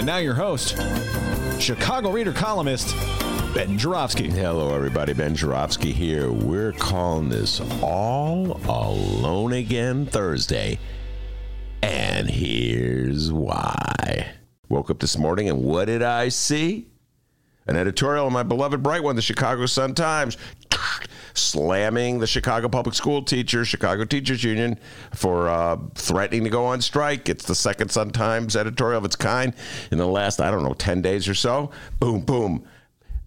And 0.00 0.06
now 0.06 0.16
your 0.16 0.32
host, 0.32 0.78
Chicago 1.60 2.10
Reader 2.10 2.32
columnist, 2.32 2.96
Ben 3.52 3.76
Joravsky. 3.76 4.30
Hello, 4.30 4.74
everybody. 4.74 5.12
Ben 5.12 5.36
Joravsky 5.36 5.92
here. 5.92 6.32
We're 6.32 6.72
calling 6.72 7.28
this 7.28 7.60
All 7.82 8.58
Alone 8.64 9.52
Again 9.52 10.06
Thursday. 10.06 10.78
And 11.82 12.30
here's 12.30 13.30
why. 13.30 14.32
Woke 14.70 14.88
up 14.88 15.00
this 15.00 15.18
morning 15.18 15.50
and 15.50 15.62
what 15.62 15.84
did 15.84 16.02
I 16.02 16.30
see? 16.30 16.88
An 17.66 17.76
editorial 17.76 18.26
in 18.26 18.32
my 18.32 18.42
beloved 18.42 18.82
bright 18.82 19.02
one, 19.02 19.16
the 19.16 19.22
Chicago 19.22 19.66
Sun 19.66 19.96
Times, 19.96 20.38
slamming 21.34 22.18
the 22.18 22.26
Chicago 22.26 22.68
Public 22.68 22.94
School 22.94 23.22
Teachers, 23.22 23.68
Chicago 23.68 24.04
Teachers 24.04 24.42
Union, 24.44 24.78
for 25.14 25.48
uh, 25.48 25.76
threatening 25.94 26.44
to 26.44 26.50
go 26.50 26.64
on 26.64 26.80
strike. 26.80 27.28
It's 27.28 27.44
the 27.44 27.54
second 27.54 27.90
Sun 27.90 28.10
Times 28.10 28.56
editorial 28.56 28.98
of 28.98 29.04
its 29.04 29.16
kind 29.16 29.54
in 29.90 29.98
the 29.98 30.06
last, 30.06 30.40
I 30.40 30.50
don't 30.50 30.62
know, 30.62 30.74
10 30.74 31.02
days 31.02 31.28
or 31.28 31.34
so. 31.34 31.70
Boom, 31.98 32.20
boom. 32.20 32.64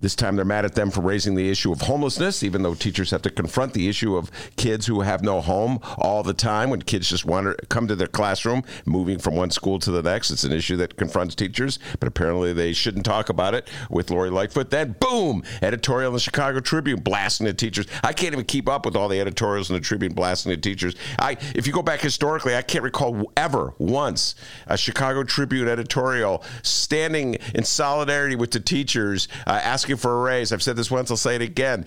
This 0.04 0.16
time 0.16 0.36
they're 0.36 0.44
mad 0.44 0.66
at 0.66 0.76
them 0.76 0.92
for 0.92 1.00
raising 1.00 1.36
the 1.36 1.50
issue 1.50 1.72
of 1.72 1.80
homelessness, 1.80 2.44
even 2.44 2.62
though 2.62 2.74
teachers 2.74 3.10
have 3.12 3.22
to 3.22 3.30
confront 3.30 3.74
the 3.74 3.88
issue 3.88 4.18
of 4.18 4.30
kids 4.58 4.86
who 4.86 5.00
have 5.00 5.24
no 5.24 5.40
home 5.40 5.80
all 5.98 6.24
the 6.24 6.34
time 6.34 6.70
when 6.70 6.82
kids 6.82 7.10
just 7.10 7.24
want 7.24 7.48
to 7.48 7.66
come 7.68 7.88
to 7.88 7.96
their 7.96 8.08
classroom, 8.08 8.64
moving 8.86 9.18
from 9.18 9.38
one 9.38 9.50
school 9.50 9.80
to 9.80 9.92
the 9.92 10.04
next. 10.04 10.30
It's 10.30 10.44
an 10.44 10.52
issue 10.52 10.76
that 10.76 10.98
confronts 10.98 11.36
teachers, 11.36 11.80
but 12.02 12.08
apparently 12.10 12.52
they 12.52 12.74
shouldn't 12.74 13.06
talk 13.06 13.30
about 13.30 13.54
it 13.54 13.70
with 13.90 14.12
Lori 14.12 14.30
Lightfoot. 14.30 14.72
Then, 14.72 14.98
boom, 15.00 15.42
editorial 15.62 16.10
in 16.10 16.16
the 16.16 16.20
Chicago 16.20 16.60
Tribune 16.60 17.00
blasting 17.00 17.48
the 17.48 17.54
teachers. 17.54 17.86
I 18.04 18.12
can't 18.12 18.34
even 18.34 18.44
keep 18.44 18.68
up 18.68 18.86
with 18.86 18.98
all 18.98 19.08
the 19.08 19.22
editorials 19.22 19.70
in 19.70 19.76
the 19.76 19.80
Tribune 19.80 20.12
blasting 20.12 20.50
the 20.50 20.58
teachers. 20.58 20.96
I, 21.18 21.38
if 21.56 21.66
you 21.66 21.72
go 21.72 21.82
back 21.82 22.02
historically, 22.02 22.58
I 22.58 22.62
can't 22.62 22.84
recall 22.84 23.32
ever 23.38 23.74
once 23.78 24.36
a 24.68 24.78
Chicago 24.78 25.24
Tribune 25.24 25.70
editorial 25.70 26.44
standing 26.62 27.36
in 27.56 27.64
solidarity 27.64 28.36
with 28.36 28.52
the 28.52 28.60
teachers, 28.60 29.30
uh, 29.48 29.62
asking 29.64 29.93
for 29.98 30.20
a 30.20 30.22
raise. 30.22 30.52
I've 30.52 30.64
said 30.64 30.76
this 30.76 30.92
once, 30.92 31.12
I'll 31.12 31.18
say 31.18 31.36
it 31.36 31.42
again. 31.42 31.86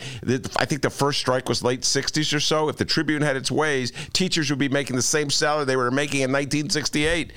I 0.56 0.64
think 0.64 0.82
the 0.82 0.90
first 0.90 1.18
strike 1.18 1.48
was 1.48 1.62
late 1.62 1.82
60s 1.82 2.34
or 2.34 2.40
so. 2.40 2.68
If 2.68 2.76
the 2.76 2.84
Tribune 2.84 3.22
had 3.22 3.36
its 3.36 3.50
ways, 3.50 3.92
teachers 4.12 4.50
would 4.50 4.58
be 4.58 4.68
making 4.68 4.96
the 4.96 5.02
same 5.02 5.30
salary 5.30 5.64
they 5.64 5.76
were 5.76 5.90
making 5.90 6.20
in 6.20 6.32
1968. 6.32 7.32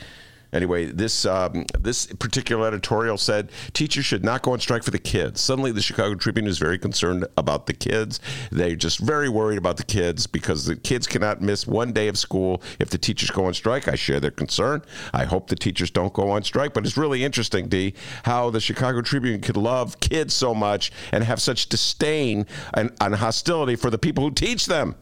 Anyway, 0.51 0.85
this 0.85 1.25
um, 1.25 1.65
this 1.79 2.07
particular 2.07 2.67
editorial 2.67 3.17
said 3.17 3.51
teachers 3.73 4.05
should 4.05 4.23
not 4.23 4.41
go 4.41 4.53
on 4.53 4.59
strike 4.59 4.83
for 4.83 4.91
the 4.91 4.99
kids. 4.99 5.41
Suddenly, 5.41 5.71
the 5.71 5.81
Chicago 5.81 6.15
Tribune 6.15 6.47
is 6.47 6.57
very 6.57 6.79
concerned 6.79 7.25
about 7.37 7.67
the 7.67 7.73
kids. 7.73 8.19
They're 8.51 8.75
just 8.75 8.99
very 8.99 9.29
worried 9.29 9.57
about 9.57 9.77
the 9.77 9.83
kids 9.83 10.25
because 10.25 10.65
the 10.65 10.75
kids 10.75 11.05
cannot 11.07 11.41
miss 11.41 11.67
one 11.67 11.91
day 11.91 12.07
of 12.07 12.17
school 12.17 12.61
if 12.79 12.89
the 12.89 12.97
teachers 12.97 13.29
go 13.29 13.45
on 13.45 13.53
strike. 13.53 13.87
I 13.87 13.95
share 13.95 14.19
their 14.19 14.31
concern. 14.31 14.81
I 15.13 15.25
hope 15.25 15.47
the 15.47 15.55
teachers 15.55 15.91
don't 15.91 16.13
go 16.13 16.29
on 16.31 16.43
strike. 16.43 16.73
But 16.73 16.85
it's 16.85 16.97
really 16.97 17.23
interesting, 17.23 17.67
D, 17.67 17.93
how 18.23 18.49
the 18.49 18.59
Chicago 18.59 19.01
Tribune 19.01 19.41
could 19.41 19.57
love 19.57 19.99
kids 19.99 20.33
so 20.33 20.55
much 20.55 20.91
and 21.11 21.23
have 21.23 21.41
such 21.41 21.69
disdain 21.69 22.47
and, 22.73 22.91
and 23.01 23.15
hostility 23.15 23.75
for 23.75 23.89
the 23.89 23.97
people 23.97 24.23
who 24.23 24.31
teach 24.31 24.65
them. 24.65 24.95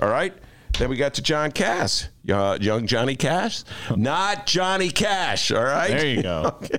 All 0.00 0.08
right. 0.08 0.34
Then 0.78 0.88
we 0.88 0.96
got 0.96 1.14
to 1.14 1.22
John 1.22 1.52
Cass, 1.52 2.08
uh, 2.30 2.58
young 2.60 2.86
Johnny 2.86 3.16
Cash, 3.16 3.64
not 3.96 4.46
Johnny 4.46 4.90
Cash. 4.90 5.50
All 5.52 5.62
right. 5.62 5.90
There 5.90 6.06
you 6.06 6.22
go. 6.22 6.58
okay. 6.62 6.78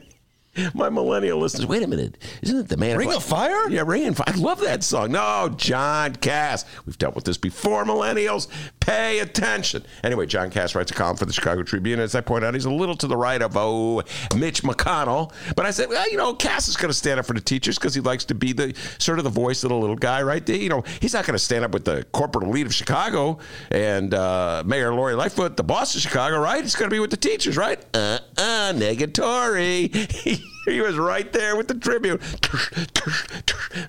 My 0.73 0.89
millennial 0.89 1.39
listeners, 1.39 1.65
wait 1.65 1.81
a 1.81 1.87
minute. 1.87 2.17
Isn't 2.41 2.57
it 2.57 2.67
the 2.67 2.77
man? 2.77 2.97
Ring 2.97 3.11
of 3.11 3.23
Fire? 3.23 3.69
Yeah, 3.69 3.83
Ring 3.85 4.05
of 4.07 4.17
Fire. 4.17 4.25
I 4.27 4.37
love 4.37 4.61
that 4.61 4.83
song. 4.83 5.11
No, 5.11 5.53
John 5.55 6.15
Cass. 6.15 6.65
We've 6.85 6.97
dealt 6.97 7.15
with 7.15 7.23
this 7.23 7.37
before, 7.37 7.85
millennials. 7.85 8.47
Pay 8.79 9.19
attention. 9.19 9.83
Anyway, 10.03 10.27
John 10.27 10.51
Cass 10.51 10.75
writes 10.75 10.91
a 10.91 10.93
column 10.93 11.17
for 11.17 11.25
the 11.25 11.33
Chicago 11.33 11.63
Tribune. 11.63 11.99
As 11.99 12.13
I 12.13 12.21
point 12.21 12.45
out, 12.45 12.53
he's 12.53 12.65
a 12.65 12.71
little 12.71 12.95
to 12.97 13.07
the 13.07 13.17
right 13.17 13.41
of, 13.41 13.57
oh, 13.57 14.03
Mitch 14.35 14.61
McConnell. 14.63 15.31
But 15.55 15.65
I 15.65 15.71
said, 15.71 15.89
well, 15.89 16.09
you 16.11 16.17
know, 16.17 16.35
Cass 16.35 16.67
is 16.67 16.77
going 16.77 16.89
to 16.89 16.97
stand 16.97 17.19
up 17.19 17.25
for 17.25 17.33
the 17.33 17.41
teachers 17.41 17.79
because 17.79 17.95
he 17.95 18.01
likes 18.01 18.25
to 18.25 18.35
be 18.35 18.53
the 18.53 18.75
sort 18.99 19.17
of 19.17 19.23
the 19.23 19.31
voice 19.31 19.63
of 19.63 19.69
the 19.69 19.75
little 19.75 19.95
guy, 19.95 20.21
right? 20.21 20.45
there. 20.45 20.55
You 20.55 20.69
know, 20.69 20.83
he's 21.01 21.13
not 21.13 21.25
going 21.25 21.37
to 21.37 21.43
stand 21.43 21.65
up 21.65 21.71
with 21.71 21.85
the 21.85 22.05
corporate 22.11 22.47
elite 22.47 22.67
of 22.67 22.75
Chicago 22.75 23.39
and 23.71 24.13
uh, 24.13 24.61
Mayor 24.65 24.93
Lori 24.93 25.15
Lightfoot, 25.15 25.57
the 25.57 25.63
boss 25.63 25.95
of 25.95 26.01
Chicago, 26.01 26.39
right? 26.39 26.61
He's 26.61 26.75
going 26.75 26.89
to 26.89 26.93
be 26.93 26.99
with 26.99 27.11
the 27.11 27.17
teachers, 27.17 27.57
right? 27.57 27.83
Uh 27.93 28.19
uh, 28.37 28.73
negatory. 28.75 30.39
he 30.65 30.81
was 30.81 30.97
right 30.97 31.31
there 31.33 31.55
with 31.55 31.67
the 31.67 31.75
Tribune, 31.75 32.19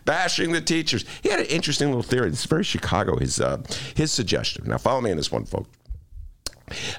bashing 0.04 0.52
the 0.52 0.60
teachers. 0.60 1.04
He 1.22 1.28
had 1.28 1.40
an 1.40 1.46
interesting 1.46 1.88
little 1.88 2.02
theory. 2.02 2.28
It's 2.28 2.44
very 2.44 2.64
Chicago. 2.64 3.16
His 3.18 3.40
uh, 3.40 3.62
his 3.94 4.10
suggestion. 4.12 4.64
Now, 4.66 4.78
follow 4.78 5.00
me 5.00 5.10
in 5.10 5.16
this 5.16 5.30
one, 5.30 5.44
folks. 5.44 5.68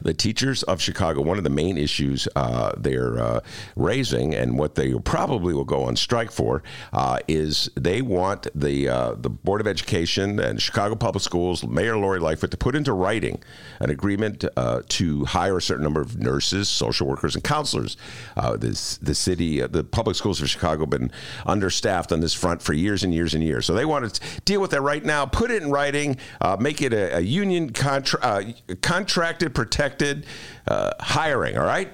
The 0.02 0.14
teachers 0.14 0.62
of 0.64 0.81
Chicago, 0.81 1.22
one 1.22 1.38
of 1.38 1.44
the 1.44 1.50
main 1.50 1.78
issues 1.78 2.28
uh, 2.36 2.74
they're 2.78 3.20
uh, 3.20 3.40
raising, 3.76 4.36
and 4.36 4.59
what 4.59 4.76
they 4.76 4.94
probably 4.94 5.53
will 5.53 5.64
go 5.64 5.84
on 5.84 5.96
strike 5.96 6.31
for, 6.31 6.62
uh, 6.94 7.20
is 7.28 7.70
they 7.76 8.02
want 8.02 8.48
the 8.53 8.88
uh, 8.88 9.16
the 9.16 9.30
Board 9.30 9.62
of 9.62 9.68
Education 9.68 10.40
and 10.40 10.62
Chicago 10.62 10.96
Public 10.96 11.24
Schools, 11.24 11.66
Mayor 11.66 11.98
Lori 11.98 12.20
Lightfoot, 12.20 12.52
to 12.52 12.58
put 12.58 12.76
into 12.76 12.94
writing 12.94 13.42
an 13.80 13.90
agreement 13.90 14.46
uh, 14.56 14.81
to 14.90 15.26
hire 15.26 15.58
a 15.58 15.62
certain 15.62 15.84
number 15.84 16.02
of 16.02 16.20
nurses, 16.20 16.70
social 16.70 17.08
workers, 17.08 17.34
and 17.34 17.44
counselors. 17.44 17.97
Uh, 18.38 18.56
this 18.56 18.97
the 18.97 19.16
city, 19.16 19.62
the 19.62 19.84
public 19.84 20.16
schools 20.16 20.42
of 20.42 20.50
Chicago, 20.50 20.82
have 20.82 20.92
been 20.92 21.12
understaffed 21.46 22.12
on 22.12 22.20
this 22.20 22.34
front 22.34 22.62
for 22.62 22.74
years 22.74 23.03
and 23.03 23.14
years 23.14 23.34
and 23.34 23.44
years. 23.44 23.66
So 23.66 23.74
they 23.74 23.86
want 23.86 24.14
to 24.14 24.42
deal 24.42 24.62
with 24.62 24.72
that 24.72 24.82
right 24.82 25.03
now, 25.03 25.26
put 25.26 25.50
it 25.50 25.64
in 25.64 25.72
writing, 25.72 26.18
make 26.59 26.84
it 26.84 26.94
a, 26.94 27.18
a 27.18 27.22
union 27.22 27.72
contra- 27.72 28.53
contracted 28.82 29.54
protected 29.55 30.25
uh, 30.67 30.91
hiring, 30.99 31.57
all 31.57 31.66
right? 31.66 31.91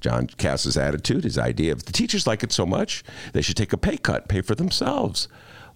John 0.00 0.26
Cass's 0.26 0.76
attitude, 0.76 1.24
his 1.24 1.38
idea 1.38 1.72
of 1.72 1.84
the 1.84 1.92
teachers 1.92 2.26
like 2.26 2.42
it 2.42 2.52
so 2.52 2.66
much, 2.66 3.04
they 3.32 3.42
should 3.42 3.56
take 3.56 3.72
a 3.72 3.76
pay 3.76 3.96
cut, 3.96 4.28
pay 4.28 4.40
for 4.40 4.54
themselves. 4.54 5.28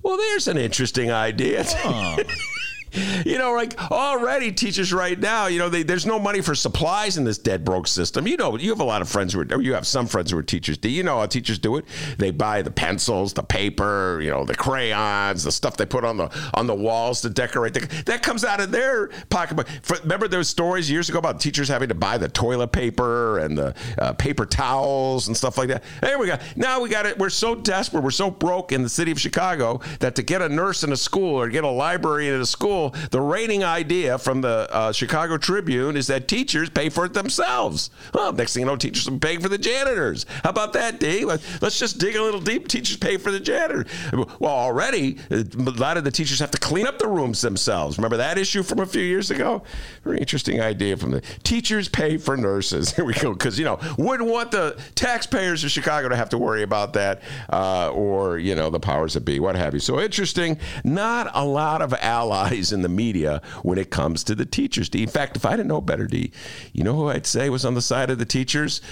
Well, 0.02 0.16
there's 0.16 0.48
an 0.48 0.58
interesting 0.58 1.10
idea. 1.10 1.64
Oh. 1.84 2.18
you 3.26 3.38
know, 3.38 3.52
like 3.52 3.78
already 3.90 4.52
teachers 4.52 4.92
right 4.92 5.18
now, 5.18 5.46
you 5.46 5.58
know, 5.58 5.68
they, 5.68 5.82
there's 5.82 6.06
no 6.06 6.18
money 6.18 6.40
for 6.40 6.54
supplies 6.54 7.16
in 7.16 7.24
this 7.24 7.38
dead 7.38 7.64
broke 7.64 7.86
system. 7.86 8.26
You 8.26 8.36
know, 8.36 8.56
you 8.56 8.70
have 8.70 8.80
a 8.80 8.84
lot 8.84 9.02
of 9.02 9.08
friends 9.08 9.32
who 9.32 9.40
are, 9.40 9.62
you 9.62 9.74
have 9.74 9.86
some 9.86 10.06
friends 10.06 10.30
who 10.30 10.38
are 10.38 10.42
teachers. 10.42 10.78
Do 10.78 10.88
you 10.88 11.02
know 11.02 11.18
how 11.18 11.26
teachers 11.26 11.58
do 11.58 11.76
it? 11.76 11.84
They 12.18 12.30
buy 12.30 12.62
the 12.62 12.70
pencils, 12.70 13.32
the 13.32 13.42
paper, 13.42 14.20
you 14.22 14.30
know, 14.30 14.44
the 14.44 14.54
crayons, 14.54 15.44
the 15.44 15.52
stuff 15.52 15.76
they 15.76 15.86
put 15.86 16.04
on 16.04 16.16
the 16.16 16.30
on 16.54 16.66
the 16.66 16.74
walls 16.74 17.20
to 17.22 17.30
decorate. 17.30 17.74
The, 17.74 18.02
that 18.06 18.22
comes 18.22 18.44
out 18.44 18.60
of 18.60 18.70
their 18.70 19.08
pocketbook. 19.30 19.68
For, 19.82 19.96
remember 19.98 20.28
those 20.28 20.48
stories 20.48 20.90
years 20.90 21.08
ago 21.08 21.18
about 21.18 21.40
teachers 21.40 21.68
having 21.68 21.88
to 21.88 21.94
buy 21.94 22.18
the 22.18 22.28
toilet 22.28 22.68
paper 22.68 23.38
and 23.38 23.56
the 23.56 23.74
uh, 23.98 24.12
paper 24.12 24.46
towels 24.46 25.28
and 25.28 25.36
stuff 25.36 25.58
like 25.58 25.68
that. 25.68 25.82
There 26.00 26.18
we 26.18 26.26
go. 26.26 26.38
Now 26.56 26.80
we 26.80 26.88
got 26.88 27.06
it. 27.06 27.18
We're 27.18 27.30
so 27.30 27.54
desperate. 27.54 28.02
We're 28.02 28.10
so 28.10 28.30
broke 28.30 28.72
in 28.72 28.82
the 28.82 28.88
city 28.88 29.10
of 29.10 29.20
Chicago 29.20 29.80
that 30.00 30.14
to 30.16 30.22
get 30.22 30.42
a 30.42 30.48
nurse 30.48 30.84
in 30.84 30.92
a 30.92 30.96
school 30.96 31.40
or 31.40 31.48
get 31.48 31.64
a 31.64 31.68
library 31.68 32.28
in 32.28 32.40
a 32.40 32.46
school 32.46 32.83
the 33.10 33.20
reigning 33.20 33.64
idea 33.64 34.18
from 34.18 34.40
the 34.40 34.68
uh, 34.70 34.92
Chicago 34.92 35.36
Tribune 35.36 35.96
is 35.96 36.06
that 36.08 36.28
teachers 36.28 36.70
pay 36.70 36.88
for 36.88 37.04
it 37.04 37.14
themselves. 37.14 37.90
Well, 38.12 38.32
next 38.32 38.54
thing 38.54 38.62
you 38.62 38.66
know, 38.66 38.76
teachers 38.76 39.08
are 39.08 39.18
paying 39.18 39.40
for 39.40 39.48
the 39.48 39.58
janitors. 39.58 40.26
How 40.42 40.50
about 40.50 40.72
that, 40.74 41.00
D? 41.00 41.24
Let's 41.24 41.78
just 41.78 41.98
dig 41.98 42.16
a 42.16 42.22
little 42.22 42.40
deep. 42.40 42.68
Teachers 42.68 42.96
pay 42.96 43.16
for 43.16 43.30
the 43.30 43.40
janitor. 43.40 43.84
Well, 44.12 44.52
already, 44.52 45.18
a 45.30 45.44
lot 45.56 45.96
of 45.96 46.04
the 46.04 46.10
teachers 46.10 46.38
have 46.40 46.50
to 46.52 46.58
clean 46.58 46.86
up 46.86 46.98
the 46.98 47.08
rooms 47.08 47.40
themselves. 47.40 47.98
Remember 47.98 48.16
that 48.16 48.38
issue 48.38 48.62
from 48.62 48.80
a 48.80 48.86
few 48.86 49.02
years 49.02 49.30
ago? 49.30 49.62
Very 50.02 50.18
interesting 50.18 50.60
idea 50.60 50.96
from 50.96 51.10
the 51.10 51.20
teachers 51.42 51.88
pay 51.88 52.16
for 52.16 52.36
nurses. 52.36 52.90
Here 52.96 53.04
we 53.04 53.14
go. 53.14 53.32
Because, 53.32 53.58
you 53.58 53.64
know, 53.64 53.78
wouldn't 53.98 54.28
want 54.28 54.50
the 54.50 54.76
taxpayers 54.94 55.64
of 55.64 55.70
Chicago 55.70 56.08
to 56.08 56.16
have 56.16 56.28
to 56.30 56.38
worry 56.38 56.62
about 56.62 56.92
that 56.94 57.22
uh, 57.50 57.90
or, 57.90 58.38
you 58.38 58.54
know, 58.54 58.70
the 58.70 58.80
powers 58.80 59.14
that 59.14 59.24
be, 59.24 59.40
what 59.40 59.56
have 59.56 59.74
you. 59.74 59.80
So 59.80 60.00
interesting. 60.00 60.58
Not 60.84 61.30
a 61.34 61.44
lot 61.44 61.82
of 61.82 61.94
allies 62.00 62.72
in 62.74 62.82
the 62.82 62.88
media 62.88 63.40
when 63.62 63.78
it 63.78 63.90
comes 63.90 64.22
to 64.24 64.34
the 64.34 64.44
teachers. 64.44 64.88
D. 64.90 65.02
In 65.02 65.08
fact, 65.08 65.36
if 65.36 65.46
I 65.46 65.52
didn't 65.52 65.68
know 65.68 65.80
better, 65.80 66.06
D, 66.06 66.32
you 66.72 66.84
know 66.84 66.94
who 66.94 67.08
I'd 67.08 67.26
say 67.26 67.48
was 67.48 67.64
on 67.64 67.74
the 67.74 67.82
side 67.82 68.10
of 68.10 68.18
the 68.18 68.26
teachers? 68.26 68.82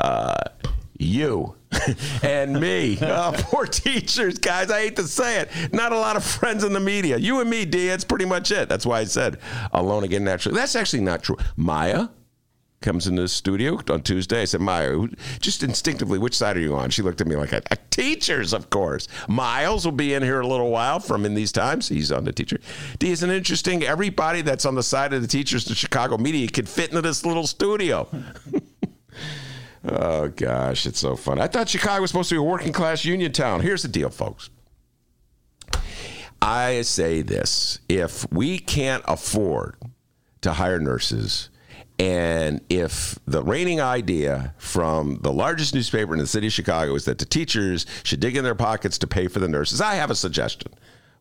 Uh, 0.00 0.34
you 0.98 1.54
and 2.22 2.60
me. 2.60 2.98
Oh, 3.14 3.32
poor 3.36 3.66
teachers, 3.66 4.38
guys. 4.38 4.70
I 4.70 4.80
hate 4.82 4.96
to 4.96 5.04
say 5.04 5.40
it. 5.40 5.72
Not 5.72 5.92
a 5.92 5.98
lot 5.98 6.16
of 6.16 6.24
friends 6.24 6.64
in 6.64 6.72
the 6.72 6.80
media. 6.80 7.18
You 7.18 7.40
and 7.40 7.50
me, 7.50 7.64
D. 7.64 7.88
That's 7.88 8.04
pretty 8.04 8.24
much 8.24 8.50
it. 8.50 8.68
That's 8.68 8.86
why 8.86 9.00
I 9.00 9.04
said 9.04 9.38
alone 9.72 10.04
again 10.04 10.24
naturally. 10.24 10.56
That's 10.56 10.76
actually 10.76 11.02
not 11.02 11.22
true. 11.22 11.36
Maya, 11.56 12.08
comes 12.82 13.06
in 13.06 13.16
the 13.16 13.28
studio 13.28 13.80
on 13.88 14.02
Tuesday. 14.02 14.42
I 14.42 14.44
said, 14.44 14.60
Maya, 14.60 15.06
just 15.40 15.62
instinctively, 15.62 16.18
which 16.18 16.36
side 16.36 16.56
are 16.56 16.60
you 16.60 16.74
on? 16.74 16.90
She 16.90 17.02
looked 17.02 17.20
at 17.20 17.26
me 17.26 17.36
like, 17.36 17.52
a, 17.52 17.62
teachers, 17.90 18.52
of 18.52 18.70
course. 18.70 19.08
Miles 19.28 19.84
will 19.84 19.92
be 19.92 20.14
in 20.14 20.22
here 20.22 20.40
a 20.40 20.46
little 20.46 20.70
while 20.70 20.98
from 21.00 21.24
in 21.24 21.34
these 21.34 21.52
times. 21.52 21.88
He's 21.88 22.10
on 22.10 22.24
the 22.24 22.32
teacher. 22.32 22.58
D, 22.98 23.10
isn't 23.10 23.30
interesting? 23.30 23.82
Everybody 23.84 24.42
that's 24.42 24.64
on 24.64 24.74
the 24.74 24.82
side 24.82 25.12
of 25.12 25.22
the 25.22 25.28
teachers 25.28 25.64
to 25.66 25.74
Chicago 25.74 26.18
media 26.18 26.48
could 26.48 26.68
fit 26.68 26.90
into 26.90 27.02
this 27.02 27.24
little 27.24 27.46
studio. 27.46 28.08
oh, 29.88 30.28
gosh, 30.28 30.86
it's 30.86 30.98
so 30.98 31.16
fun. 31.16 31.40
I 31.40 31.46
thought 31.46 31.68
Chicago 31.68 32.00
was 32.00 32.10
supposed 32.10 32.30
to 32.30 32.34
be 32.34 32.40
a 32.40 32.42
working 32.42 32.72
class 32.72 33.04
union 33.04 33.32
town. 33.32 33.60
Here's 33.60 33.82
the 33.82 33.88
deal, 33.88 34.10
folks. 34.10 34.50
I 36.42 36.82
say 36.82 37.22
this 37.22 37.78
if 37.88 38.30
we 38.32 38.58
can't 38.58 39.04
afford 39.06 39.76
to 40.40 40.54
hire 40.54 40.80
nurses, 40.80 41.50
and 41.98 42.60
if 42.68 43.18
the 43.26 43.42
reigning 43.42 43.80
idea 43.80 44.54
from 44.58 45.18
the 45.22 45.32
largest 45.32 45.74
newspaper 45.74 46.12
in 46.12 46.18
the 46.18 46.26
city 46.26 46.48
of 46.48 46.52
Chicago 46.52 46.94
is 46.94 47.04
that 47.04 47.18
the 47.18 47.24
teachers 47.24 47.86
should 48.02 48.20
dig 48.20 48.36
in 48.36 48.44
their 48.44 48.54
pockets 48.54 48.98
to 48.98 49.06
pay 49.06 49.28
for 49.28 49.38
the 49.38 49.48
nurses, 49.48 49.80
I 49.80 49.94
have 49.94 50.10
a 50.10 50.14
suggestion. 50.14 50.72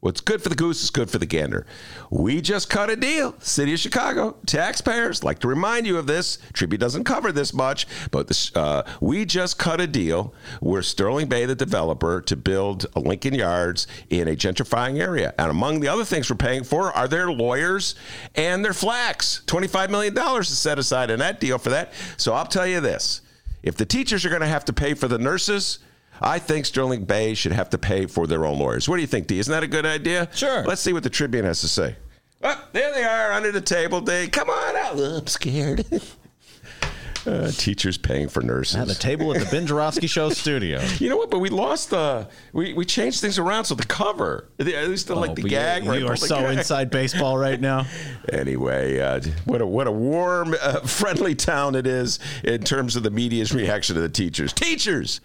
What's 0.01 0.19
good 0.19 0.41
for 0.41 0.49
the 0.49 0.55
goose 0.55 0.81
is 0.81 0.89
good 0.89 1.11
for 1.11 1.19
the 1.19 1.27
gander. 1.27 1.67
We 2.09 2.41
just 2.41 2.71
cut 2.71 2.89
a 2.89 2.95
deal. 2.95 3.35
City 3.37 3.75
of 3.75 3.79
Chicago, 3.79 4.35
taxpayers 4.47 5.23
like 5.23 5.37
to 5.39 5.47
remind 5.47 5.85
you 5.85 5.99
of 5.99 6.07
this. 6.07 6.39
Tribune 6.53 6.79
doesn't 6.79 7.03
cover 7.03 7.31
this 7.31 7.53
much, 7.53 7.85
but 8.09 8.27
this, 8.27 8.51
uh, 8.55 8.81
we 8.99 9.25
just 9.25 9.59
cut 9.59 9.79
a 9.79 9.85
deal 9.85 10.33
where 10.59 10.81
Sterling 10.81 11.27
Bay, 11.27 11.45
the 11.45 11.53
developer, 11.53 12.19
to 12.19 12.35
build 12.35 12.87
Lincoln 12.95 13.35
Yards 13.35 13.85
in 14.09 14.27
a 14.27 14.31
gentrifying 14.31 14.99
area. 14.99 15.35
And 15.37 15.51
among 15.51 15.81
the 15.81 15.87
other 15.87 16.03
things 16.03 16.31
we're 16.31 16.35
paying 16.35 16.63
for 16.63 16.91
are 16.93 17.07
their 17.07 17.31
lawyers 17.31 17.93
and 18.33 18.65
their 18.65 18.73
flax. 18.73 19.43
$25 19.45 19.91
million 19.91 20.17
is 20.39 20.57
set 20.57 20.79
aside 20.79 21.11
in 21.11 21.19
that 21.19 21.39
deal 21.39 21.59
for 21.59 21.69
that. 21.69 21.93
So 22.17 22.33
I'll 22.33 22.47
tell 22.47 22.65
you 22.65 22.79
this 22.79 23.21
if 23.61 23.77
the 23.77 23.85
teachers 23.85 24.25
are 24.25 24.29
going 24.29 24.41
to 24.41 24.47
have 24.47 24.65
to 24.65 24.73
pay 24.73 24.95
for 24.95 25.07
the 25.07 25.19
nurses, 25.19 25.77
I 26.21 26.39
think 26.39 26.65
Sterling 26.65 27.05
Bay 27.05 27.33
should 27.33 27.51
have 27.51 27.69
to 27.71 27.77
pay 27.77 28.05
for 28.05 28.27
their 28.27 28.45
own 28.45 28.59
lawyers. 28.59 28.87
What 28.87 28.97
do 28.97 29.01
you 29.01 29.07
think, 29.07 29.27
D? 29.27 29.39
Isn't 29.39 29.51
that 29.51 29.63
a 29.63 29.67
good 29.67 29.85
idea? 29.85 30.29
Sure. 30.33 30.63
Let's 30.63 30.81
see 30.81 30.93
what 30.93 31.03
the 31.03 31.09
Tribune 31.09 31.45
has 31.45 31.61
to 31.61 31.67
say. 31.67 31.95
Oh, 32.43 32.63
there 32.73 32.93
they 32.93 33.03
are 33.03 33.31
under 33.33 33.51
the 33.51 33.61
table, 33.61 34.01
D. 34.01 34.27
Come 34.27 34.49
on 34.49 34.75
out. 34.75 34.93
Oh, 34.95 35.17
I'm 35.19 35.27
scared. 35.27 35.85
uh, 37.27 37.51
teachers 37.51 37.97
paying 37.99 38.27
for 38.29 38.41
nurses. 38.41 38.75
At 38.77 38.87
the 38.87 38.95
table 38.95 39.33
at 39.35 39.43
the 39.43 39.49
Ben 39.51 39.67
Joravsky 39.67 40.07
Show 40.07 40.29
studio. 40.31 40.81
You 40.97 41.09
know 41.09 41.17
what? 41.17 41.29
But 41.29 41.39
we 41.39 41.49
lost 41.49 41.91
the. 41.91 42.27
We, 42.53 42.73
we 42.73 42.83
changed 42.85 43.21
things 43.21 43.37
around 43.37 43.65
so 43.65 43.75
the 43.75 43.85
cover. 43.85 44.49
At 44.59 44.65
least 44.65 45.07
the, 45.07 45.15
like 45.15 45.31
Oh, 45.31 45.35
the 45.35 45.43
gag. 45.43 45.83
You, 45.83 45.89
right, 45.91 45.99
you 45.99 46.07
are 46.07 46.15
so 46.15 46.39
gag. 46.41 46.57
inside 46.57 46.89
baseball 46.89 47.37
right 47.37 47.59
now. 47.59 47.85
Anyway, 48.31 48.99
uh, 48.99 49.19
what 49.45 49.61
a 49.61 49.65
what 49.65 49.87
a 49.87 49.91
warm, 49.91 50.55
uh, 50.61 50.79
friendly 50.81 51.35
town 51.35 51.75
it 51.75 51.85
is 51.85 52.17
in 52.43 52.61
terms 52.63 52.95
of 52.95 53.03
the 53.03 53.09
media's 53.09 53.51
reaction 53.53 53.95
to 53.95 54.01
the 54.01 54.07
teachers. 54.09 54.53
Teachers, 54.53 55.19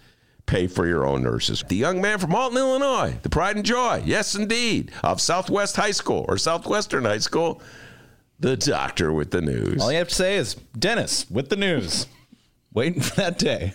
pay 0.47 0.65
for 0.65 0.87
your 0.87 1.05
own 1.05 1.21
nurses. 1.21 1.63
The 1.67 1.75
young 1.75 2.01
man 2.01 2.17
from 2.17 2.33
Alton, 2.33 2.57
Illinois, 2.57 3.15
the 3.21 3.29
pride 3.29 3.57
and 3.57 3.65
joy, 3.65 4.01
yes 4.05 4.33
indeed, 4.33 4.91
of 5.03 5.21
Southwest 5.21 5.75
High 5.75 5.91
School 5.91 6.25
or 6.27 6.37
Southwestern 6.37 7.05
High 7.05 7.19
School, 7.19 7.61
the 8.39 8.57
doctor 8.57 9.13
with 9.13 9.29
the 9.29 9.41
news. 9.41 9.81
All 9.81 9.91
you 9.91 9.99
have 9.99 10.07
to 10.09 10.15
say 10.15 10.37
is 10.37 10.55
Dennis 10.77 11.29
with 11.29 11.49
the 11.49 11.55
news. 11.55 12.07
Waiting 12.73 13.01
for 13.01 13.15
that 13.17 13.37
day. 13.37 13.73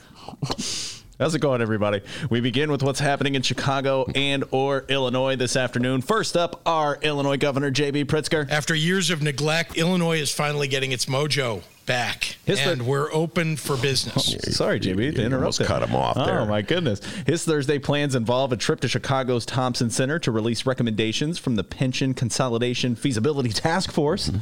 How's 1.18 1.34
it 1.34 1.40
going, 1.40 1.60
everybody? 1.60 2.00
We 2.30 2.40
begin 2.40 2.70
with 2.70 2.82
what's 2.82 2.98
happening 2.98 3.34
in 3.34 3.42
Chicago 3.42 4.06
and 4.14 4.44
or 4.50 4.84
Illinois 4.88 5.36
this 5.36 5.56
afternoon. 5.56 6.00
First 6.00 6.36
up, 6.36 6.60
our 6.66 6.98
Illinois 7.02 7.36
Governor 7.36 7.70
J.B. 7.70 8.06
Pritzker. 8.06 8.50
After 8.50 8.74
years 8.74 9.10
of 9.10 9.22
neglect, 9.22 9.76
Illinois 9.76 10.18
is 10.18 10.32
finally 10.32 10.68
getting 10.68 10.90
its 10.90 11.06
mojo 11.06 11.62
back, 11.86 12.36
His 12.44 12.58
and 12.60 12.78
third- 12.78 12.86
we're 12.86 13.12
open 13.12 13.56
for 13.56 13.76
business. 13.76 14.36
Sorry, 14.56 14.78
JB, 14.80 14.96
to 15.14 15.20
you 15.20 15.26
interrupt. 15.26 15.60
almost 15.60 15.64
cut 15.64 15.82
him 15.82 15.94
off 15.94 16.16
Oh 16.16 16.46
my 16.46 16.62
goodness! 16.62 17.00
His 17.26 17.44
Thursday 17.44 17.78
plans 17.78 18.14
involve 18.14 18.52
a 18.52 18.56
trip 18.56 18.80
to 18.80 18.88
Chicago's 18.88 19.44
Thompson 19.46 19.90
Center 19.90 20.18
to 20.20 20.30
release 20.30 20.66
recommendations 20.66 21.38
from 21.38 21.56
the 21.56 21.64
Pension 21.64 22.14
Consolidation 22.14 22.94
Feasibility 22.94 23.50
Task 23.50 23.90
Force. 23.92 24.28
Mm-hmm. 24.28 24.38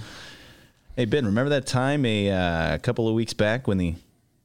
Hey 0.96 1.04
Ben, 1.06 1.24
remember 1.24 1.50
that 1.50 1.66
time 1.66 2.04
a 2.04 2.30
uh, 2.30 2.78
couple 2.78 3.08
of 3.08 3.14
weeks 3.14 3.32
back 3.32 3.66
when 3.68 3.78
the 3.78 3.94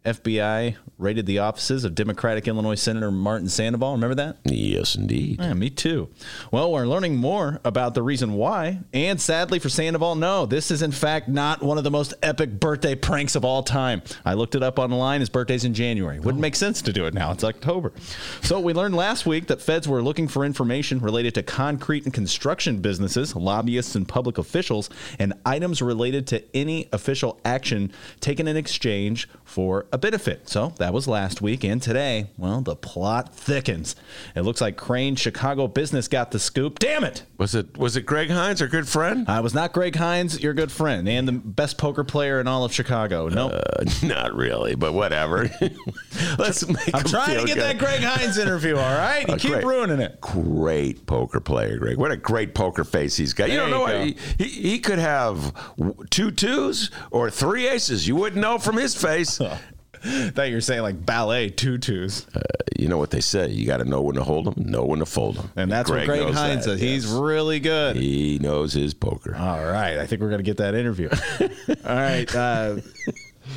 FBI 0.06 0.76
raided 0.98 1.26
the 1.26 1.40
offices 1.40 1.84
of 1.84 1.96
Democratic 1.96 2.48
Illinois 2.48 2.76
Senator 2.76 3.12
Martin 3.12 3.50
Sandoval? 3.50 3.94
Remember 3.94 4.16
that? 4.16 4.38
yes, 4.46 4.96
indeed. 4.96 5.40
Yeah, 5.42 5.54
me 5.54 5.70
too. 5.70 6.10
Well, 6.52 6.72
we're 6.72 6.86
learning 6.86 7.18
more 7.18 7.60
about 7.66 7.96
the 7.96 8.02
reason 8.04 8.34
why. 8.34 8.80
And 8.94 9.20
sadly 9.20 9.60
for 9.60 9.70
Sandoval, 9.70 10.16
no, 10.16 10.46
this 10.46 10.72
is 10.72 10.82
in 10.82 10.92
fact 10.92 11.28
not 11.28 11.62
one 11.62 11.78
of 11.78 11.84
the 11.84 11.92
most 11.92 12.14
epic 12.22 12.60
birthday 12.60 12.96
pranks 12.96 13.36
of 13.36 13.44
all 13.44 13.64
time. 13.64 14.02
I 14.24 14.36
looked 14.36 14.56
it 14.56 14.64
up 14.64 14.80
online. 14.80 15.20
His 15.20 15.30
birthday's 15.30 15.66
in 15.66 15.74
January. 15.74 16.20
Wouldn't 16.20 16.42
make 16.42 16.56
sense 16.56 16.82
to 16.84 16.94
do 16.94 17.06
it 17.06 17.14
now. 17.14 17.32
It's 17.32 17.44
October. 17.44 17.92
So 18.42 18.60
we 18.60 18.74
learned 18.74 18.96
last 18.96 19.26
week 19.26 19.48
that 19.48 19.62
feds 19.62 19.88
were 19.88 20.02
looking 20.02 20.28
for 20.28 20.46
information 20.46 21.00
related 21.00 21.34
to 21.36 21.44
concrete 21.44 22.06
and 22.06 22.14
construction 22.14 22.80
businesses, 22.80 23.36
lobbyists, 23.36 23.96
and 23.96 24.08
public 24.08 24.38
officials, 24.38 24.90
and 25.20 25.34
items 25.46 25.82
related 25.82 26.28
to 26.28 26.44
any 26.56 26.88
official 26.94 27.40
action 27.44 27.92
taken 28.20 28.48
in 28.48 28.56
exchange 28.56 29.28
for 29.44 29.86
a 29.96 29.98
benefit. 29.98 30.50
So 30.50 30.74
that 30.78 30.94
was 30.94 31.08
last 31.08 31.42
week. 31.42 31.64
And 31.64 31.82
today, 31.82 32.28
well, 32.38 32.60
the 32.62 32.76
plot 32.76 33.34
thickens. 33.34 33.96
It 34.36 34.42
looks 34.42 34.60
like 34.60 34.76
Crain's 34.76 35.20
Chicago 35.22 35.68
Business 35.68 36.08
got 36.10 36.32
the 36.32 36.40
scoop. 36.40 36.80
Damn 36.80 37.04
it! 37.06 37.24
Was 37.38 37.56
it 37.56 37.78
was 37.78 37.96
it 37.96 38.02
Greg 38.02 38.28
Hinz, 38.30 38.62
our 38.62 38.68
good 38.68 38.88
friend? 38.88 39.28
I 39.30 39.40
was 39.40 39.54
not 39.54 39.72
Greg 39.74 39.96
Hinz, 39.96 40.42
your 40.42 40.54
good 40.54 40.72
friend, 40.72 41.08
and 41.08 41.28
the 41.28 41.32
best 41.32 41.78
poker 41.78 42.04
player 42.04 42.40
in 42.42 42.48
all 42.48 42.66
of 42.66 42.74
Chicago. 42.74 43.30
Nope. 43.30 43.54
Uh, 43.54 43.86
not 44.06 44.34
really, 44.36 44.76
but 44.76 44.94
whatever. 44.94 45.50
Let's 46.38 46.68
make 46.68 46.94
I'm 46.94 47.04
trying 47.06 47.40
to 47.40 47.46
get 47.46 47.56
good. 47.56 47.64
that 47.64 47.78
Greg 47.78 48.02
Hinz 48.02 48.38
interview, 48.38 48.76
all 48.78 48.98
right? 48.98 49.26
You 49.28 49.34
Uh, 49.36 49.38
keep 49.38 49.52
great. 49.52 49.66
ruining 49.66 50.00
it. 50.00 50.20
great 50.22 51.06
poker 51.06 51.40
player, 51.40 51.78
Greg. 51.78 51.98
What 51.98 52.12
a 52.12 52.18
great 52.18 52.54
poker 52.54 52.84
face 52.84 53.16
he's 53.18 53.34
got. 53.34 53.50
You 53.50 53.56
There 53.56 53.62
don't 53.64 53.72
know 53.72 53.80
what 53.82 54.02
he, 54.06 54.18
he, 54.38 54.44
he 54.72 54.80
could 54.80 55.00
have 55.00 55.54
two 56.10 56.32
twos 56.32 56.92
or 57.12 57.30
three 57.30 57.68
aces. 57.68 58.08
You 58.08 58.16
wouldn't 58.16 58.42
know 58.42 58.58
from 58.58 58.78
his 58.78 58.94
face. 58.96 59.40
Thought 60.02 60.50
you 60.50 60.56
were 60.56 60.62
saying 60.62 60.82
like 60.82 61.06
ballet 61.06 61.50
tutus. 61.50 62.26
you 62.78 62.88
know 62.88 62.98
what 62.98 63.12
they 63.12 63.22
say. 63.22 63.50
You 63.50 63.66
got 63.66 63.78
to 63.78 63.86
know 63.86 64.02
when 64.02 64.16
to 64.16 64.24
hold 64.24 64.46
them, 64.46 64.54
know 64.58 64.86
when 64.86 65.00
to 65.00 65.06
fold 65.06 65.38
them. 65.38 65.52
And 65.56 65.72
that's 65.72 65.90
what 65.90 66.06
Greg 66.06 66.22
Hinz 66.22 66.36
that, 66.36 66.64
says. 66.64 66.80
He's 66.80 67.06
yes. 67.06 67.14
really 67.14 67.60
good. 67.60 67.96
he 67.96 68.40
knows 68.40 68.74
his 68.74 68.94
poker. 68.94 69.36
All 69.36 69.66
right. 69.66 69.98
I 69.98 70.06
think 70.06 70.22
we're 70.22 70.30
going 70.30 70.40
to 70.40 70.44
get 70.44 70.58
that 70.58 70.76
interview. 70.76 71.10
All 71.86 71.96
right. 71.96 72.34
Uh, 72.36 72.78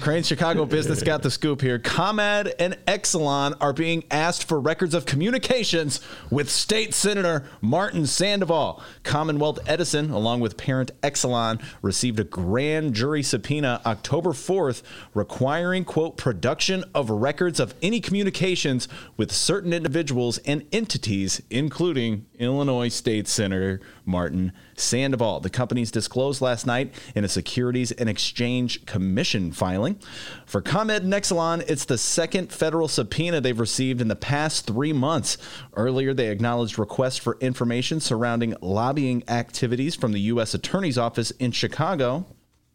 Crain's 0.01 0.29
Chicago 0.29 0.65
Business 0.65 1.03
got 1.03 1.23
the 1.23 1.31
scoop 1.31 1.61
here. 1.61 1.79
ComEd 1.79 2.55
and 2.61 2.79
Exelon 2.87 3.57
are 3.61 3.73
being 3.73 4.05
asked 4.11 4.47
for 4.47 4.61
records 4.61 4.95
of 4.95 5.07
communications 5.07 6.01
with 6.31 6.49
State 6.49 6.95
Senator 6.95 7.49
Martin 7.61 8.07
Sandoval. 8.07 8.81
Commonwealth 9.03 9.59
Edison, 9.67 10.11
along 10.11 10.41
with 10.41 10.57
parent 10.57 10.93
Exelon, 11.03 11.61
received 11.83 12.21
a 12.21 12.25
grand 12.25 12.95
jury 12.95 13.23
subpoena 13.25 13.81
October 13.87 14.31
4th 14.31 14.83
requiring, 15.15 15.85
quote, 15.85 16.17
production 16.17 16.85
of 16.95 17.11
records 17.11 17.59
of 17.59 17.75
any 17.83 18.01
communications 18.01 18.89
with 19.17 19.33
certain 19.33 19.73
individuals 19.73 20.39
and 20.39 20.65
entities, 20.71 21.43
including 21.51 22.27
Illinois 22.39 22.89
State 22.89 23.27
Senator 23.27 23.81
Martin 24.09 24.53
Sandoval. 24.77 25.41
The 25.41 25.51
companies 25.51 25.93
disclosed 25.93 26.41
last 26.41 26.67
night 26.67 26.93
in 27.15 27.25
a 27.25 27.29
Securities 27.29 27.93
and 27.93 28.09
Exchange 28.09 28.87
Commission 28.87 29.53
filing. 29.53 30.01
For 30.47 30.61
ComEd 30.61 31.03
and 31.03 31.13
Exelon, 31.13 31.63
it's 31.69 31.85
the 31.85 31.99
second 31.99 32.53
federal 32.53 32.89
subpoena 32.89 33.41
they've 33.41 33.61
received 33.61 34.01
in 34.01 34.09
the 34.09 34.17
past 34.17 34.67
three 34.67 34.93
months. 34.93 35.39
Earlier, 35.75 36.15
they 36.15 36.29
acknowledged 36.29 36.79
requests 36.79 37.19
for 37.19 37.37
information 37.41 38.01
surrounding 38.01 38.57
lobbying 38.61 39.23
activities 39.29 39.95
from 39.95 40.13
the 40.13 40.21
U.S. 40.21 40.55
Attorney's 40.55 40.99
Office 40.99 41.31
in 41.33 41.53
Chicago. 41.53 42.27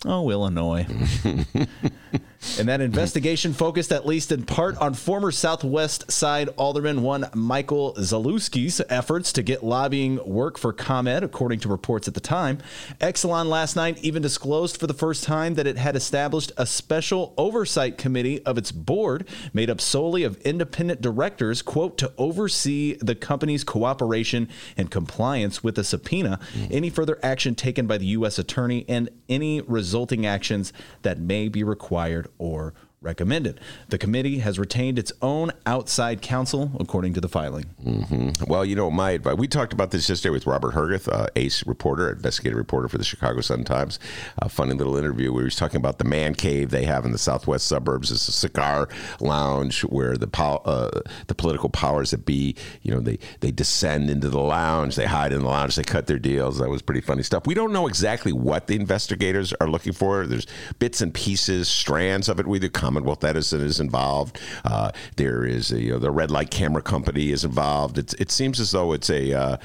Oh, 0.06 0.30
Illinois. 0.30 0.86
And 2.60 2.68
that 2.68 2.82
investigation 2.82 3.54
focused 3.54 3.92
at 3.92 4.06
least 4.06 4.32
in 4.32 4.44
part 4.44 4.78
on 4.78 4.94
former 4.94 5.32
Southwest 5.32 6.12
Side 6.12 6.50
Alderman 6.58 7.02
one 7.02 7.30
Michael 7.34 7.94
Zalewski's 7.96 8.82
efforts 8.90 9.34
to 9.34 9.44
get 9.44 9.64
lobbying 9.64 10.20
work 10.26 10.58
for 10.58 10.74
ComEd, 10.74 11.24
according 11.24 11.60
to 11.62 11.70
reports 11.70 12.08
at 12.08 12.14
the 12.14 12.20
time. 12.20 12.60
Exelon 13.00 13.48
last 13.48 13.76
night 13.76 13.98
even 14.00 14.22
disclosed 14.22 14.78
for 14.78 14.88
the 14.88 14.94
first 14.94 15.24
time 15.24 15.56
that 15.56 15.68
it 15.68 15.78
had 15.78 15.96
established 15.96 16.52
a 16.58 16.66
special 16.66 17.34
oversight 17.38 17.98
committee 17.98 18.44
of 18.46 18.58
its 18.58 18.72
board 18.72 19.28
made 19.54 19.70
up 19.70 19.82
solely 19.82 20.24
of 20.24 20.38
independent 20.42 21.02
directors, 21.02 21.62
quote, 21.62 21.98
to 21.98 22.12
oversee 22.18 22.98
the 23.02 23.16
company's 23.16 23.64
cooperation 23.64 24.48
and 24.78 24.92
compliance 24.92 25.64
with 25.64 25.76
the 25.76 25.84
subpoena, 25.84 26.40
mm-hmm. 26.54 26.74
any 26.74 26.90
further 26.90 27.20
action 27.24 27.56
taken 27.56 27.88
by 27.88 27.98
the 27.98 28.06
U.S. 28.08 28.38
attorney, 28.38 28.86
and 28.88 29.10
any 29.30 29.62
resulting 29.62 30.26
actions 30.26 30.74
that 31.02 31.20
may 31.20 31.48
be 31.48 31.64
required 31.64 32.28
or 32.38 32.74
recommended. 33.04 33.60
The 33.90 33.98
committee 33.98 34.40
has 34.40 34.58
retained 34.58 34.98
its 34.98 35.12
own 35.22 35.52
outside 35.66 36.22
counsel, 36.22 36.72
according 36.80 37.14
to 37.14 37.22
the 37.22 37.30
filing. 37.30 37.66
Mm-hmm. 37.84 38.46
Well, 38.48 38.66
you 38.66 38.76
know, 38.76 38.90
my 38.90 39.12
advice, 39.12 39.36
we 39.36 39.48
talked 39.48 39.74
about 39.74 39.92
this 39.92 40.10
yesterday 40.10 40.32
with 40.32 40.48
Robert 40.48 40.74
Herguth, 40.74 41.08
uh, 41.12 41.28
ace 41.36 41.66
reporter, 41.68 42.12
investigative 42.12 42.58
reporter 42.58 42.88
for 42.88 42.98
the 42.98 43.04
Chicago 43.04 43.42
Sun-Times. 43.42 44.00
A 44.40 44.50
funny 44.50 44.74
little 44.74 44.98
interview 44.98 45.32
where 45.32 45.42
he 45.42 45.46
was 45.46 45.56
talking 45.56 45.78
about 45.78 45.98
the 45.98 46.06
man 46.06 46.34
cave 46.34 46.70
they 46.70 46.86
have 46.86 47.06
in 47.06 47.12
the 47.12 47.18
southwest 47.18 47.68
suburbs. 47.68 48.12
It's 48.12 48.28
a 48.28 48.32
cigar 48.32 48.90
lounge 49.20 49.82
where 49.82 50.16
the 50.16 50.30
uh, 50.34 51.02
the 51.28 51.36
political 51.36 51.70
powers 51.70 52.12
that 52.12 52.26
be, 52.26 52.56
you 52.82 52.92
know, 52.92 53.00
they, 53.00 53.20
they 53.40 53.52
descend 53.52 54.10
into 54.10 54.30
the 54.30 54.40
lounge, 54.40 54.96
they 54.96 55.06
hide 55.06 55.32
in 55.32 55.42
the 55.42 55.48
lounge, 55.48 55.76
they 55.76 55.84
cut 55.84 56.08
their 56.08 56.20
deals. 56.20 56.60
That 56.60 56.70
was 56.70 56.82
pretty 56.82 57.02
funny 57.02 57.24
stuff. 57.24 57.46
We 57.46 57.54
don't 57.54 57.72
know 57.72 57.88
exactly 57.88 58.34
what 58.34 58.68
the 58.68 58.76
investigators 58.76 59.54
are 59.62 59.68
looking 59.68 59.94
for. 59.94 60.26
There's 60.26 60.48
bits 60.80 61.02
and 61.02 61.14
pieces, 61.14 61.68
strands 61.68 62.30
of 62.30 62.40
it. 62.40 62.48
We 62.48 62.60
do 62.60 62.70
Commonwealth 62.94 63.24
Edison 63.24 63.62
is 63.62 63.80
involved. 63.80 64.40
Uh, 64.64 64.92
there 65.16 65.44
is 65.44 65.72
a, 65.72 65.82
you 65.82 65.94
know, 65.94 65.98
the 65.98 66.12
red 66.12 66.30
light 66.30 66.52
camera 66.52 66.84
company 66.84 67.32
is 67.32 67.44
involved. 67.44 67.98
It's, 67.98 68.14
it 68.16 68.30
seems 68.30 68.60
as 68.60 68.70
though 68.70 68.94
it's 68.94 69.10
a 69.10 69.34
uh, 69.34 69.58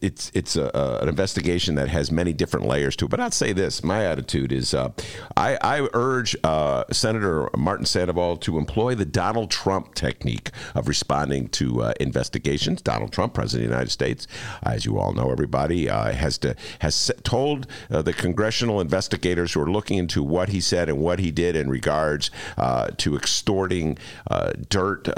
it's 0.00 0.30
it's 0.34 0.56
a, 0.56 0.70
a, 0.74 1.02
an 1.02 1.08
investigation 1.08 1.74
that 1.74 1.88
has 1.88 2.10
many 2.10 2.32
different 2.32 2.66
layers 2.66 2.96
to 2.96 3.06
it. 3.06 3.08
But 3.08 3.20
I'd 3.20 3.34
say 3.34 3.52
this: 3.52 3.82
my 3.82 4.04
attitude 4.04 4.52
is, 4.52 4.74
uh, 4.74 4.90
I, 5.36 5.58
I, 5.60 5.88
urge 5.92 6.36
uh, 6.44 6.84
Senator 6.92 7.48
Martin 7.56 7.86
Sandoval 7.86 8.36
to 8.38 8.58
employ 8.58 8.94
the 8.94 9.04
Donald 9.04 9.50
Trump 9.50 9.94
technique 9.94 10.50
of 10.74 10.88
responding 10.88 11.48
to 11.48 11.82
uh, 11.82 11.92
investigations. 12.00 12.82
Donald 12.82 13.12
Trump, 13.12 13.34
President 13.34 13.64
of 13.64 13.70
the 13.70 13.74
United 13.74 13.90
States, 13.90 14.26
as 14.62 14.84
you 14.84 14.98
all 14.98 15.12
know, 15.12 15.30
everybody 15.30 15.88
uh, 15.88 16.12
has 16.12 16.38
to 16.38 16.54
has 16.80 17.10
told 17.24 17.66
uh, 17.90 18.02
the 18.02 18.12
congressional 18.12 18.80
investigators 18.80 19.52
who 19.52 19.60
are 19.60 19.70
looking 19.70 19.98
into 19.98 20.22
what 20.22 20.50
he 20.50 20.60
said 20.60 20.88
and 20.88 20.98
what 20.98 21.18
he 21.18 21.30
did 21.30 21.56
in 21.56 21.68
regards 21.68 22.30
uh, 22.56 22.88
to 22.98 23.16
extorting 23.16 23.98
dirt 24.68 25.08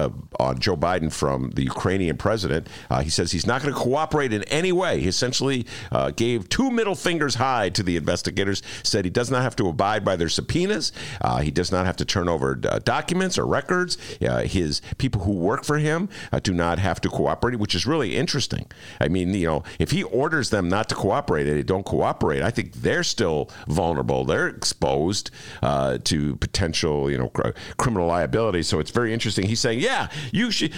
on 0.40 0.58
Joe 0.58 0.76
Biden 0.76 1.12
from 1.12 1.50
the 1.50 1.62
Ukrainian 1.62 2.16
president. 2.16 2.68
he 3.02 3.10
says 3.10 3.32
he's 3.32 3.46
not 3.46 3.62
going 3.62 3.74
to 3.74 3.80
cooperate 3.80 4.32
in 4.32 4.42
any 4.54 4.72
way. 4.72 5.00
He 5.00 5.08
essentially 5.08 5.66
uh, 5.90 6.10
gave 6.12 6.48
two 6.48 6.70
middle 6.70 6.94
fingers 6.94 7.34
high 7.34 7.68
to 7.70 7.82
the 7.82 7.96
investigators, 7.96 8.62
said 8.82 9.04
he 9.04 9.10
does 9.10 9.30
not 9.30 9.42
have 9.42 9.56
to 9.56 9.68
abide 9.68 10.04
by 10.04 10.16
their 10.16 10.28
subpoenas. 10.28 10.92
Uh, 11.20 11.40
he 11.40 11.50
does 11.50 11.72
not 11.72 11.86
have 11.86 11.96
to 11.96 12.04
turn 12.04 12.28
over 12.28 12.60
uh, 12.68 12.78
documents 12.78 13.36
or 13.36 13.46
records. 13.46 13.98
Uh, 14.22 14.42
his 14.42 14.80
people 14.98 15.22
who 15.22 15.32
work 15.32 15.64
for 15.64 15.78
him 15.78 16.08
uh, 16.32 16.38
do 16.38 16.54
not 16.54 16.78
have 16.78 17.00
to 17.00 17.08
cooperate, 17.08 17.56
which 17.56 17.74
is 17.74 17.86
really 17.86 18.16
interesting. 18.16 18.66
I 19.00 19.08
mean, 19.08 19.34
you 19.34 19.46
know, 19.46 19.64
if 19.78 19.90
he 19.90 20.02
orders 20.04 20.50
them 20.50 20.68
not 20.68 20.88
to 20.90 20.94
cooperate 20.94 21.46
and 21.46 21.56
they 21.56 21.62
don't 21.62 21.84
cooperate, 21.84 22.42
I 22.42 22.50
think 22.50 22.72
they're 22.74 23.02
still 23.02 23.50
vulnerable. 23.66 24.24
They're 24.24 24.48
exposed 24.48 25.30
uh, 25.62 25.98
to 26.04 26.36
potential, 26.36 27.10
you 27.10 27.18
know, 27.18 27.28
cr- 27.30 27.50
criminal 27.76 28.06
liability. 28.06 28.62
So 28.62 28.78
it's 28.78 28.90
very 28.92 29.12
interesting. 29.12 29.46
He's 29.46 29.60
saying, 29.60 29.80
yeah, 29.80 30.08
you 30.32 30.50
should, 30.50 30.72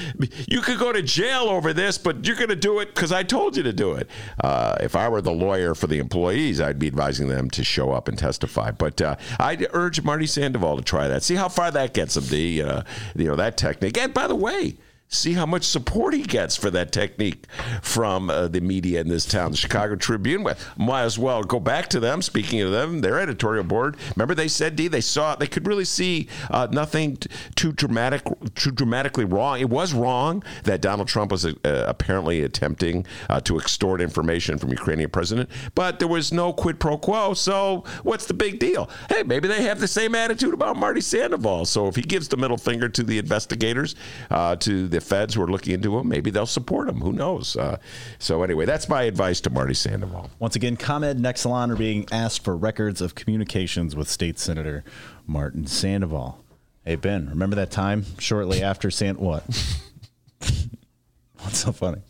you 0.49 0.63
could 0.63 0.79
go 0.79 0.93
to 0.93 1.03
jail 1.03 1.45
over 1.49 1.73
this, 1.73 1.99
but 1.99 2.27
you're 2.27 2.37
going 2.37 2.49
to 2.49 2.57
do 2.57 2.81
it 2.81 2.95
because 2.95 3.13
I 3.13 3.23
told 3.23 3.57
you 3.57 3.66
to 3.67 3.73
do 3.73 3.93
it. 3.93 4.09
Uh, 4.43 4.77
if 4.81 4.97
I 4.97 5.09
were 5.09 5.21
the 5.21 5.33
lawyer 5.33 5.75
for 5.75 5.87
the 5.87 5.99
employees, 5.99 6.61
I'd 6.61 6.79
be 6.79 6.87
advising 6.87 7.29
them 7.29 7.51
to 7.51 7.63
show 7.65 7.93
up 7.93 8.09
and 8.09 8.19
testify. 8.19 8.71
But 8.71 9.01
uh, 9.01 9.17
I'd 9.39 9.67
urge 9.73 10.03
Marty 10.03 10.27
Sandoval 10.27 10.77
to 10.79 10.83
try 10.83 11.09
that. 11.09 11.23
See 11.23 11.35
how 11.35 11.49
far 11.49 11.71
that 11.71 11.95
gets 11.95 12.17
him. 12.17 12.25
The 12.27 12.63
uh, 12.63 12.83
you 13.15 13.27
know 13.27 13.37
that 13.37 13.57
technique. 13.57 13.99
And 13.99 14.15
by 14.15 14.27
the 14.27 14.35
way, 14.35 14.77
see 15.09 15.35
how 15.35 15.47
much 15.47 15.65
support 15.65 16.15
he 16.15 16.23
gets 16.23 16.57
for 16.57 16.71
that 16.71 16.93
technique 16.93 17.45
from 17.83 18.29
uh, 18.31 18.49
the 18.49 18.61
media 18.61 19.01
in 19.01 19.09
this 19.09 19.25
town. 19.25 19.53
The 19.53 19.57
Chicago 19.57 19.97
Tribune 19.97 20.47
might 20.77 21.03
as 21.03 21.19
well 21.19 21.43
go 21.43 21.61
back 21.61 21.89
to 21.91 22.01
them. 22.01 22.23
Speaking 22.23 22.61
of 22.61 22.73
them, 22.73 23.01
their 23.01 23.21
editorial 23.21 23.65
board. 23.65 23.97
Remember, 24.17 24.35
they 24.35 24.49
said, 24.49 24.77
"D." 24.77 24.89
They 24.89 25.01
saw 25.01 25.37
they 25.37 25.47
could 25.47 25.67
really 25.67 25.85
see 25.85 26.29
uh, 26.51 26.69
nothing 26.71 27.17
t- 27.17 27.31
too 27.55 27.73
dramatic, 27.73 28.23
too 28.55 28.71
dramatically 28.71 29.25
wrong. 29.25 29.61
It 29.61 29.71
was 29.71 29.95
wrong 29.95 30.43
that 30.65 30.81
Donald 30.81 31.09
Trump 31.09 31.31
was 31.31 31.45
uh, 31.45 31.55
apparently 31.65 32.43
attempting 32.43 33.07
uh, 33.29 33.41
to 33.43 33.59
extort 33.59 34.01
information 34.01 34.59
from 34.59 34.71
Ukrainian 34.71 35.11
president, 35.11 35.51
but 35.75 35.99
there 35.99 36.09
was 36.09 36.33
no 36.33 36.53
quid 36.53 36.81
pro 36.81 36.99
quo. 36.99 37.35
So 37.35 37.85
what's 38.03 38.27
the 38.27 38.35
big 38.35 38.59
deal? 38.59 38.91
Hey, 39.09 39.23
maybe 39.23 39.49
they 39.49 39.63
have 39.63 39.81
the 39.81 39.89
same 39.89 40.15
attitude 40.15 40.55
about 40.55 40.77
Marty 40.77 41.01
Sandoval. 41.01 41.65
So 41.67 41.87
if 41.89 41.97
he 41.97 42.03
gives 42.03 42.29
the 42.29 42.37
middle 42.37 42.57
finger 42.57 42.89
to 42.89 43.03
the 43.03 43.19
investigators, 43.19 43.95
uh, 44.31 44.57
to 44.57 44.89
the 44.89 44.96
the 44.97 45.01
feds 45.01 45.35
who 45.35 45.43
are 45.43 45.51
looking 45.51 45.75
into 45.75 45.99
him, 45.99 46.09
maybe 46.09 46.31
they'll 46.31 46.47
support 46.47 46.89
him. 46.89 47.01
Who 47.01 47.13
knows? 47.13 47.57
Uh, 47.57 47.79
so 48.19 48.43
anyway, 48.43 48.65
that's 48.65 48.89
my 48.89 49.03
advice 49.03 49.41
to 49.43 49.51
Marty 49.51 49.75
Sandoval. 49.75 50.31
Once 50.39 50.57
again, 50.57 50.77
ComEd 50.77 51.17
and 51.17 51.25
Exelon 51.25 51.71
are 51.71 51.77
being 51.77 52.07
asked 52.11 52.43
for 52.43 52.57
records 52.57 53.01
of 53.01 53.15
communications 53.15 53.95
with 53.95 54.09
State 54.09 54.39
Senator 54.39 54.85
Martin 55.27 55.67
Sandoval. 55.67 56.43
Hey 56.85 56.97
Ben, 56.97 57.29
remember 57.29 57.57
that 57.57 57.71
time 57.71 58.05
shortly 58.19 58.63
after 58.63 58.91
Sant 58.91 59.19
what? 59.19 59.43
What's 61.41 61.59
so 61.59 61.73
funny? 61.73 62.01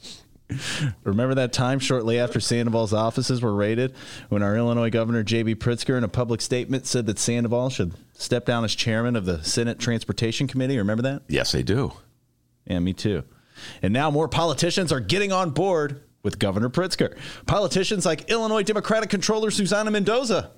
Remember 1.03 1.35
that 1.35 1.53
time 1.53 1.81
shortly 1.81 2.21
after 2.21 2.39
Sandoval's 2.39 2.93
offices 2.93 3.43
were 3.43 3.55
raided 3.55 3.95
when 4.29 4.43
our 4.43 4.57
Illinois 4.57 4.91
Governor 4.91 5.25
J.B. 5.25 5.57
Pritzker 5.57 5.99
in 5.99 6.05
a 6.05 6.09
public 6.09 6.41
statement 6.41 6.87
said 6.87 7.07
that 7.07 7.19
Sandoval 7.19 7.71
should 7.71 7.95
step 8.13 8.45
down 8.45 8.65
as 8.65 8.75
chairman 8.75 9.17
of 9.17 9.25
the 9.25 9.43
Senate 9.43 9.81
Transportation 9.81 10.47
Committee? 10.47 10.79
Remember 10.79 11.03
that? 11.03 11.23
Yes, 11.27 11.55
I 11.55 11.63
do. 11.63 11.93
Yeah, 12.67 12.79
me 12.81 12.93
too. 12.93 13.25
And 13.83 13.93
now 13.93 14.11
more 14.11 14.29
politicians 14.29 14.93
are 14.93 15.01
getting 15.01 15.33
on 15.33 15.51
board 15.51 16.03
with 16.23 16.39
Governor 16.39 16.69
Pritzker. 16.69 17.17
Politicians 17.47 18.05
like 18.05 18.29
Illinois 18.31 18.63
Democratic 18.63 19.09
Controller 19.11 19.51
Susana 19.51 19.91
Mendoza. 19.91 20.51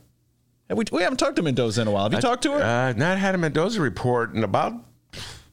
We, 0.70 0.84
we 0.92 1.02
haven't 1.02 1.18
talked 1.18 1.36
to 1.36 1.42
Mendoza 1.42 1.82
in 1.82 1.88
a 1.88 1.90
while. 1.90 2.04
Have 2.04 2.12
you 2.12 2.18
I, 2.18 2.20
talked 2.20 2.42
to 2.42 2.52
her? 2.52 2.62
Uh, 2.62 2.92
not 2.92 3.18
had 3.18 3.34
a 3.34 3.38
Mendoza 3.38 3.80
report 3.80 4.34
in 4.34 4.44
about 4.44 4.72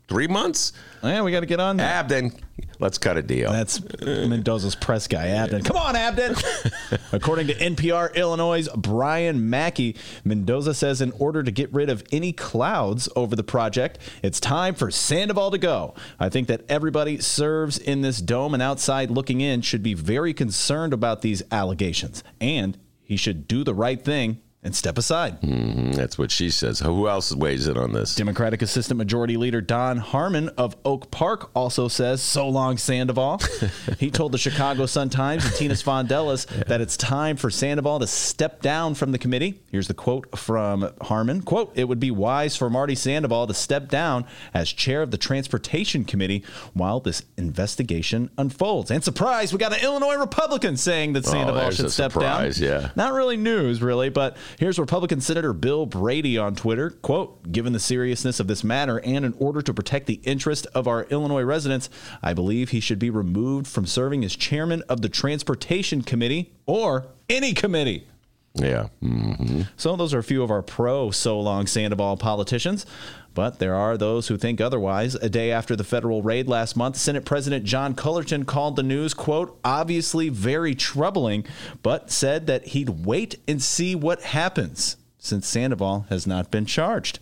three 0.08 0.28
months. 0.28 0.74
Yeah, 1.04 1.22
we 1.22 1.32
got 1.32 1.42
to 1.42 1.46
get 1.46 1.60
on 1.60 1.78
that. 1.78 2.06
Abdon, 2.06 2.32
let's 2.80 2.98
cut 2.98 3.18
a 3.18 3.22
deal. 3.22 3.52
That's 3.52 3.80
Mendoza's 4.02 4.76
press 4.76 5.08
guy, 5.08 5.28
Abdon. 5.28 5.64
Come 5.64 5.78
on, 5.78 5.96
Abdon. 5.96 6.36
According 7.12 7.48
to 7.48 7.56
NPR 7.56 8.14
Illinois' 8.16 8.68
Brian 8.76 9.50
Mackey, 9.50 9.96
Mendoza 10.24 10.74
says 10.74 11.02
in 11.02 11.12
order 11.14 11.44
to 11.44 11.52
get 11.52 11.72
rid 11.74 11.90
of 11.90 12.04
any 12.12 12.32
clouds 12.32 13.08
over 13.16 13.36
the 13.36 13.44
project, 13.44 14.00
it's 14.24 14.40
time 14.40 14.76
for 14.76 14.90
Sandoval 14.90 15.52
to 15.52 15.58
go. 15.58 15.94
I 16.20 16.30
think 16.30 16.48
that 16.48 16.66
everybody 16.70 17.20
serves 17.20 17.78
in 17.78 18.02
this 18.02 18.20
dome 18.20 18.54
and 18.54 18.64
outside 18.64 19.12
looking 19.12 19.42
in 19.42 19.62
should 19.62 19.84
be 19.84 19.94
very 19.94 20.34
concerned 20.34 20.94
about 20.94 21.22
these 21.22 21.44
allegations. 21.52 22.24
And 22.42 22.78
he 23.04 23.18
should 23.18 23.48
do 23.48 23.64
the 23.64 23.76
right 23.76 24.04
thing 24.04 24.42
and 24.66 24.76
step 24.76 24.98
aside. 24.98 25.40
Mm-hmm. 25.42 25.92
That's 25.92 26.18
what 26.18 26.32
she 26.32 26.50
says. 26.50 26.80
Who 26.80 27.08
else 27.08 27.34
weighs 27.34 27.68
in 27.68 27.78
on 27.78 27.94
this? 27.94 28.16
Democratic 28.16 28.64
Assistant 28.64 28.98
Majority 28.98 29.38
Leader 29.38 29.62
Don 29.62 29.98
Harmon 29.98 30.50
of 30.58 30.76
Oak 30.84 31.12
Park 31.12 31.52
also 31.56 31.88
says, 31.88 32.22
So 32.22 32.50
long, 32.50 32.78
Sandoval. 32.78 33.40
he 34.00 34.10
told 34.10 34.32
the 34.32 34.40
Chicago 34.40 34.88
Sun 34.88 35.10
Times 35.12 35.46
and 35.46 35.54
Tina 35.54 35.76
Sfondeles 35.76 36.50
yeah. 36.58 36.64
that 36.64 36.82
it's 36.82 36.98
time 36.98 37.38
for 37.38 37.52
Sandoval 37.52 38.00
to 38.00 38.08
step 38.08 38.64
down 38.64 38.96
from 38.96 39.12
the 39.12 39.20
committee. 39.20 39.62
Here's 39.72 39.88
the 39.88 39.94
quote 39.94 40.38
from 40.38 40.92
Harmon 41.00 41.44
Quote, 41.44 41.72
It 41.76 41.88
would 41.88 42.00
be 42.00 42.10
wise 42.10 42.58
for 42.58 42.68
Marty 42.68 42.96
Sandoval 42.96 43.46
to 43.46 43.54
step 43.54 43.88
down 43.88 44.26
as 44.52 44.70
chair 44.70 45.04
of 45.04 45.12
the 45.12 45.18
Transportation 45.18 46.06
Committee 46.06 46.44
while 46.74 47.00
this 47.00 47.22
investigation 47.38 48.32
unfolds. 48.36 48.90
And 48.90 49.04
surprise, 49.04 49.54
we 49.54 49.60
got 49.60 49.74
an 49.74 49.84
Illinois 49.84 50.18
Republican 50.18 50.76
saying 50.76 51.14
that 51.14 51.28
oh, 51.28 51.30
Sandoval 51.30 51.68
oh, 51.68 51.70
should 51.70 51.92
step 51.92 52.14
surprise, 52.14 52.58
down. 52.58 52.68
Yeah. 52.68 52.90
Not 52.96 53.14
really 53.14 53.38
news, 53.38 53.84
really, 53.84 54.10
but 54.10 54.38
Here's 54.58 54.80
Republican 54.80 55.20
Senator 55.20 55.52
Bill 55.52 55.86
Brady 55.86 56.38
on 56.38 56.56
Twitter. 56.56 56.92
Quote, 56.92 57.52
given 57.52 57.74
the 57.74 57.80
seriousness 57.80 58.40
of 58.40 58.48
this 58.48 58.64
matter 58.64 59.02
and 59.02 59.26
in 59.26 59.34
order 59.38 59.62
to 59.62 59.74
protect 59.74 60.06
the 60.06 60.22
interest 60.24 60.66
of 60.74 60.88
our 60.88 61.04
Illinois 61.10 61.44
residents, 61.44 61.90
I 62.24 62.34
believe 62.34 62.70
he 62.70 62.80
should 62.80 62.98
be 62.98 63.10
removed 63.10 63.68
from 63.68 63.86
serving 63.86 64.24
as 64.24 64.34
chairman 64.34 64.82
of 64.88 65.02
the 65.02 65.10
Transportation 65.10 66.04
Committee 66.04 66.54
or 66.66 67.08
any 67.28 67.54
committee. 67.54 68.08
Yeah. 68.56 68.88
Mm-hmm. 69.04 69.64
So 69.78 69.96
those 69.96 70.14
are 70.14 70.20
a 70.20 70.24
few 70.24 70.42
of 70.44 70.52
our 70.52 70.62
pro 70.62 71.12
so 71.12 71.40
long 71.40 71.68
Sandoval 71.68 72.18
politicians. 72.18 72.86
But 73.34 73.60
there 73.60 73.76
are 73.76 73.98
those 73.98 74.30
who 74.30 74.38
think 74.38 74.62
otherwise. 74.62 75.16
A 75.16 75.28
day 75.28 75.52
after 75.52 75.76
the 75.76 75.84
federal 75.84 76.22
raid 76.22 76.48
last 76.48 76.78
month, 76.78 76.96
Senate 76.96 77.26
President 77.26 77.66
John 77.66 77.94
Cullerton 77.94 78.46
called 78.46 78.78
the 78.78 78.84
news, 78.84 79.14
quote, 79.14 79.60
obviously 79.64 80.30
very 80.30 80.74
troubling, 80.74 81.46
but 81.84 82.10
said 82.10 82.48
that 82.48 82.68
he'd 82.68 83.06
wait 83.06 83.38
and 83.46 83.62
see 83.62 83.94
what 83.94 84.22
happens 84.22 84.96
since 85.20 85.48
Sandoval 85.48 86.06
has 86.10 86.26
not 86.26 86.50
been 86.50 86.66
charged. 86.66 87.20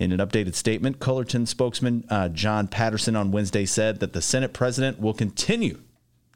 In 0.00 0.10
an 0.10 0.18
updated 0.18 0.56
statement, 0.56 0.98
Cullerton 0.98 1.46
spokesman 1.46 2.04
uh, 2.08 2.28
John 2.30 2.66
Patterson 2.66 3.14
on 3.14 3.30
Wednesday 3.30 3.64
said 3.64 4.00
that 4.00 4.14
the 4.14 4.22
Senate 4.22 4.52
president 4.52 4.98
will 4.98 5.14
continue 5.14 5.78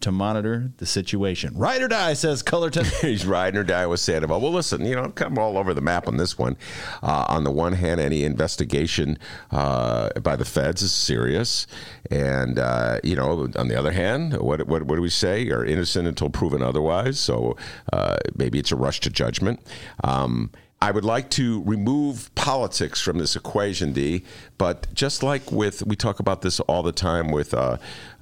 to 0.01 0.13
monitor 0.13 0.73
the 0.77 0.87
situation. 0.87 1.57
Ride 1.57 1.83
or 1.83 1.89
die, 1.89 2.13
says 2.13 2.43
Cullerton. 2.43 2.85
He's 3.01 3.27
riding 3.27 3.59
or 3.59 3.65
die 3.65 3.87
with 3.87 4.01
Sandoval. 4.01 4.41
Well, 4.41 4.53
listen, 4.53 4.85
you 4.85 4.95
know, 4.95 5.09
kind 5.11 5.33
of 5.33 5.39
all 5.39 5.57
over 5.57 5.73
the 5.73 5.81
map 5.81 6.07
on 6.07 6.17
this 6.17 6.39
one. 6.39 6.57
Uh, 7.03 7.25
on 7.29 7.45
the 7.45 7.51
one 7.51 7.73
hand, 7.73 8.01
any 8.01 8.25
investigation 8.25 9.19
uh, 9.51 10.11
by 10.21 10.37
the 10.37 10.45
feds 10.45 10.83
is 10.83 10.93
serious, 10.93 11.67
and 12.11 12.59
uh, 12.59 13.01
you 13.03 13.17
know, 13.17 13.49
on 13.57 13.69
the 13.69 13.79
other 13.79 13.93
hand, 13.93 14.37
what, 14.39 14.67
what 14.67 14.83
what 14.83 14.97
do 14.97 15.03
we 15.03 15.11
say? 15.11 15.49
Are 15.51 15.65
innocent 15.65 16.07
until 16.07 16.31
proven 16.31 16.63
otherwise. 16.63 17.19
So 17.19 17.57
uh, 17.93 18.19
maybe 18.37 18.59
it's 18.59 18.73
a 18.73 18.77
rush 18.77 19.01
to 19.01 19.11
judgment. 19.11 19.61
Um, 20.05 20.51
I 20.81 20.91
would 20.91 21.05
like 21.05 21.31
to 21.31 21.63
remove 21.65 22.33
politics 22.35 23.01
from 23.01 23.17
this 23.17 23.35
equation, 23.35 23.93
D. 23.93 24.25
But 24.59 24.93
just 24.95 25.23
like 25.23 25.53
with, 25.53 25.87
we 25.87 25.97
talk 25.97 26.21
about 26.21 26.43
this 26.43 26.61
all 26.61 26.83
the 26.83 26.93
time 26.93 27.31
with 27.31 27.53
uh, 27.53 27.77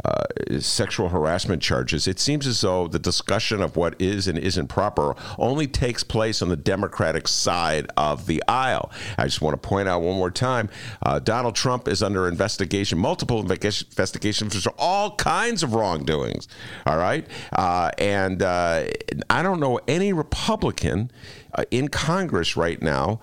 uh, 0.04 0.24
sexual 0.60 1.08
harassment 1.08 1.62
charges, 1.62 2.08
it 2.08 2.18
seems 2.18 2.46
as 2.46 2.60
though 2.60 2.88
the 2.88 2.98
discussion 2.98 3.62
of 3.62 3.76
what 3.76 4.00
is 4.00 4.26
and 4.26 4.38
isn't 4.38 4.68
proper 4.68 5.14
only 5.38 5.66
takes 5.66 6.02
place 6.02 6.42
on 6.42 6.48
the 6.48 6.56
Democratic 6.56 7.28
side 7.28 7.86
of 7.96 8.26
the 8.26 8.42
aisle. 8.48 8.90
I 9.16 9.24
just 9.24 9.40
want 9.40 9.60
to 9.60 9.68
point 9.68 9.88
out 9.88 10.02
one 10.02 10.16
more 10.16 10.30
time 10.30 10.68
uh, 11.02 11.18
Donald 11.18 11.54
Trump 11.54 11.88
is 11.88 12.02
under 12.02 12.28
investigation, 12.28 12.98
multiple 12.98 13.40
investigations 13.40 14.62
for 14.62 14.72
all 14.78 15.14
kinds 15.16 15.62
of 15.62 15.74
wrongdoings. 15.74 16.48
All 16.86 16.96
right. 16.96 17.26
Uh, 17.52 17.90
and 17.98 18.42
uh, 18.42 18.84
I 19.30 19.42
don't 19.42 19.60
know 19.60 19.78
any 19.86 20.12
Republican 20.12 21.10
uh, 21.54 21.64
in 21.70 21.86
Congress 21.88 22.56
right 22.56 22.82
now, 22.82 23.20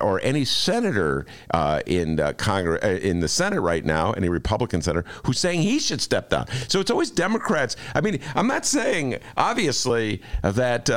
or 0.00 0.18
any 0.22 0.46
senator 0.46 1.26
uh, 1.52 1.80
in 1.98 2.20
uh, 2.20 2.32
Congress 2.34 2.82
uh, 2.84 2.88
in 2.88 3.20
the 3.20 3.28
Senate 3.28 3.60
right 3.60 3.84
now, 3.84 4.12
any 4.12 4.28
Republican 4.28 4.82
senator 4.82 5.06
who's 5.24 5.38
saying 5.38 5.62
he 5.62 5.78
should 5.78 6.00
step 6.00 6.30
down. 6.30 6.46
So 6.68 6.80
it's 6.80 6.90
always 6.90 7.10
Democrats. 7.10 7.76
I 7.94 8.00
mean, 8.00 8.20
I'm 8.34 8.46
not 8.46 8.64
saying 8.64 9.18
obviously 9.36 10.22
that. 10.42 10.88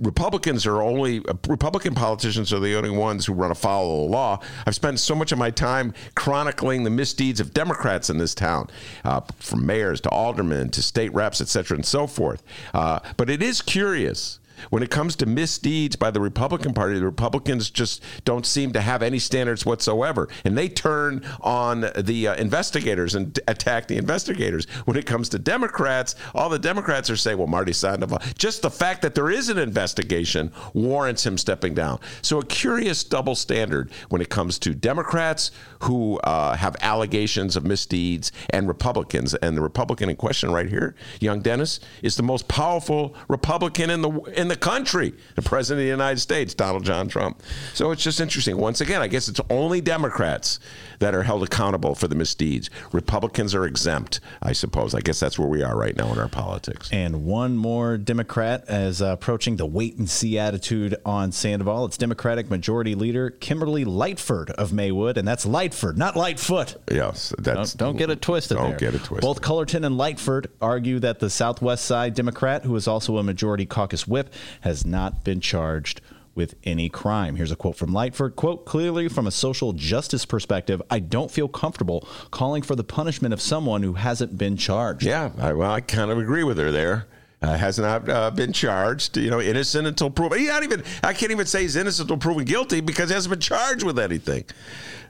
Republicans 0.00 0.66
are 0.66 0.82
only 0.82 1.20
Republican 1.46 1.94
politicians 1.94 2.52
are 2.52 2.58
the 2.58 2.76
only 2.76 2.90
ones 2.90 3.26
who 3.26 3.32
run 3.32 3.52
afoul 3.52 4.02
of 4.02 4.08
the 4.08 4.12
law. 4.12 4.40
I've 4.66 4.74
spent 4.74 4.98
so 4.98 5.14
much 5.14 5.30
of 5.30 5.38
my 5.38 5.52
time 5.52 5.94
chronicling 6.16 6.82
the 6.82 6.90
misdeeds 6.90 7.38
of 7.38 7.54
Democrats 7.54 8.10
in 8.10 8.18
this 8.18 8.34
town, 8.34 8.70
uh, 9.04 9.20
from 9.38 9.64
mayors 9.64 10.00
to 10.00 10.08
aldermen 10.08 10.70
to 10.70 10.82
state 10.82 11.14
reps, 11.14 11.40
et 11.40 11.46
cetera, 11.46 11.76
and 11.76 11.86
so 11.86 12.08
forth. 12.08 12.42
Uh, 12.74 12.98
but 13.16 13.30
it 13.30 13.40
is 13.40 13.62
curious 13.62 14.40
when 14.70 14.82
it 14.82 14.90
comes 14.90 15.16
to 15.16 15.26
misdeeds 15.26 15.96
by 15.96 16.10
the 16.10 16.20
Republican 16.20 16.74
Party, 16.74 16.98
the 16.98 17.04
Republicans 17.04 17.70
just 17.70 18.02
don't 18.24 18.46
seem 18.46 18.72
to 18.72 18.80
have 18.80 19.02
any 19.02 19.18
standards 19.18 19.66
whatsoever. 19.66 20.28
And 20.44 20.56
they 20.56 20.68
turn 20.68 21.24
on 21.40 21.90
the 21.96 22.28
uh, 22.28 22.34
investigators 22.36 23.14
and 23.14 23.38
attack 23.48 23.88
the 23.88 23.96
investigators. 23.96 24.66
When 24.84 24.96
it 24.96 25.06
comes 25.06 25.28
to 25.30 25.38
Democrats, 25.38 26.14
all 26.34 26.48
the 26.48 26.58
Democrats 26.58 27.10
are 27.10 27.16
saying, 27.16 27.38
well, 27.38 27.46
Marty 27.46 27.72
Sandoval, 27.72 28.18
just 28.36 28.62
the 28.62 28.70
fact 28.70 29.02
that 29.02 29.14
there 29.14 29.30
is 29.30 29.48
an 29.48 29.58
investigation 29.58 30.52
warrants 30.72 31.24
him 31.24 31.38
stepping 31.38 31.74
down. 31.74 32.00
So 32.22 32.38
a 32.38 32.44
curious 32.44 33.04
double 33.04 33.34
standard 33.34 33.90
when 34.08 34.20
it 34.20 34.28
comes 34.28 34.58
to 34.60 34.74
Democrats 34.74 35.50
who 35.80 36.18
uh, 36.18 36.56
have 36.56 36.76
allegations 36.80 37.56
of 37.56 37.64
misdeeds 37.64 38.32
and 38.50 38.68
Republicans. 38.68 39.34
And 39.34 39.56
the 39.56 39.62
Republican 39.62 40.08
in 40.08 40.16
question 40.16 40.50
right 40.50 40.68
here, 40.68 40.94
young 41.20 41.40
Dennis, 41.40 41.80
is 42.02 42.16
the 42.16 42.22
most 42.22 42.48
powerful 42.48 43.14
Republican 43.28 43.90
in 43.90 44.02
the 44.02 44.10
in 44.36 44.43
the 44.48 44.56
country, 44.56 45.14
the 45.34 45.42
president 45.42 45.82
of 45.82 45.84
the 45.84 45.90
United 45.90 46.20
States, 46.20 46.54
Donald 46.54 46.84
John 46.84 47.08
Trump. 47.08 47.42
So 47.74 47.90
it's 47.90 48.02
just 48.02 48.20
interesting. 48.20 48.56
Once 48.56 48.80
again, 48.80 49.02
I 49.02 49.08
guess 49.08 49.28
it's 49.28 49.40
only 49.50 49.80
Democrats 49.80 50.58
that 50.98 51.14
are 51.14 51.22
held 51.22 51.42
accountable 51.42 51.94
for 51.94 52.08
the 52.08 52.14
misdeeds. 52.14 52.70
Republicans 52.92 53.54
are 53.54 53.66
exempt, 53.66 54.20
I 54.42 54.52
suppose. 54.52 54.94
I 54.94 55.00
guess 55.00 55.20
that's 55.20 55.38
where 55.38 55.48
we 55.48 55.62
are 55.62 55.76
right 55.76 55.96
now 55.96 56.12
in 56.12 56.18
our 56.18 56.28
politics. 56.28 56.88
And 56.92 57.24
one 57.24 57.56
more 57.56 57.96
Democrat 57.96 58.64
is 58.68 59.02
uh, 59.02 59.06
approaching 59.06 59.56
the 59.56 59.66
wait 59.66 59.96
and 59.96 60.08
see 60.08 60.38
attitude 60.38 60.96
on 61.04 61.32
Sandoval. 61.32 61.86
It's 61.86 61.96
Democratic 61.96 62.50
Majority 62.50 62.94
Leader 62.94 63.30
Kimberly 63.30 63.84
Lightford 63.84 64.50
of 64.50 64.72
Maywood, 64.72 65.18
and 65.18 65.26
that's 65.26 65.44
Lightford, 65.44 65.96
not 65.96 66.16
Lightfoot. 66.16 66.76
Yes, 66.90 67.34
that's 67.38 67.74
don't, 67.74 67.88
don't 67.88 67.96
get 67.96 68.10
it 68.10 68.22
twisted. 68.22 68.56
Don't 68.56 68.70
there. 68.70 68.78
get 68.78 68.94
it 68.94 69.04
twisted. 69.04 69.20
Both 69.20 69.40
Cullerton 69.40 69.84
and 69.84 69.96
Lightford 69.96 70.46
argue 70.60 70.98
that 71.00 71.18
the 71.20 71.30
Southwest 71.30 71.84
Side 71.84 72.14
Democrat, 72.14 72.64
who 72.64 72.74
is 72.76 72.88
also 72.88 73.18
a 73.18 73.22
Majority 73.22 73.66
Caucus 73.66 74.06
whip, 74.06 74.32
has 74.62 74.84
not 74.84 75.24
been 75.24 75.40
charged 75.40 76.00
with 76.34 76.54
any 76.64 76.88
crime. 76.88 77.36
Here's 77.36 77.52
a 77.52 77.56
quote 77.56 77.76
from 77.76 77.90
Lightford. 77.90 78.36
Quote, 78.36 78.64
clearly 78.64 79.08
from 79.08 79.26
a 79.26 79.30
social 79.30 79.72
justice 79.72 80.24
perspective, 80.26 80.82
I 80.90 80.98
don't 80.98 81.30
feel 81.30 81.48
comfortable 81.48 82.06
calling 82.30 82.62
for 82.62 82.74
the 82.74 82.84
punishment 82.84 83.32
of 83.32 83.40
someone 83.40 83.82
who 83.82 83.94
hasn't 83.94 84.36
been 84.36 84.56
charged. 84.56 85.04
Yeah, 85.04 85.30
I, 85.38 85.52
well, 85.52 85.70
I 85.70 85.80
kind 85.80 86.10
of 86.10 86.18
agree 86.18 86.44
with 86.44 86.58
her 86.58 86.70
there. 86.70 87.06
Uh, 87.44 87.58
has 87.58 87.78
not 87.78 88.08
uh, 88.08 88.30
been 88.30 88.54
charged, 88.54 89.18
you 89.18 89.28
know, 89.28 89.38
innocent 89.38 89.86
until 89.86 90.08
proven. 90.08 90.38
He's 90.38 90.48
not 90.48 90.62
even. 90.62 90.82
I 91.02 91.12
can't 91.12 91.30
even 91.30 91.44
say 91.44 91.60
he's 91.60 91.76
innocent 91.76 92.10
until 92.10 92.16
proven 92.16 92.46
guilty 92.46 92.80
because 92.80 93.10
he 93.10 93.14
hasn't 93.14 93.30
been 93.30 93.40
charged 93.40 93.84
with 93.84 93.98
anything. 93.98 94.44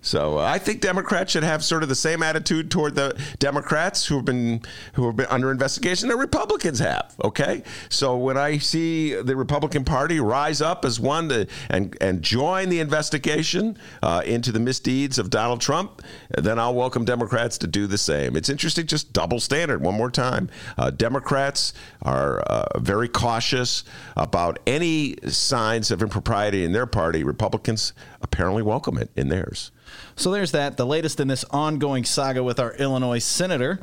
So 0.05 0.39
uh, 0.39 0.43
I 0.43 0.59
think 0.59 0.83
Democrats 0.83 1.33
should 1.33 1.45
have 1.45 1.65
sort 1.65 1.83
of 1.83 1.89
the 1.89 1.95
same 1.95 2.23
attitude 2.23 2.71
toward 2.71 2.95
the 2.95 3.19
Democrats 3.39 4.07
who 4.07 4.17
have 4.17 4.27
been 4.27 4.61
who 4.93 5.07
have 5.07 5.17
been 5.17 5.27
under 5.31 5.51
investigation 5.51 6.11
that 6.11 6.17
Republicans 6.17 6.79
have. 6.79 7.15
Okay, 7.25 7.63
so 7.89 8.17
when 8.17 8.37
I 8.37 8.59
see 8.59 9.15
the 9.15 9.35
Republican 9.35 9.85
Party 9.85 10.21
rise 10.21 10.61
up 10.61 10.85
as 10.85 11.01
one 11.01 11.31
to 11.31 11.47
and 11.71 11.97
and 12.03 12.21
join 12.21 12.69
the 12.69 12.81
investigation 12.81 13.79
uh, 14.03 14.23
into 14.27 14.53
the 14.53 14.61
misdeeds 14.61 15.19
of 15.19 15.31
Donald 15.31 15.63
Trump, 15.63 16.03
then 16.37 16.59
I'll 16.59 16.75
welcome 16.75 17.07
Democrats 17.07 17.57
to 17.59 17.67
do 17.67 17.87
the 17.87 17.99
same. 17.99 18.37
It's 18.37 18.51
interesting, 18.51 18.87
just 18.87 19.15
double 19.15 19.41
standard 19.41 19.81
one 19.81 19.95
more 19.95 20.11
time. 20.11 20.51
Uh, 20.77 20.91
Democrats 20.91 21.73
are 22.03 22.24
uh, 22.25 22.79
very 22.79 23.09
cautious 23.09 23.85
about 24.17 24.59
any 24.67 25.17
signs 25.29 25.91
of 25.91 26.03
impropriety 26.03 26.65
in 26.65 26.73
their 26.73 26.87
party. 26.87 27.25
Republicans 27.25 27.93
apparently 28.23 28.63
welcome 28.63 28.99
it 28.99 29.11
in 29.17 29.29
theirs. 29.29 29.71
So 30.17 30.31
there's 30.31 30.53
that. 30.53 30.77
The 30.77 30.87
latest 30.87 31.21
in 31.21 31.29
this 31.29 31.45
ongoing 31.51 32.05
saga 32.05 32.43
with 32.43 32.59
our 32.61 32.75
Illinois 32.75 33.19
senator. 33.19 33.79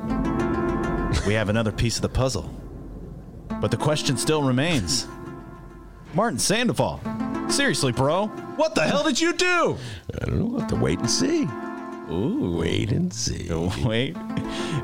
We 1.26 1.34
have 1.34 1.48
another 1.48 1.72
piece 1.72 1.96
of 1.96 2.02
the 2.02 2.08
puzzle. 2.08 2.50
But 3.60 3.70
the 3.70 3.76
question 3.76 4.16
still 4.16 4.42
remains 4.42 5.06
Martin 6.14 6.38
Sandoval. 6.38 7.00
Seriously, 7.48 7.92
bro, 7.92 8.26
what 8.56 8.74
the 8.74 8.82
hell 8.82 9.04
did 9.04 9.20
you 9.20 9.32
do? 9.34 9.76
I 10.14 10.24
don't 10.24 10.38
know. 10.38 10.44
We'll 10.46 10.60
have 10.60 10.68
to 10.70 10.76
wait 10.76 10.98
and 10.98 11.10
see. 11.10 11.46
Ooh. 12.10 12.42
Wait 12.58 12.92
and 12.92 13.12
see. 13.12 13.48
Wait 13.84 14.16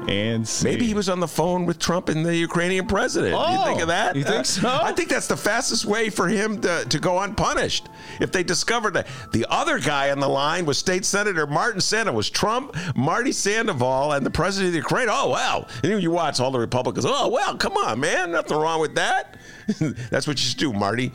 and 0.09 0.47
see. 0.47 0.65
Maybe 0.65 0.87
he 0.87 0.95
was 0.95 1.09
on 1.09 1.21
the 1.21 1.29
phone 1.29 1.67
with 1.67 1.79
Trump 1.79 2.09
and 2.09 2.25
the 2.25 2.35
Ukrainian 2.35 2.87
president. 2.87 3.35
Oh, 3.37 3.53
you 3.53 3.65
think 3.65 3.81
of 3.83 3.89
that? 3.89 4.17
You 4.17 4.25
think 4.25 4.47
so? 4.47 4.69
I 4.69 4.93
think 4.93 5.09
that's 5.09 5.27
the 5.27 5.37
fastest 5.37 5.85
way 5.85 6.11
for 6.11 6.29
him 6.29 6.61
to, 6.63 6.85
to 6.87 6.99
go 6.99 7.21
unpunished. 7.21 7.89
If 8.21 8.33
they 8.33 8.43
discovered 8.43 8.95
that 8.95 9.07
the 9.33 9.47
other 9.49 9.79
guy 9.79 10.11
on 10.11 10.21
the 10.21 10.29
line 10.29 10.65
was 10.65 10.79
State 10.79 11.05
Senator 11.05 11.47
Martin 11.47 11.81
Sandoval, 11.81 12.17
was 12.17 12.31
Trump, 12.31 12.75
Marty 12.97 13.33
Sandoval, 13.33 14.13
and 14.13 14.25
the 14.25 14.31
president 14.31 14.69
of 14.69 14.73
the 14.73 14.79
Ukraine. 14.79 15.09
Oh, 15.11 15.29
wow. 15.29 15.67
And 15.83 16.03
you 16.03 16.11
watch 16.11 16.41
all 16.41 16.51
the 16.51 16.59
Republicans. 16.59 17.05
Oh, 17.07 17.29
well, 17.29 17.57
come 17.57 17.77
on, 17.77 18.01
man. 18.01 18.33
Nothing 18.33 18.57
wrong 18.59 18.81
with 18.81 18.95
that. 18.95 19.37
that's 20.11 20.27
what 20.27 20.39
you 20.39 20.49
should 20.49 20.59
do, 20.59 20.73
Marty. 20.73 21.13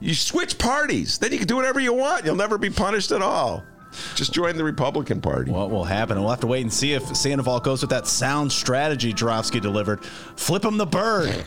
You 0.00 0.14
switch 0.14 0.58
parties. 0.58 1.18
Then 1.18 1.32
you 1.32 1.38
can 1.38 1.46
do 1.46 1.56
whatever 1.56 1.80
you 1.80 1.92
want. 1.92 2.24
You'll 2.24 2.34
never 2.34 2.58
be 2.58 2.70
punished 2.70 3.12
at 3.12 3.22
all. 3.22 3.62
Just 4.14 4.32
join 4.32 4.56
the 4.56 4.64
Republican 4.64 5.20
Party. 5.20 5.50
What 5.50 5.70
will 5.70 5.84
happen? 5.84 6.20
We'll 6.20 6.30
have 6.30 6.40
to 6.40 6.46
wait 6.46 6.62
and 6.62 6.72
see 6.72 6.92
if 6.92 7.16
Sandoval 7.16 7.60
goes 7.60 7.82
with 7.82 7.90
that 7.90 8.06
sound 8.06 8.52
strategy 8.52 9.12
Joravsky 9.12 9.60
delivered. 9.60 10.04
Flip 10.04 10.64
him 10.64 10.76
the 10.78 10.86
bird. 10.86 11.44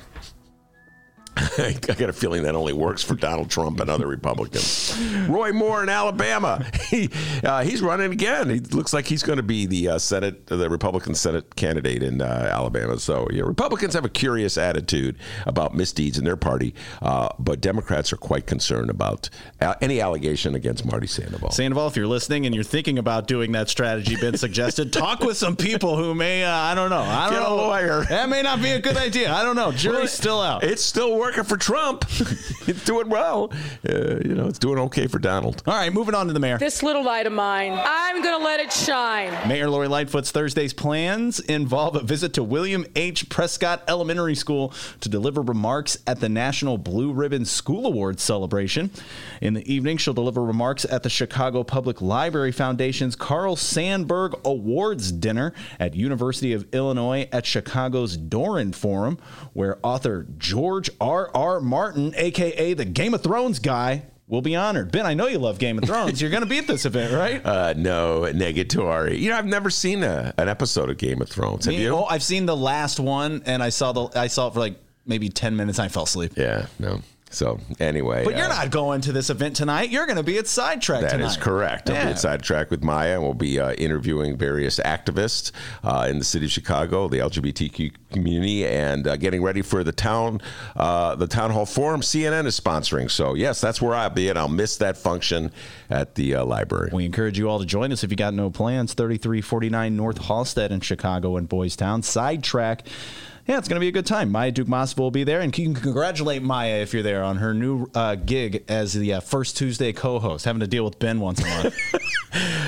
I 1.57 1.73
got 1.81 2.09
a 2.09 2.13
feeling 2.13 2.43
that 2.43 2.55
only 2.55 2.71
works 2.71 3.03
for 3.03 3.13
Donald 3.13 3.49
Trump 3.49 3.81
and 3.81 3.89
other 3.89 4.07
Republicans. 4.07 4.97
Roy 5.27 5.51
Moore 5.51 5.83
in 5.83 5.89
Alabama, 5.89 6.65
he 6.89 7.09
uh, 7.43 7.61
he's 7.61 7.81
running 7.81 8.13
again. 8.13 8.49
He 8.49 8.59
looks 8.61 8.93
like 8.93 9.05
he's 9.05 9.21
going 9.21 9.37
to 9.37 9.43
be 9.43 9.65
the 9.65 9.89
uh, 9.89 9.99
Senate, 9.99 10.47
the 10.47 10.69
Republican 10.69 11.13
Senate 11.13 11.53
candidate 11.57 12.03
in 12.03 12.21
uh, 12.21 12.49
Alabama. 12.49 12.97
So 12.99 13.27
yeah, 13.31 13.43
Republicans 13.43 13.93
have 13.95 14.05
a 14.05 14.09
curious 14.09 14.57
attitude 14.57 15.17
about 15.45 15.75
misdeeds 15.75 16.17
in 16.17 16.23
their 16.23 16.37
party, 16.37 16.73
uh, 17.01 17.27
but 17.37 17.59
Democrats 17.59 18.13
are 18.13 18.17
quite 18.17 18.47
concerned 18.47 18.89
about 18.89 19.29
uh, 19.59 19.75
any 19.81 19.99
allegation 19.99 20.55
against 20.55 20.85
Marty 20.85 21.07
Sandoval. 21.07 21.51
Sandoval, 21.51 21.87
if 21.87 21.97
you're 21.97 22.07
listening 22.07 22.45
and 22.45 22.55
you're 22.55 22.63
thinking 22.63 22.97
about 22.97 23.27
doing 23.27 23.51
that 23.51 23.67
strategy 23.67 24.15
been 24.15 24.37
suggested, 24.37 24.93
talk 24.93 25.19
with 25.19 25.35
some 25.35 25.57
people 25.57 25.97
who 25.97 26.15
may, 26.15 26.45
uh, 26.45 26.49
I 26.49 26.75
don't 26.75 26.89
know, 26.89 27.01
I 27.01 27.29
don't 27.29 27.39
Get 27.39 27.49
know, 27.49 27.55
a 27.55 27.57
lawyer. 27.57 28.05
That 28.05 28.29
may 28.29 28.41
not 28.41 28.61
be 28.61 28.71
a 28.71 28.79
good 28.79 28.95
idea. 28.95 29.33
I 29.33 29.43
don't 29.43 29.57
know. 29.57 29.73
Jury's 29.73 30.11
still 30.11 30.39
out. 30.39 30.63
It's 30.63 30.83
still 30.83 31.17
working 31.17 31.24
for 31.33 31.57
Trump. 31.57 32.05
it's 32.67 32.83
doing 32.85 33.09
well. 33.09 33.51
Uh, 33.87 34.19
you 34.23 34.35
know, 34.35 34.47
it's 34.47 34.59
doing 34.59 34.77
okay 34.79 35.07
for 35.07 35.19
Donald. 35.19 35.63
All 35.65 35.73
right, 35.73 35.91
moving 35.91 36.15
on 36.15 36.27
to 36.27 36.33
the 36.33 36.39
mayor. 36.39 36.57
This 36.57 36.83
little 36.83 37.03
light 37.03 37.25
of 37.25 37.33
mine, 37.33 37.73
I'm 37.73 38.21
going 38.21 38.37
to 38.37 38.43
let 38.43 38.59
it 38.59 38.71
shine. 38.71 39.47
Mayor 39.47 39.69
Lori 39.69 39.87
Lightfoot's 39.87 40.31
Thursday's 40.31 40.73
plans 40.73 41.39
involve 41.39 41.95
a 41.95 42.01
visit 42.01 42.33
to 42.33 42.43
William 42.43 42.85
H. 42.95 43.29
Prescott 43.29 43.83
Elementary 43.87 44.35
School 44.35 44.73
to 45.01 45.09
deliver 45.09 45.41
remarks 45.41 45.97
at 46.05 46.19
the 46.19 46.29
National 46.29 46.77
Blue 46.77 47.11
Ribbon 47.11 47.45
School 47.45 47.85
Awards 47.85 48.21
celebration. 48.21 48.91
In 49.41 49.53
the 49.53 49.73
evening, 49.73 49.97
she'll 49.97 50.13
deliver 50.13 50.43
remarks 50.43 50.85
at 50.85 51.03
the 51.03 51.09
Chicago 51.09 51.63
Public 51.63 52.01
Library 52.01 52.51
Foundation's 52.51 53.15
Carl 53.15 53.55
Sandburg 53.55 54.39
Awards 54.43 55.11
dinner 55.11 55.53
at 55.79 55.95
University 55.95 56.53
of 56.53 56.67
Illinois 56.73 57.27
at 57.31 57.45
Chicago's 57.45 58.17
Dorin 58.17 58.75
Forum, 58.75 59.17
where 59.53 59.79
author 59.83 60.27
George 60.37 60.89
R. 60.99 61.14
R. 61.33 61.59
Martin, 61.61 62.13
aka 62.15 62.73
the 62.73 62.85
Game 62.85 63.13
of 63.13 63.21
Thrones 63.23 63.59
guy, 63.59 64.03
will 64.27 64.41
be 64.41 64.55
honored. 64.55 64.91
Ben, 64.91 65.05
I 65.05 65.13
know 65.13 65.27
you 65.27 65.37
love 65.39 65.59
Game 65.59 65.77
of 65.77 65.85
Thrones. 65.85 66.19
You're 66.19 66.31
going 66.31 66.43
to 66.43 66.49
be 66.49 66.57
at 66.57 66.67
this 66.67 66.85
event, 66.85 67.13
right? 67.13 67.41
Uh, 67.45 67.73
no, 67.77 68.21
negatory. 68.33 69.19
You 69.19 69.29
know, 69.29 69.37
I've 69.37 69.45
never 69.45 69.69
seen 69.69 70.03
a, 70.03 70.33
an 70.37 70.49
episode 70.49 70.89
of 70.89 70.97
Game 70.97 71.21
of 71.21 71.29
Thrones. 71.29 71.65
Have 71.65 71.75
Me- 71.75 71.81
you? 71.83 71.95
Oh, 71.95 72.05
I've 72.05 72.23
seen 72.23 72.45
the 72.45 72.55
last 72.57 72.99
one, 72.99 73.43
and 73.45 73.61
I 73.61 73.69
saw 73.69 73.91
the 73.91 74.19
I 74.19 74.27
saw 74.27 74.47
it 74.47 74.53
for 74.53 74.59
like 74.59 74.75
maybe 75.05 75.29
ten 75.29 75.55
minutes. 75.55 75.77
And 75.79 75.85
I 75.85 75.89
fell 75.89 76.03
asleep. 76.03 76.33
Yeah, 76.35 76.65
no. 76.79 77.01
So 77.31 77.59
anyway, 77.79 78.23
But 78.23 78.37
you're 78.37 78.45
uh, 78.45 78.49
not 78.49 78.71
going 78.71 79.01
to 79.01 79.11
this 79.11 79.29
event 79.29 79.55
tonight. 79.55 79.89
You're 79.89 80.05
going 80.05 80.17
to 80.17 80.23
be 80.23 80.37
at 80.37 80.47
Sidetrack 80.47 81.01
That 81.01 81.11
tonight. 81.11 81.25
is 81.25 81.37
correct. 81.37 81.89
I'll 81.89 82.05
be 82.05 82.11
at 82.11 82.19
Sidetrack 82.19 82.71
with 82.71 82.83
Maya, 82.83 83.15
and 83.15 83.23
we'll 83.23 83.33
be 83.33 83.59
uh, 83.59 83.73
interviewing 83.73 84.37
various 84.37 84.79
activists 84.79 85.51
uh, 85.83 86.07
in 86.09 86.19
the 86.19 86.23
city 86.23 86.45
of 86.45 86.51
Chicago, 86.51 87.09
the 87.09 87.17
LGBTQ 87.17 87.93
community, 88.11 88.65
and 88.65 89.07
uh, 89.07 89.17
getting 89.17 89.43
ready 89.43 89.61
for 89.61 89.83
the 89.83 89.91
town, 89.91 90.39
uh, 90.75 91.15
the 91.15 91.27
town 91.27 91.51
hall 91.51 91.65
forum. 91.65 92.01
CNN 92.01 92.45
is 92.45 92.57
sponsoring, 92.57 93.11
so 93.11 93.33
yes, 93.33 93.59
that's 93.59 93.81
where 93.81 93.95
I'll 93.95 94.09
be, 94.09 94.29
and 94.29 94.39
I'll 94.39 94.47
miss 94.47 94.77
that 94.77 94.95
function 94.95 95.51
at 95.89 96.15
the 96.15 96.35
uh, 96.35 96.45
library. 96.45 96.91
We 96.93 97.05
encourage 97.05 97.37
you 97.37 97.49
all 97.49 97.59
to 97.59 97.65
join 97.65 97.91
us 97.91 98.03
if 98.03 98.11
you 98.11 98.17
got 98.17 98.33
no 98.33 98.49
plans. 98.49 98.93
3349 98.93 99.97
North 99.97 100.21
Halsted 100.21 100.69
in 100.69 100.79
Chicago 100.79 101.35
and 101.37 101.49
Boys 101.49 101.75
Town. 101.75 102.01
Sidetrack. 102.01 102.87
Yeah, 103.47 103.59
it's 103.59 103.67
going 103.67 103.75
to 103.75 103.79
be 103.81 103.89
a 103.89 103.91
good 103.91 104.07
time. 104.07 104.31
Maya 104.31 104.51
Dukmasova 104.51 104.97
will 104.97 105.11
be 105.11 105.23
there. 105.23 105.39
And 105.41 105.55
you 105.55 105.65
can 105.65 105.75
congratulate 105.75 106.41
Maya 106.41 106.77
if 106.81 106.93
you're 106.95 107.03
there 107.03 107.23
on 107.23 107.37
her 107.37 107.53
new 107.53 107.87
uh, 107.93 108.15
gig 108.15 108.63
as 108.67 108.93
the 108.93 109.13
uh, 109.13 109.19
first 109.19 109.55
Tuesday 109.55 109.93
co 109.93 110.17
host, 110.17 110.45
having 110.45 110.61
to 110.61 110.67
deal 110.67 110.83
with 110.83 110.97
Ben 110.97 111.19
once 111.19 111.41
a 111.43 111.47
month. 111.47 111.75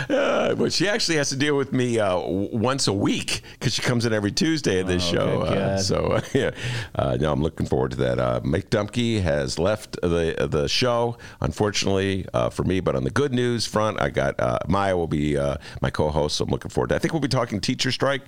Uh, 0.10 0.56
but 0.56 0.72
she 0.72 0.88
actually 0.88 1.18
has 1.18 1.28
to 1.28 1.36
deal 1.36 1.58
with 1.58 1.74
me 1.74 2.00
uh, 2.00 2.18
once 2.18 2.88
a 2.88 2.94
week 2.94 3.42
because 3.54 3.74
she 3.74 3.82
comes 3.82 4.06
in 4.06 4.14
every 4.14 4.32
Tuesday 4.32 4.80
at 4.80 4.88
this 4.88 5.06
Oh, 5.10 5.14
show. 5.14 5.42
Uh, 5.42 5.78
so 5.78 5.98
uh, 6.14 6.22
yeah, 6.34 6.52
uh, 6.96 7.18
no, 7.20 7.34
I'm 7.34 7.44
looking 7.44 7.66
forward 7.66 7.92
to 7.92 7.98
that. 7.98 8.18
Uh, 8.18 8.40
Mick 8.46 8.70
Dumke 8.70 9.22
has 9.22 9.60
left 9.60 10.00
the 10.02 10.48
the 10.50 10.68
show, 10.70 11.18
unfortunately 11.42 12.26
uh, 12.34 12.50
for 12.50 12.64
me. 12.64 12.80
But 12.80 12.96
on 12.96 13.04
the 13.04 13.10
good 13.10 13.34
news 13.34 13.66
front, 13.66 14.02
I 14.02 14.10
got 14.10 14.40
uh, 14.40 14.60
Maya 14.70 14.96
will 14.96 15.08
be 15.08 15.38
uh, 15.38 15.58
my 15.82 15.90
co-host. 15.90 16.38
So 16.38 16.46
I'm 16.46 16.50
looking 16.50 16.72
forward. 16.72 16.88
to 16.90 16.94
it 16.96 16.98
I 16.98 17.00
think 17.00 17.14
we'll 17.14 17.20
be 17.20 17.28
talking 17.28 17.60
teacher 17.60 17.92
strike. 17.92 18.22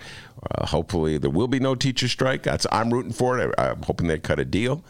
Uh, 0.51 0.65
hopefully, 0.65 1.17
there 1.17 1.29
will 1.29 1.47
be 1.47 1.59
no 1.62 1.73
teacher 1.75 2.09
strike. 2.09 2.38
That's, 2.43 2.65
I'm 2.71 2.93
rooting 2.93 3.12
for 3.12 3.39
it. 3.39 3.54
I, 3.58 3.69
I'm 3.69 3.82
hoping 3.84 4.08
they 4.08 4.19
cut 4.19 4.39
a 4.39 4.45
deal, 4.45 4.84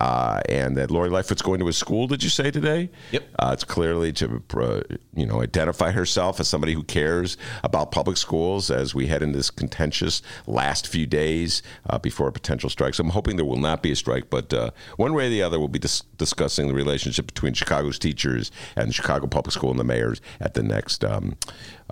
uh, 0.00 0.40
and 0.48 0.76
that 0.76 0.90
Lori 0.90 1.10
Lightfoot's 1.10 1.42
going 1.42 1.60
to 1.60 1.68
a 1.68 1.72
school. 1.72 2.06
Did 2.06 2.22
you 2.22 2.30
say 2.30 2.50
today? 2.50 2.90
Yep. 3.12 3.24
Uh, 3.38 3.50
it's 3.52 3.64
clearly 3.64 4.12
to 4.14 4.42
uh, 4.56 4.80
you 5.14 5.26
know 5.26 5.42
identify 5.42 5.90
herself 5.90 6.40
as 6.40 6.48
somebody 6.48 6.72
who 6.72 6.82
cares 6.82 7.36
about 7.62 7.92
public 7.92 8.16
schools 8.16 8.70
as 8.70 8.94
we 8.94 9.06
head 9.06 9.22
into 9.22 9.36
this 9.36 9.50
contentious 9.50 10.22
last 10.46 10.88
few 10.88 11.06
days 11.06 11.62
uh, 11.88 11.98
before 11.98 12.28
a 12.28 12.32
potential 12.32 12.70
strike. 12.70 12.94
So 12.94 13.02
I'm 13.02 13.10
hoping 13.10 13.36
there 13.36 13.44
will 13.44 13.58
not 13.58 13.82
be 13.82 13.92
a 13.92 13.96
strike, 13.96 14.30
but 14.30 14.52
uh, 14.54 14.70
one 14.96 15.12
way 15.12 15.26
or 15.26 15.30
the 15.30 15.42
other, 15.42 15.58
we'll 15.58 15.68
be 15.68 15.78
dis- 15.78 16.02
discussing 16.16 16.68
the 16.68 16.74
relationship 16.74 17.26
between 17.26 17.52
Chicago's 17.52 17.98
teachers 17.98 18.50
and 18.76 18.88
the 18.88 18.92
Chicago 18.92 19.26
Public 19.26 19.52
School 19.52 19.70
and 19.70 19.78
the 19.78 19.84
mayors 19.84 20.20
at 20.40 20.54
the 20.54 20.62
next 20.62 21.04
um, 21.04 21.36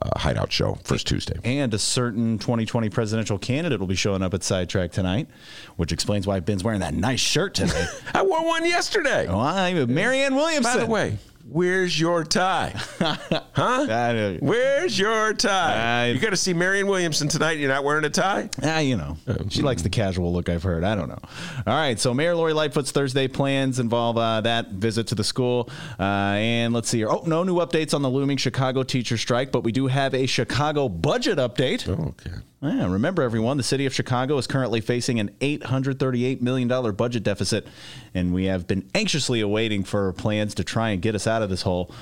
uh, 0.00 0.18
Hideout 0.18 0.52
show, 0.52 0.78
first 0.84 1.06
Tuesday. 1.06 1.38
and 1.44 1.74
a 1.74 1.78
certain 1.78 2.38
2020 2.38 2.88
presidential 2.88 3.38
candidate 3.38 3.80
will 3.80 3.86
be 3.86 3.94
showing 3.94 4.22
up 4.22 4.32
at 4.32 4.42
Sidetrack 4.42 4.92
tonight, 4.92 5.28
which 5.76 5.92
explains 5.92 6.26
why 6.26 6.40
Ben's 6.40 6.64
wearing 6.64 6.80
that 6.80 6.94
nice 6.94 7.20
shirt 7.20 7.54
today. 7.54 7.86
I 8.14 8.22
wore 8.22 8.44
one 8.44 8.64
yesterday. 8.64 9.26
Why? 9.28 9.72
Marianne 9.86 10.34
Williamson. 10.34 10.72
By 10.72 10.78
the 10.78 10.86
way, 10.86 11.18
where's 11.48 11.98
your 11.98 12.24
tie? 12.24 12.72
huh? 13.00 14.36
Where's 14.40 14.98
your 14.98 15.32
tie? 15.34 16.04
I- 16.04 16.06
you 16.08 16.18
got 16.20 16.30
to 16.30 16.36
see 16.36 16.52
Marianne 16.54 16.86
Williamson 16.86 17.28
tonight. 17.28 17.58
You're 17.58 17.68
not 17.70 17.84
wearing 17.84 18.04
a 18.04 18.10
tie? 18.10 18.50
Ah, 18.62 18.78
you 18.78 18.96
know, 18.96 19.16
she 19.48 19.62
likes 19.62 19.82
the 19.82 19.88
casual 19.90 20.32
look. 20.32 20.48
I've 20.48 20.62
heard. 20.62 20.84
I 20.84 20.94
don't 20.94 21.08
know. 21.08 21.18
All 21.66 21.74
right, 21.74 21.98
so 21.98 22.14
Mayor 22.14 22.34
Lori 22.34 22.52
Lightfoot's 22.52 22.90
Thursday 22.90 23.28
plans 23.28 23.78
involve 23.78 24.16
uh, 24.18 24.40
that 24.42 24.70
visit 24.70 25.08
to 25.08 25.14
the 25.14 25.24
school, 25.24 25.68
uh, 25.98 26.02
and 26.02 26.72
let's 26.74 26.88
see 26.88 26.98
here. 26.98 27.08
Oh, 27.10 27.22
no 27.26 27.42
new 27.44 27.56
updates 27.56 27.94
on 27.94 28.02
the 28.02 28.10
looming 28.10 28.36
Chicago 28.36 28.82
teacher 28.82 29.16
strike, 29.16 29.50
but 29.52 29.62
we 29.64 29.72
do 29.72 29.86
have 29.86 30.14
a 30.14 30.26
Chicago 30.26 30.88
budget 30.88 31.38
update. 31.38 31.88
Okay. 31.88 32.30
Yeah, 32.60 32.90
remember, 32.90 33.22
everyone, 33.22 33.56
the 33.56 33.62
city 33.62 33.86
of 33.86 33.94
Chicago 33.94 34.36
is 34.36 34.48
currently 34.48 34.80
facing 34.80 35.20
an 35.20 35.30
$838 35.40 36.40
million 36.40 36.66
budget 36.96 37.22
deficit, 37.22 37.68
and 38.14 38.34
we 38.34 38.46
have 38.46 38.66
been 38.66 38.88
anxiously 38.96 39.40
awaiting 39.40 39.84
for 39.84 40.12
plans 40.14 40.56
to 40.56 40.64
try 40.64 40.90
and 40.90 41.00
get 41.00 41.14
us 41.14 41.28
out 41.28 41.37
of 41.42 41.50
this 41.50 41.62
hole. 41.62 41.92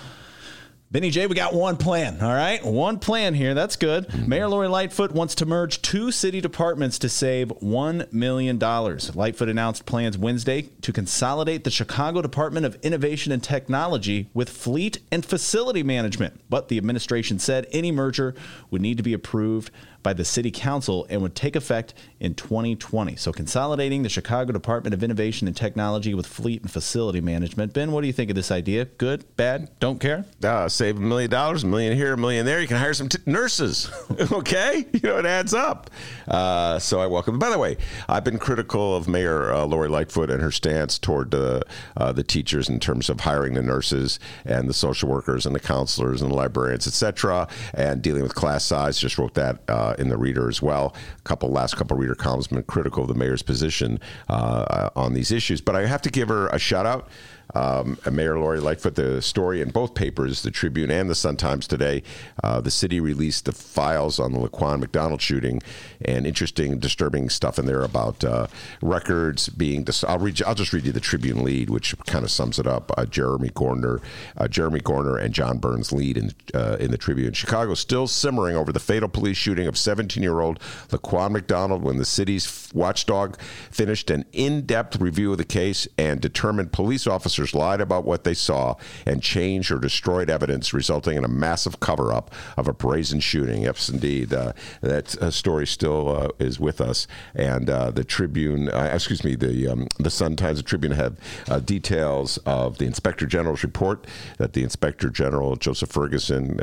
Benny 0.88 1.10
J, 1.10 1.26
we 1.26 1.34
got 1.34 1.52
one 1.52 1.76
plan, 1.76 2.22
all 2.22 2.32
right? 2.32 2.64
One 2.64 3.00
plan 3.00 3.34
here. 3.34 3.54
That's 3.54 3.74
good. 3.74 4.06
Mm-hmm. 4.06 4.28
Mayor 4.28 4.46
Lori 4.46 4.68
Lightfoot 4.68 5.10
wants 5.10 5.34
to 5.34 5.44
merge 5.46 5.82
two 5.82 6.12
city 6.12 6.40
departments 6.40 6.96
to 7.00 7.08
save 7.08 7.48
$1 7.48 8.12
million. 8.12 8.56
Lightfoot 8.60 9.48
announced 9.48 9.84
plans 9.84 10.16
Wednesday 10.16 10.68
to 10.82 10.92
consolidate 10.92 11.64
the 11.64 11.72
Chicago 11.72 12.22
Department 12.22 12.66
of 12.66 12.76
Innovation 12.82 13.32
and 13.32 13.42
Technology 13.42 14.30
with 14.32 14.48
fleet 14.48 15.00
and 15.10 15.26
facility 15.26 15.82
management. 15.82 16.40
But 16.48 16.68
the 16.68 16.78
administration 16.78 17.40
said 17.40 17.66
any 17.72 17.90
merger 17.90 18.36
would 18.70 18.80
need 18.80 18.96
to 18.98 19.02
be 19.02 19.12
approved 19.12 19.72
by 20.06 20.12
the 20.12 20.24
city 20.24 20.52
council 20.52 21.04
and 21.10 21.20
would 21.20 21.34
take 21.34 21.56
effect 21.56 21.92
in 22.20 22.32
2020. 22.32 23.16
So 23.16 23.32
consolidating 23.32 24.04
the 24.04 24.08
Chicago 24.08 24.52
Department 24.52 24.94
of 24.94 25.02
Innovation 25.02 25.48
and 25.48 25.56
Technology 25.56 26.14
with 26.14 26.28
fleet 26.28 26.62
and 26.62 26.70
facility 26.70 27.20
management. 27.20 27.72
Ben, 27.72 27.90
what 27.90 28.02
do 28.02 28.06
you 28.06 28.12
think 28.12 28.30
of 28.30 28.36
this 28.36 28.52
idea? 28.52 28.84
Good, 28.84 29.24
bad, 29.36 29.68
don't 29.80 29.98
care? 29.98 30.24
uh, 30.44 30.68
save 30.68 30.96
a 30.96 31.00
million 31.00 31.28
dollars, 31.28 31.64
a 31.64 31.66
million 31.66 31.96
here, 31.96 32.12
a 32.12 32.16
million 32.16 32.46
there. 32.46 32.60
You 32.60 32.68
can 32.68 32.76
hire 32.76 32.94
some 32.94 33.08
t- 33.08 33.18
nurses. 33.26 33.90
okay, 34.32 34.86
you 34.92 35.00
know 35.02 35.18
it 35.18 35.26
adds 35.26 35.52
up. 35.52 35.90
Uh, 36.28 36.78
so 36.78 37.00
I 37.00 37.08
welcome. 37.08 37.40
By 37.40 37.50
the 37.50 37.58
way, 37.58 37.76
I've 38.08 38.22
been 38.22 38.38
critical 38.38 38.94
of 38.94 39.08
Mayor 39.08 39.52
uh, 39.52 39.64
Lori 39.64 39.88
Lightfoot 39.88 40.30
and 40.30 40.40
her 40.40 40.52
stance 40.52 41.00
toward 41.00 41.34
uh, 41.34 41.62
uh, 41.96 42.12
the 42.12 42.22
teachers 42.22 42.68
in 42.68 42.78
terms 42.78 43.10
of 43.10 43.18
hiring 43.18 43.54
the 43.54 43.62
nurses 43.62 44.20
and 44.44 44.68
the 44.68 44.74
social 44.74 45.08
workers 45.08 45.46
and 45.46 45.54
the 45.54 45.60
counselors 45.60 46.22
and 46.22 46.30
the 46.30 46.36
librarians, 46.36 46.86
etc., 46.86 47.48
and 47.74 48.02
dealing 48.02 48.22
with 48.22 48.36
class 48.36 48.64
size. 48.64 49.00
Just 49.00 49.18
wrote 49.18 49.34
that 49.34 49.58
uh, 49.66 49.95
in 49.98 50.08
the 50.08 50.16
reader 50.16 50.48
as 50.48 50.62
well. 50.62 50.94
A 51.18 51.22
couple 51.22 51.50
last 51.50 51.76
couple 51.76 51.96
reader 51.96 52.14
columns 52.14 52.46
been 52.46 52.62
critical 52.64 53.02
of 53.02 53.08
the 53.08 53.14
mayor's 53.14 53.42
position 53.42 54.00
uh, 54.28 54.90
on 54.96 55.14
these 55.14 55.30
issues, 55.30 55.60
but 55.60 55.76
I 55.76 55.86
have 55.86 56.02
to 56.02 56.10
give 56.10 56.28
her 56.28 56.48
a 56.48 56.58
shout 56.58 56.86
out 56.86 57.08
um, 57.54 57.98
Mayor 58.10 58.38
Lori 58.38 58.60
Lightfoot, 58.60 58.94
the 58.94 59.22
story 59.22 59.60
in 59.60 59.70
both 59.70 59.94
papers, 59.94 60.42
the 60.42 60.50
Tribune 60.50 60.90
and 60.90 61.08
the 61.08 61.14
Sun 61.14 61.36
Times 61.36 61.66
today, 61.66 62.02
uh, 62.42 62.60
the 62.60 62.70
city 62.70 63.00
released 63.00 63.44
the 63.44 63.52
files 63.52 64.18
on 64.18 64.32
the 64.32 64.38
Laquan 64.38 64.80
McDonald 64.80 65.22
shooting, 65.22 65.62
and 66.04 66.26
interesting, 66.26 66.78
disturbing 66.78 67.30
stuff 67.30 67.58
in 67.58 67.66
there 67.66 67.82
about 67.82 68.22
uh, 68.24 68.46
records 68.82 69.48
being. 69.48 69.84
Dis- 69.84 70.04
I'll 70.04 70.18
read. 70.18 70.42
I'll 70.42 70.54
just 70.54 70.72
read 70.72 70.84
you 70.84 70.92
the 70.92 71.00
Tribune 71.00 71.44
lead, 71.44 71.70
which 71.70 71.96
kind 72.06 72.24
of 72.24 72.30
sums 72.30 72.58
it 72.58 72.66
up. 72.66 72.90
Uh, 72.96 73.06
Jeremy 73.06 73.50
Corner, 73.50 74.00
uh, 74.36 74.48
Jeremy 74.48 74.80
Gorner, 74.80 75.20
and 75.20 75.32
John 75.32 75.58
Burns 75.58 75.92
lead 75.92 76.16
in 76.16 76.32
uh, 76.54 76.76
in 76.80 76.90
the 76.90 76.98
Tribune. 76.98 77.32
Chicago 77.32 77.74
still 77.74 78.06
simmering 78.06 78.56
over 78.56 78.72
the 78.72 78.80
fatal 78.80 79.08
police 79.08 79.36
shooting 79.36 79.66
of 79.66 79.74
17-year-old 79.74 80.58
Laquan 80.88 81.30
McDonald 81.30 81.82
when 81.82 81.98
the 81.98 82.04
city's 82.04 82.70
watchdog 82.74 83.38
finished 83.70 84.10
an 84.10 84.24
in-depth 84.32 85.00
review 85.00 85.32
of 85.32 85.38
the 85.38 85.44
case 85.44 85.86
and 85.96 86.20
determined 86.20 86.72
police 86.72 87.06
officers 87.06 87.35
lied 87.54 87.80
about 87.80 88.04
what 88.04 88.24
they 88.24 88.34
saw 88.34 88.74
and 89.04 89.22
changed 89.22 89.70
or 89.70 89.78
destroyed 89.78 90.30
evidence, 90.30 90.72
resulting 90.72 91.16
in 91.16 91.24
a 91.24 91.28
massive 91.28 91.80
cover-up 91.80 92.34
of 92.56 92.68
a 92.68 92.72
brazen 92.72 93.20
shooting. 93.20 93.62
Yes, 93.62 93.88
indeed, 93.88 94.32
uh, 94.32 94.52
that 94.80 95.16
uh, 95.22 95.30
story 95.30 95.66
still 95.66 96.08
uh, 96.08 96.28
is 96.38 96.58
with 96.60 96.80
us. 96.80 97.06
And 97.34 97.68
uh, 97.70 97.90
the 97.90 98.04
Tribune, 98.04 98.68
uh, 98.68 98.90
excuse 98.92 99.24
me, 99.24 99.36
the 99.36 99.68
um, 99.68 99.88
the 99.98 100.10
Sun 100.10 100.36
Times, 100.36 100.58
the 100.58 100.62
Tribune 100.62 100.92
have 100.92 101.16
details 101.64 102.38
of 102.38 102.78
the 102.78 102.86
Inspector 102.86 103.26
General's 103.26 103.62
report 103.62 104.06
that 104.38 104.52
the 104.52 104.62
Inspector 104.62 105.08
General 105.10 105.56
Joseph 105.56 105.90
Ferguson 105.90 106.60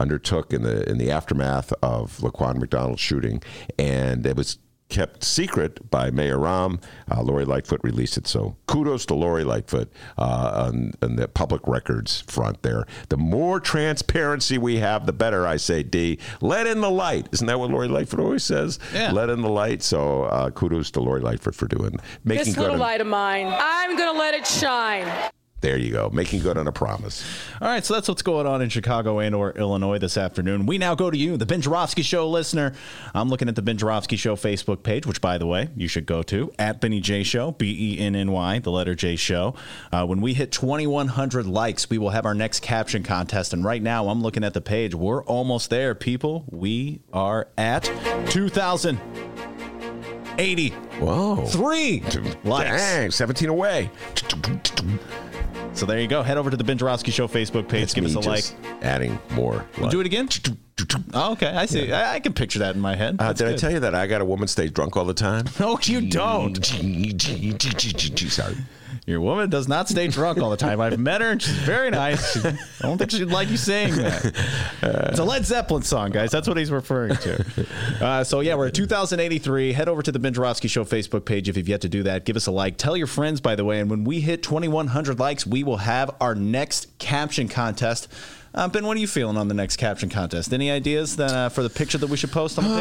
undertook 0.00 0.52
in 0.52 0.62
the 0.62 0.88
in 0.88 0.98
the 0.98 1.10
aftermath 1.10 1.72
of 1.82 2.18
Laquan 2.18 2.58
McDonald's 2.58 3.00
shooting, 3.00 3.42
and 3.78 4.26
it 4.26 4.36
was 4.36 4.58
kept 4.88 5.22
secret 5.24 5.90
by 5.90 6.10
Mayor 6.10 6.38
Rahm. 6.38 6.82
Uh, 7.10 7.22
Lori 7.22 7.44
Lightfoot 7.44 7.80
released 7.82 8.16
it. 8.16 8.26
So 8.26 8.56
kudos 8.66 9.06
to 9.06 9.14
Lori 9.14 9.44
Lightfoot 9.44 9.92
uh, 10.16 10.66
on, 10.66 10.92
on 11.02 11.16
the 11.16 11.28
public 11.28 11.66
records 11.66 12.22
front 12.22 12.62
there. 12.62 12.86
The 13.08 13.16
more 13.16 13.60
transparency 13.60 14.58
we 14.58 14.76
have, 14.76 15.06
the 15.06 15.12
better, 15.12 15.46
I 15.46 15.56
say, 15.56 15.82
D. 15.82 16.18
Let 16.40 16.66
in 16.66 16.80
the 16.80 16.90
light. 16.90 17.28
Isn't 17.32 17.46
that 17.46 17.58
what 17.58 17.70
Lori 17.70 17.88
Lightfoot 17.88 18.20
always 18.20 18.44
says? 18.44 18.78
Yeah. 18.92 19.12
Let 19.12 19.30
in 19.30 19.42
the 19.42 19.50
light. 19.50 19.82
So 19.82 20.24
uh, 20.24 20.50
kudos 20.50 20.90
to 20.92 21.00
Lori 21.00 21.20
Lightfoot 21.20 21.54
for 21.54 21.66
doing, 21.66 21.98
making 22.24 22.46
This 22.46 22.54
good 22.54 22.62
little 22.62 22.74
on, 22.74 22.80
light 22.80 23.00
of 23.00 23.06
mine, 23.06 23.46
I'm 23.48 23.96
going 23.96 24.14
to 24.14 24.18
let 24.18 24.34
it 24.34 24.46
shine. 24.46 25.30
There 25.60 25.76
you 25.76 25.90
go. 25.90 26.08
Making 26.10 26.40
good 26.40 26.56
on 26.56 26.68
a 26.68 26.72
promise. 26.72 27.24
All 27.60 27.66
right, 27.66 27.84
so 27.84 27.94
that's 27.94 28.06
what's 28.06 28.22
going 28.22 28.46
on 28.46 28.62
in 28.62 28.68
Chicago 28.68 29.18
and 29.18 29.34
or 29.34 29.50
Illinois 29.52 29.98
this 29.98 30.16
afternoon. 30.16 30.66
We 30.66 30.78
now 30.78 30.94
go 30.94 31.10
to 31.10 31.18
you, 31.18 31.36
the 31.36 31.46
Ben 31.46 31.60
Joravsky 31.60 32.02
Show 32.02 32.30
listener. 32.30 32.74
I'm 33.12 33.28
looking 33.28 33.48
at 33.48 33.56
the 33.56 33.62
Ben 33.62 33.76
Joravsky 33.76 34.16
Show 34.16 34.36
Facebook 34.36 34.84
page, 34.84 35.04
which, 35.04 35.20
by 35.20 35.36
the 35.36 35.46
way, 35.46 35.68
you 35.76 35.88
should 35.88 36.06
go 36.06 36.22
to 36.24 36.52
at 36.60 36.80
Benny 36.80 37.00
J 37.00 37.24
Show, 37.24 37.50
B 37.50 37.96
E 37.96 37.98
N 37.98 38.14
N 38.14 38.30
Y, 38.30 38.60
the 38.60 38.70
letter 38.70 38.94
J 38.94 39.16
Show. 39.16 39.56
Uh, 39.90 40.06
when 40.06 40.20
we 40.20 40.32
hit 40.32 40.52
2,100 40.52 41.44
likes, 41.44 41.90
we 41.90 41.98
will 41.98 42.10
have 42.10 42.24
our 42.24 42.34
next 42.34 42.60
caption 42.60 43.02
contest. 43.02 43.52
And 43.52 43.64
right 43.64 43.82
now, 43.82 44.08
I'm 44.08 44.22
looking 44.22 44.44
at 44.44 44.54
the 44.54 44.60
page. 44.60 44.94
We're 44.94 45.24
almost 45.24 45.70
there, 45.70 45.96
people. 45.96 46.44
We 46.50 47.00
are 47.12 47.48
at 47.58 47.82
2,080. 48.30 50.68
Whoa. 51.00 51.44
Three 51.46 52.00
likes. 52.44 52.70
Dang, 52.70 53.10
17 53.10 53.48
away. 53.48 53.90
So 55.78 55.86
there 55.86 56.00
you 56.00 56.08
go. 56.08 56.24
Head 56.24 56.38
over 56.38 56.50
to 56.50 56.56
the 56.56 56.64
Ben 56.64 56.76
Joravsky 56.76 57.12
Show 57.12 57.28
Facebook 57.28 57.68
page. 57.68 57.82
That's 57.82 57.94
Give 57.94 58.04
us 58.04 58.14
a 58.16 58.20
like. 58.20 58.44
Adding 58.82 59.16
more. 59.30 59.64
We'll 59.78 59.88
do 59.88 60.00
it 60.00 60.06
again. 60.06 60.28
Oh, 61.14 61.32
okay, 61.32 61.48
I 61.48 61.66
see. 61.66 61.92
I, 61.92 62.14
I 62.14 62.20
can 62.20 62.32
picture 62.32 62.60
that 62.60 62.74
in 62.74 62.80
my 62.80 62.94
head. 62.96 63.16
Uh, 63.18 63.32
did 63.32 63.48
I 63.48 63.56
tell 63.56 63.72
you 63.72 63.80
that 63.80 63.94
I 63.94 64.06
got 64.06 64.20
a 64.20 64.24
woman 64.24 64.48
stay 64.48 64.68
drunk 64.68 64.96
all 64.96 65.04
the 65.04 65.14
time? 65.14 65.46
No, 65.58 65.76
you 65.82 66.02
don't. 66.08 66.64
Sorry. 66.64 68.56
Your 69.06 69.20
woman 69.20 69.50
does 69.50 69.68
not 69.68 69.88
stay 69.88 70.06
drunk 70.08 70.38
all 70.38 70.50
the 70.50 70.56
time. 70.56 70.80
I've 70.80 70.98
met 70.98 71.20
her 71.20 71.30
and 71.30 71.42
she's 71.42 71.54
very 71.54 71.90
nice. 71.90 72.36
I 72.44 72.56
don't 72.82 72.98
think 72.98 73.10
she'd 73.10 73.24
like 73.24 73.48
you 73.48 73.56
saying 73.56 73.96
that. 73.96 74.34
It's 75.08 75.18
a 75.18 75.24
Led 75.24 75.44
Zeppelin 75.44 75.82
song, 75.82 76.10
guys. 76.10 76.30
That's 76.30 76.46
what 76.46 76.56
he's 76.56 76.70
referring 76.70 77.16
to. 77.16 77.44
Uh, 77.98 78.22
so, 78.22 78.40
yeah, 78.40 78.54
we're 78.54 78.68
at 78.68 78.74
2083. 78.74 79.72
Head 79.72 79.88
over 79.88 80.02
to 80.02 80.12
the 80.12 80.18
Ben 80.18 80.32
Joravsky 80.32 80.68
Show 80.68 80.84
Facebook 80.84 81.24
page 81.24 81.48
if 81.48 81.56
you've 81.56 81.68
yet 81.68 81.80
to 81.80 81.88
do 81.88 82.04
that. 82.04 82.24
Give 82.24 82.36
us 82.36 82.46
a 82.46 82.52
like. 82.52 82.76
Tell 82.76 82.96
your 82.96 83.08
friends, 83.08 83.40
by 83.40 83.56
the 83.56 83.64
way. 83.64 83.80
And 83.80 83.90
when 83.90 84.04
we 84.04 84.20
hit 84.20 84.42
2,100 84.42 85.18
likes, 85.18 85.44
we 85.46 85.64
will 85.64 85.78
have 85.78 86.14
our 86.20 86.34
next 86.34 86.96
caption 86.98 87.48
contest. 87.48 88.08
Uh, 88.54 88.66
ben, 88.66 88.84
what 88.86 88.96
are 88.96 89.00
you 89.00 89.06
feeling 89.06 89.36
on 89.36 89.46
the 89.48 89.54
next 89.54 89.76
caption 89.76 90.08
contest? 90.08 90.52
Any 90.52 90.70
ideas 90.70 91.16
that, 91.16 91.30
uh, 91.30 91.48
for 91.50 91.62
the 91.62 91.70
picture 91.70 91.98
that 91.98 92.08
we 92.08 92.16
should 92.16 92.32
post 92.32 92.58
on 92.58 92.64
the 92.64 92.70
page? 92.70 92.78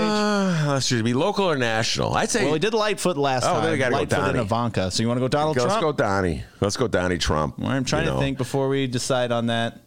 Uh, 0.67 0.79
should 0.79 0.99
it 0.99 1.03
be 1.03 1.13
local 1.13 1.45
or 1.45 1.57
national? 1.57 2.13
I'd 2.15 2.29
say. 2.29 2.43
well, 2.45 2.53
we 2.53 2.59
did 2.59 2.73
Lightfoot 2.73 3.17
last 3.17 3.43
Oh, 3.45 3.53
time. 3.53 3.63
then 3.63 3.71
we 3.73 3.77
gotta 3.77 3.91
go 3.91 3.97
Lightfoot 3.97 4.19
and 4.29 4.39
Ivanka. 4.39 4.91
So 4.91 5.03
you 5.03 5.07
want 5.07 5.17
to 5.17 5.21
go 5.21 5.27
Donald 5.27 5.55
Trump? 5.57 5.69
Let's 5.71 5.81
go 5.81 5.91
Donnie. 5.91 6.43
Let's 6.61 6.77
go 6.77 6.87
Donnie 6.87 7.17
Trump. 7.17 7.59
Well, 7.59 7.69
I'm 7.69 7.83
trying 7.83 8.05
you 8.05 8.09
to 8.11 8.15
know. 8.15 8.21
think 8.21 8.37
before 8.37 8.69
we 8.69 8.87
decide 8.87 9.31
on 9.31 9.47
that. 9.47 9.81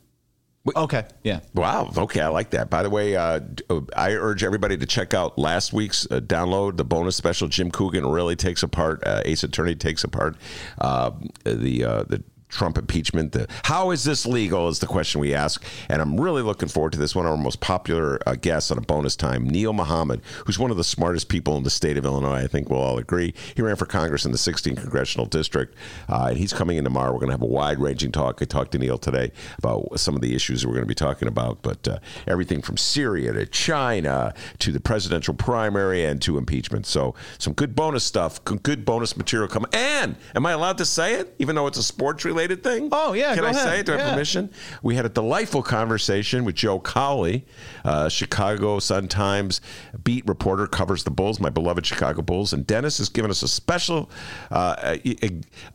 Okay, 0.76 1.04
yeah. 1.24 1.40
Wow. 1.54 1.90
Okay, 1.96 2.20
I 2.20 2.28
like 2.28 2.50
that. 2.50 2.68
By 2.68 2.82
the 2.82 2.90
way, 2.90 3.16
uh, 3.16 3.40
uh, 3.70 3.80
I 3.96 4.10
urge 4.12 4.44
everybody 4.44 4.76
to 4.76 4.84
check 4.84 5.14
out 5.14 5.38
last 5.38 5.72
week's 5.72 6.06
uh, 6.10 6.20
download, 6.20 6.76
the 6.76 6.84
bonus 6.84 7.16
special. 7.16 7.48
Jim 7.48 7.70
Coogan 7.70 8.04
really 8.06 8.36
takes 8.36 8.62
apart. 8.62 9.02
Uh, 9.06 9.22
Ace 9.24 9.42
Attorney 9.42 9.74
takes 9.74 10.04
apart 10.04 10.36
uh, 10.78 11.12
the 11.44 11.84
uh, 11.84 12.02
the. 12.04 12.22
Trump 12.50 12.76
impeachment. 12.76 13.32
The, 13.32 13.46
how 13.64 13.90
is 13.90 14.04
this 14.04 14.26
legal 14.26 14.68
is 14.68 14.80
the 14.80 14.86
question 14.86 15.20
we 15.20 15.34
ask. 15.34 15.64
And 15.88 16.02
I'm 16.02 16.20
really 16.20 16.42
looking 16.42 16.68
forward 16.68 16.92
to 16.92 16.98
this. 16.98 17.14
One 17.14 17.26
of 17.26 17.32
our 17.32 17.38
most 17.38 17.60
popular 17.60 18.20
uh, 18.26 18.34
guests 18.34 18.70
on 18.70 18.78
a 18.78 18.80
bonus 18.80 19.16
time, 19.16 19.48
Neil 19.48 19.72
Muhammad, 19.72 20.20
who's 20.46 20.58
one 20.58 20.70
of 20.70 20.76
the 20.76 20.84
smartest 20.84 21.28
people 21.28 21.56
in 21.56 21.62
the 21.62 21.70
state 21.70 21.96
of 21.96 22.04
Illinois. 22.04 22.42
I 22.42 22.46
think 22.46 22.68
we'll 22.68 22.80
all 22.80 22.98
agree. 22.98 23.34
He 23.54 23.62
ran 23.62 23.76
for 23.76 23.86
Congress 23.86 24.24
in 24.24 24.32
the 24.32 24.38
16th 24.38 24.80
Congressional 24.80 25.26
District. 25.26 25.74
Uh, 26.08 26.26
and 26.30 26.38
he's 26.38 26.52
coming 26.52 26.76
in 26.76 26.84
tomorrow. 26.84 27.12
We're 27.12 27.20
going 27.20 27.28
to 27.28 27.34
have 27.34 27.42
a 27.42 27.46
wide 27.46 27.78
ranging 27.78 28.12
talk. 28.12 28.40
I 28.42 28.44
talked 28.44 28.72
to 28.72 28.78
Neil 28.78 28.98
today 28.98 29.32
about 29.58 30.00
some 30.00 30.14
of 30.16 30.20
the 30.20 30.34
issues 30.34 30.66
we're 30.66 30.72
going 30.72 30.84
to 30.84 30.88
be 30.88 30.94
talking 30.94 31.28
about, 31.28 31.62
but 31.62 31.86
uh, 31.86 31.98
everything 32.26 32.62
from 32.62 32.76
Syria 32.76 33.32
to 33.32 33.46
China 33.46 34.34
to 34.58 34.72
the 34.72 34.80
presidential 34.80 35.34
primary 35.34 36.04
and 36.04 36.20
to 36.22 36.38
impeachment. 36.38 36.86
So 36.86 37.14
some 37.38 37.52
good 37.52 37.74
bonus 37.74 38.04
stuff, 38.04 38.42
good- 38.44 38.84
bonus 38.84 39.16
material 39.16 39.48
coming. 39.48 39.70
And 39.72 40.16
am 40.34 40.46
I 40.46 40.52
allowed 40.52 40.78
to 40.78 40.84
say 40.84 41.14
it, 41.14 41.34
even 41.38 41.54
though 41.54 41.66
it's 41.66 41.78
a 41.78 41.82
sports 41.82 42.24
related 42.24 42.39
thing? 42.48 42.88
Oh, 42.92 43.12
yeah, 43.12 43.35
Can 43.35 43.42
go 43.42 43.46
I 43.48 43.50
ahead. 43.50 43.62
say 43.62 43.81
it? 43.81 43.87
Do 43.87 43.92
I 43.92 43.96
have 43.96 44.07
Yeah. 44.07 44.12
permission? 44.12 44.50
We 44.83 44.94
had 44.96 45.05
a 45.07 45.09
delightful 45.09 45.62
conversation 45.62 46.44
with 46.44 46.55
Joe 46.55 46.81
Cowley, 46.81 47.46
uh, 47.85 48.09
Chicago 48.09 48.79
Sun 48.79 49.09
Times 49.09 49.61
beat 50.05 50.26
reporter, 50.26 50.66
covers 50.66 51.05
the 51.05 51.11
Bulls, 51.11 51.40
my 51.40 51.50
beloved 51.50 51.85
Chicago 51.87 52.22
Bulls, 52.22 52.53
and 52.53 52.66
Dennis 52.66 52.98
has 52.98 53.09
given 53.09 53.31
us 53.31 53.42
a 53.42 53.48
special 53.48 54.11
uh, 54.50 54.96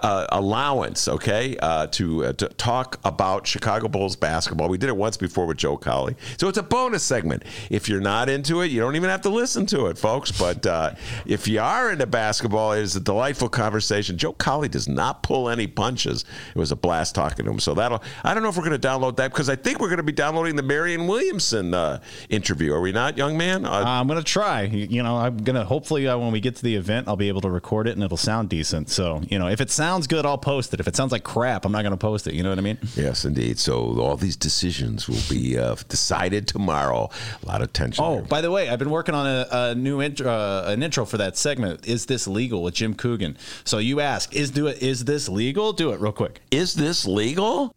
uh, 0.01 0.28
allowance, 0.30 1.08
okay, 1.08 1.56
uh, 1.62 1.88
to, 1.88 2.25
uh, 2.25 2.34
to 2.34 2.47
talk 2.49 2.99
about 3.04 3.47
Chicago 3.47 3.88
Bulls 3.88 4.15
basketball. 4.15 4.69
We 4.69 4.78
did 4.78 4.89
it 4.89 4.97
once 4.97 5.17
before 5.17 5.45
with 5.45 5.58
Joe 5.58 5.78
Cowley, 5.78 6.15
so 6.38 6.47
it's 6.47 6.58
a 6.58 6.63
bonus 6.63 7.04
segment. 7.04 7.43
If 7.69 7.88
you're 7.89 8.01
not 8.01 8.30
into 8.30 8.62
it, 8.62 8.71
you 8.71 8.80
don't 8.82 8.95
even 8.95 9.10
have 9.10 9.21
to 9.21 9.30
listen 9.30 9.65
to 9.67 9.88
it, 9.88 9.97
folks. 9.97 10.32
But 10.32 10.65
uh, 10.65 10.91
if 11.25 11.47
you 11.47 11.60
are 11.62 11.91
into 11.91 12.06
basketball, 12.06 12.73
it 12.73 12.82
is 12.82 12.95
a 12.95 12.99
delightful 12.99 13.49
conversation. 13.49 14.17
Joe 14.17 14.34
Cowley 14.34 14.67
does 14.67 14.88
not 14.88 15.23
pull 15.23 15.49
any 15.49 15.67
punches. 15.67 16.25
It 16.55 16.59
was 16.59 16.71
a 16.71 16.75
blast 16.75 17.13
talking 17.15 17.45
to 17.45 17.51
him. 17.51 17.59
So 17.59 17.73
that'll. 17.73 18.01
I 18.23 18.33
don't 18.33 18.41
know 18.41 18.49
if 18.49 18.57
we're 18.57 18.65
going 18.65 18.79
to 18.79 18.87
download 18.87 19.17
that 19.17 19.31
because 19.31 19.49
I 19.49 19.55
think 19.57 19.79
we're 19.79 19.89
going 19.89 19.97
to 19.97 20.03
be 20.03 20.13
downloading 20.13 20.55
the 20.55 20.63
Marianne 20.63 21.05
Williamson 21.05 21.73
uh, 21.73 21.99
interview. 22.29 22.73
Are 22.73 22.81
we 22.81 22.91
not, 22.91 23.17
young 23.17 23.37
man? 23.37 23.65
Uh, 23.65 23.71
Uh, 23.75 23.83
I'm 23.85 24.07
gonna 24.07 24.23
try. 24.23 24.63
You 24.63 25.03
know, 25.03 25.17
I'm 25.17 25.37
gonna 25.37 25.65
hopefully 25.65 26.07
uh, 26.07 26.17
when 26.17 26.31
we 26.31 26.39
get 26.39 26.55
to 26.55 26.63
the 26.63 26.75
event, 26.75 27.07
I'll 27.07 27.15
be 27.15 27.27
able 27.27 27.41
to 27.41 27.49
record 27.49 27.87
it 27.87 27.91
and 27.91 28.03
it'll 28.03 28.17
sound 28.17 28.49
decent. 28.49 28.89
So 28.89 29.21
you 29.29 29.37
know, 29.37 29.47
if 29.47 29.59
it 29.61 29.69
sounds 29.69 30.07
good, 30.07 30.25
I'll 30.25 30.37
post 30.37 30.73
it. 30.73 30.79
If 30.79 30.87
it 30.87 30.95
sounds 30.95 31.11
like 31.11 31.23
crap, 31.23 31.65
I'm 31.65 31.71
not 31.71 31.83
gonna 31.83 31.97
post 31.97 32.25
it. 32.27 32.33
You 32.33 32.41
know 32.43 32.49
what 32.49 32.57
I 32.57 32.61
mean? 32.61 32.77
yes, 32.95 33.25
indeed. 33.25 33.59
So 33.59 33.99
all 33.99 34.15
these 34.17 34.35
decisions 34.37 35.07
will 35.09 35.21
be 35.29 35.57
uh, 35.57 35.75
decided 35.89 36.47
tomorrow. 36.47 37.09
A 37.43 37.45
lot 37.45 37.61
of 37.61 37.73
tension. 37.73 38.03
Oh, 38.03 38.15
there. 38.15 38.23
by 38.23 38.41
the 38.41 38.49
way, 38.49 38.69
I've 38.69 38.79
been 38.79 38.89
working 38.89 39.13
on 39.13 39.27
a, 39.27 39.47
a 39.51 39.75
new 39.75 40.01
intro, 40.01 40.29
uh, 40.29 40.63
an 40.67 40.81
intro 40.81 41.05
for 41.05 41.17
that 41.17 41.37
segment. 41.37 41.85
Is 41.85 42.05
this 42.05 42.27
legal 42.27 42.63
with 42.63 42.75
Jim 42.75 42.93
Coogan? 42.93 43.37
So 43.65 43.77
you 43.77 43.99
ask, 43.99 44.33
is 44.33 44.51
do 44.51 44.67
it? 44.67 44.81
Is 44.81 45.05
this 45.05 45.27
legal? 45.29 45.73
Do 45.73 45.91
it 45.91 45.99
real 45.99 46.11
quick. 46.13 46.41
Is 46.51 46.73
this 46.73 47.05
legal? 47.05 47.71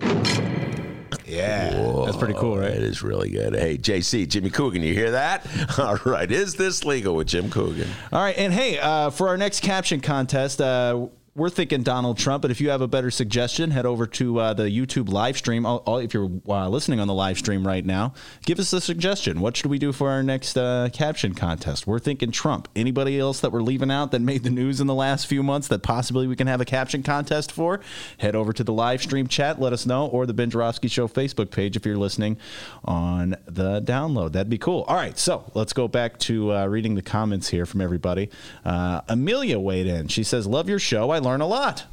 Yeah, 1.26 2.02
that's 2.06 2.16
pretty 2.16 2.32
cool, 2.34 2.56
It 2.58 2.60
right? 2.62 2.70
is 2.72 3.02
really 3.02 3.28
good. 3.28 3.54
Hey, 3.54 3.76
JC, 3.76 4.26
Jimmy 4.26 4.48
Coogan, 4.48 4.82
you 4.82 4.94
hear 4.94 5.10
that? 5.10 5.46
All 5.78 5.98
right. 6.06 6.30
Is 6.30 6.54
this 6.54 6.84
legal 6.86 7.14
with 7.14 7.26
Jim 7.26 7.50
Coogan? 7.50 7.88
All 8.12 8.22
right, 8.22 8.36
and 8.38 8.50
hey, 8.52 8.78
uh, 8.78 9.10
for 9.10 9.28
our 9.28 9.36
next 9.36 9.60
caption 9.60 10.00
contest, 10.00 10.60
uh, 10.62 11.06
we're 11.38 11.48
thinking 11.50 11.82
Donald 11.82 12.18
Trump. 12.18 12.42
But 12.42 12.50
if 12.50 12.60
you 12.60 12.70
have 12.70 12.80
a 12.80 12.88
better 12.88 13.10
suggestion, 13.10 13.70
head 13.70 13.86
over 13.86 14.06
to 14.08 14.38
uh, 14.40 14.54
the 14.54 14.64
YouTube 14.64 15.08
live 15.08 15.36
stream. 15.38 15.64
I'll, 15.64 15.82
I'll- 15.86 15.98
if 15.98 16.12
you're 16.12 16.30
uh, 16.48 16.68
listening 16.68 17.00
on 17.00 17.06
the 17.08 17.14
live 17.14 17.38
stream 17.38 17.66
right 17.66 17.84
now, 17.84 18.12
give 18.44 18.58
us 18.58 18.72
a 18.72 18.80
suggestion. 18.80 19.40
What 19.40 19.56
should 19.56 19.70
we 19.70 19.78
do 19.78 19.92
for 19.92 20.10
our 20.10 20.22
next 20.22 20.56
uh, 20.56 20.88
caption 20.92 21.34
contest? 21.34 21.86
We're 21.86 21.98
thinking 21.98 22.30
Trump. 22.30 22.68
Anybody 22.76 23.18
else 23.18 23.40
that 23.40 23.52
we're 23.52 23.62
leaving 23.62 23.90
out 23.90 24.10
that 24.12 24.20
made 24.20 24.42
the 24.42 24.50
news 24.50 24.80
in 24.80 24.86
the 24.86 24.94
last 24.94 25.26
few 25.26 25.42
months 25.42 25.68
that 25.68 25.82
possibly 25.82 26.26
we 26.26 26.36
can 26.36 26.46
have 26.46 26.60
a 26.60 26.64
caption 26.64 27.02
contest 27.02 27.52
for? 27.52 27.80
Head 28.18 28.34
over 28.34 28.52
to 28.52 28.64
the 28.64 28.72
live 28.72 29.02
stream 29.02 29.26
chat, 29.26 29.60
let 29.60 29.72
us 29.72 29.86
know, 29.86 30.06
or 30.06 30.26
the 30.26 30.34
Ben 30.34 30.50
Joravsky 30.50 30.88
Show 30.88 31.06
Facebook 31.08 31.50
page 31.50 31.76
if 31.76 31.86
you're 31.86 31.96
listening 31.96 32.36
on 32.84 33.36
the 33.46 33.80
download. 33.82 34.32
That'd 34.32 34.50
be 34.50 34.58
cool. 34.58 34.82
All 34.88 34.96
right, 34.96 35.18
so 35.18 35.50
let's 35.54 35.72
go 35.72 35.88
back 35.88 36.18
to 36.20 36.52
uh, 36.52 36.66
reading 36.66 36.94
the 36.94 37.02
comments 37.02 37.48
here 37.48 37.66
from 37.66 37.80
everybody. 37.80 38.30
Uh, 38.64 39.02
Amelia 39.08 39.58
weighed 39.58 39.86
in. 39.86 40.08
She 40.08 40.22
says, 40.24 40.46
"Love 40.46 40.68
your 40.68 40.78
show. 40.78 41.10
I 41.10 41.18
learn 41.28 41.40
a 41.40 41.46
lot." 41.46 41.86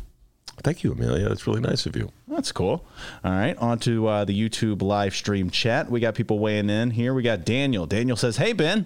Thank 0.64 0.84
you, 0.84 0.94
Amelia. 0.94 1.28
That's 1.28 1.46
really 1.46 1.60
nice 1.60 1.86
of 1.86 1.96
you. 1.96 2.12
That's 2.28 2.52
cool. 2.52 2.86
All 3.24 3.32
right, 3.32 3.58
on 3.58 3.78
to 3.80 4.08
uh, 4.08 4.26
the 4.26 4.34
YouTube 4.40 4.82
live 4.82 5.14
stream 5.14 5.50
chat. 5.50 5.92
We 5.92 6.00
got 6.00 6.16
people 6.16 6.40
weighing 6.40 6.70
in 6.70 6.92
here. 6.92 7.14
We 7.14 7.24
got 7.24 7.46
Daniel. 7.46 7.86
Daniel 7.86 8.18
says, 8.18 8.38
"Hey 8.38 8.54
Ben," 8.54 8.86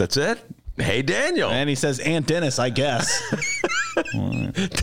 That's 0.00 0.16
it? 0.16 0.38
Hey, 0.80 1.02
Daniel. 1.02 1.50
and 1.50 1.68
he 1.68 1.74
says, 1.74 1.98
"Aunt 2.00 2.26
Dennis, 2.26 2.58
I 2.58 2.70
guess." 2.70 3.20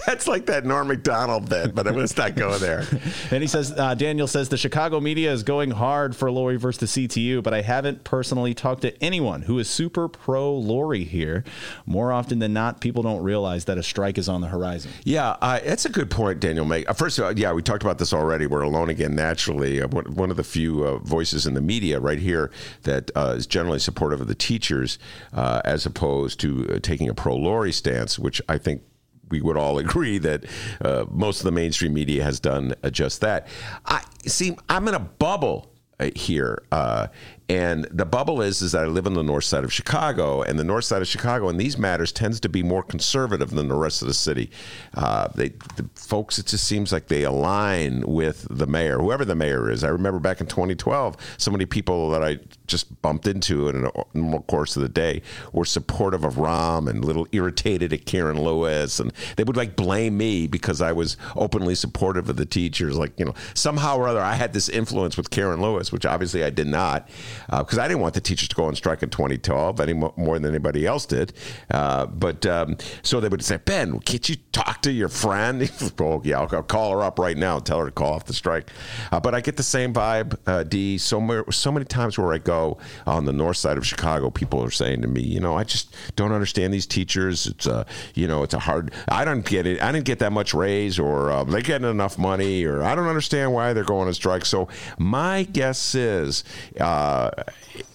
That's 0.06 0.28
like 0.28 0.46
that 0.48 0.66
Norm 0.66 0.90
Macdonald 0.90 1.50
bit, 1.50 1.74
but 1.74 1.86
let's 1.96 2.16
not 2.18 2.36
go 2.36 2.58
there. 2.58 2.86
And 3.32 3.42
he 3.42 3.48
says, 3.48 3.72
uh, 3.78 3.94
Daniel 3.96 4.28
says, 4.28 4.50
the 4.50 4.58
Chicago 4.58 5.00
media 5.00 5.32
is 5.32 5.44
going 5.44 5.72
hard 5.72 6.16
for 6.16 6.32
Lori 6.32 6.56
versus 6.56 6.94
the 6.94 7.08
CTU, 7.08 7.44
but 7.44 7.54
I 7.54 7.62
haven't 7.62 8.04
personally 8.04 8.54
talked 8.54 8.82
to 8.84 9.04
anyone 9.04 9.42
who 9.42 9.60
is 9.60 9.70
super 9.70 10.08
pro 10.08 10.54
Lori 10.54 11.04
here. 11.04 11.44
More 11.86 12.12
often 12.14 12.40
than 12.40 12.54
not, 12.54 12.80
people 12.80 13.04
don't 13.04 13.22
realize 13.24 13.66
that 13.66 13.78
a 13.78 13.84
strike 13.84 14.18
is 14.18 14.30
on 14.30 14.42
the 14.42 14.48
horizon. 14.48 14.92
Yeah, 15.04 15.36
uh, 15.42 15.60
that's 15.60 15.86
a 15.86 15.90
good 15.90 16.10
point, 16.10 16.40
Daniel. 16.40 16.66
Make 16.66 16.90
uh, 16.90 16.94
first 16.94 17.20
of 17.20 17.26
all, 17.26 17.38
yeah, 17.38 17.52
we 17.52 17.62
talked 17.62 17.84
about 17.84 17.98
this 17.98 18.14
already. 18.14 18.46
We're 18.46 18.62
alone 18.62 18.90
again. 18.90 19.16
Naturally, 19.16 19.82
uh, 19.82 19.88
one, 19.88 20.06
one 20.16 20.32
of 20.32 20.38
the 20.38 20.44
few 20.44 20.86
uh, 20.86 20.98
voices 21.00 21.46
in 21.46 21.54
the 21.54 21.62
media 21.62 22.00
right 22.00 22.20
here 22.20 22.52
that 22.84 23.12
uh, 23.16 23.34
is 23.38 23.46
generally 23.48 23.80
supportive 23.80 24.22
of 24.22 24.28
the 24.28 24.36
teachers, 24.36 25.00
uh, 25.34 25.62
as 25.66 25.86
opposed 25.88 26.40
to 26.42 26.68
uh, 26.70 26.80
taking 26.80 27.10
a 27.10 27.16
pro 27.16 27.36
Lori 27.36 27.72
stance, 27.72 28.20
which 28.20 28.40
I 28.48 28.60
think 28.60 28.84
we 29.30 29.42
would 29.42 29.58
all 29.58 29.78
agree 29.86 30.20
that 30.20 30.46
uh, 30.82 31.06
most 31.10 31.40
of 31.40 31.46
the 31.46 31.52
mainstream 31.52 31.94
media 31.94 32.24
has 32.24 32.40
done 32.40 32.76
uh, 32.84 32.90
just 32.92 33.22
that. 33.22 33.48
I 33.86 34.04
see. 34.26 34.56
I'm 34.70 34.88
in 34.88 34.94
a 34.94 35.00
bubble 35.00 35.72
uh, 36.00 36.12
here. 36.16 36.64
Uh, 36.72 37.08
and 37.50 37.86
the 37.86 38.06
bubble 38.06 38.42
is 38.42 38.62
is 38.62 38.74
that 38.74 38.84
I 38.84 38.88
live 38.88 39.08
on 39.08 39.14
the 39.14 39.24
north 39.24 39.46
side 39.46 39.64
of 39.64 39.72
Chicago, 39.72 40.42
and 40.42 40.60
the 40.60 40.66
north 40.66 40.84
side 40.84 41.02
of 41.02 41.08
Chicago 41.08 41.48
in 41.48 41.56
these 41.56 41.78
matters 41.78 42.12
tends 42.12 42.42
to 42.42 42.50
be 42.50 42.62
more 42.62 42.84
conservative 42.84 43.52
than 43.52 43.70
the 43.70 43.76
rest 43.76 44.02
of 44.02 44.10
the 44.10 44.14
city. 44.14 44.52
Uh, 44.94 45.30
they, 45.34 45.50
the 45.78 45.90
folks, 45.96 46.40
it 46.40 46.48
just 46.48 46.66
seems 46.66 46.92
like 46.92 47.08
they 47.08 47.24
align 47.24 48.02
with 48.02 48.48
the 48.50 48.68
mayor, 48.68 49.00
whoever 49.00 49.24
the 49.24 49.36
mayor 49.36 49.72
is. 49.72 49.86
I 49.86 49.90
remember 49.90 50.20
back 50.20 50.42
in 50.42 50.48
2012, 50.48 51.16
so 51.38 51.50
many 51.50 51.66
people 51.66 52.10
that 52.10 52.22
I 52.22 52.40
just 52.68 53.02
bumped 53.02 53.28
into 53.28 53.70
in 53.70 53.84
the 53.84 54.06
normal 54.14 54.42
course 54.42 54.76
of 54.76 54.82
the 54.82 54.90
day 54.90 55.22
were 55.54 55.64
supportive 55.64 56.26
of 56.26 56.36
Rahm 56.36 56.90
and 56.90 57.02
a 57.02 57.08
little 57.08 57.28
irritated 57.32 57.94
at 57.94 58.06
Karen 58.06 58.42
Lewis, 58.42 59.00
and 59.00 59.14
they 59.38 59.46
would 59.46 59.56
like 59.56 59.78
blame 59.78 60.18
me 60.18 60.48
because 60.48 60.82
I 60.82 60.92
was 60.92 61.16
openly 61.36 61.76
supportive 61.76 62.28
of 62.28 62.36
the 62.36 62.46
teachers. 62.46 62.98
Like 62.98 63.18
you 63.18 63.24
know, 63.24 63.36
somehow 63.54 63.96
or 63.98 64.10
other, 64.10 64.22
I 64.22 64.34
had 64.34 64.52
this 64.52 64.68
influence 64.68 65.16
with 65.16 65.30
Karen 65.30 65.62
Lewis, 65.62 65.94
which 65.94 66.06
obviously 66.06 66.44
I 66.44 66.50
did 66.50 66.68
not. 66.68 67.08
Because 67.50 67.78
I 67.78 67.88
didn't 67.88 68.02
want 68.02 68.14
the 68.14 68.22
teachers 68.22 68.50
to 68.50 68.56
go 68.56 68.66
on 68.66 68.76
strike 68.76 69.04
in 69.04 69.10
2012 69.10 69.80
any 69.80 69.94
more 69.94 70.40
than 70.40 70.46
anybody 70.46 70.86
else 70.86 71.06
did. 71.06 71.34
Uh, 71.72 72.06
but 72.06 72.46
um, 72.46 72.78
so 73.02 73.20
they 73.20 73.28
would 73.28 73.44
say, 73.44 73.58
Ben, 73.58 74.00
can't 74.00 74.28
you 74.30 74.36
talk 74.52 74.82
to 74.84 74.92
your 74.92 75.10
friend? 75.10 75.70
oh, 76.00 76.22
yeah, 76.24 76.40
I'll, 76.40 76.50
I'll 76.56 76.64
call 76.64 76.92
her 76.92 77.04
up 77.04 77.20
right 77.20 77.38
now 77.38 77.58
and 77.58 77.66
tell 77.66 77.80
her 77.80 77.86
to 77.86 77.92
call 77.92 78.14
off 78.14 78.26
the 78.26 78.34
strike. 78.34 78.70
Uh, 79.12 79.20
but 79.20 79.36
I 79.36 79.42
get 79.42 79.58
the 79.58 79.64
same 79.64 79.94
vibe, 79.94 80.38
uh, 80.48 80.64
D. 80.64 80.98
So, 80.98 81.46
so 81.50 81.72
many 81.72 81.86
times 81.86 82.18
where 82.18 82.34
I 82.34 82.38
go 82.38 82.78
on 83.06 83.26
the 83.26 83.34
north 83.34 83.58
side 83.58 83.78
of 83.78 83.86
Chicago, 83.86 84.30
people 84.30 84.64
are 84.64 84.72
saying 84.72 85.02
to 85.02 85.08
me, 85.08 85.22
you 85.22 85.40
know, 85.40 85.56
I 85.56 85.64
just 85.64 85.96
don't 86.16 86.32
understand 86.32 86.74
these 86.74 86.86
teachers. 86.86 87.48
It's 87.48 87.66
a, 87.66 87.86
you 88.14 88.28
know, 88.28 88.44
it's 88.44 88.54
a 88.54 88.60
hard. 88.60 88.94
I 89.08 89.26
don't 89.26 89.46
get 89.46 89.66
it. 89.66 89.82
I 89.82 89.92
didn't 89.92 90.06
get 90.06 90.20
that 90.20 90.32
much 90.32 90.54
raise, 90.54 91.00
or 91.00 91.32
uh, 91.32 91.44
they 91.44 91.62
getting 91.62 91.90
enough 91.90 92.18
money, 92.18 92.64
or 92.66 92.84
I 92.84 92.96
don't 92.96 93.08
understand 93.08 93.54
why 93.54 93.74
they're 93.74 93.84
going 93.84 94.08
on 94.08 94.14
strike. 94.14 94.46
So 94.46 94.68
my 94.98 95.44
guess 95.44 95.96
is. 95.96 96.44
Uh, 96.80 97.27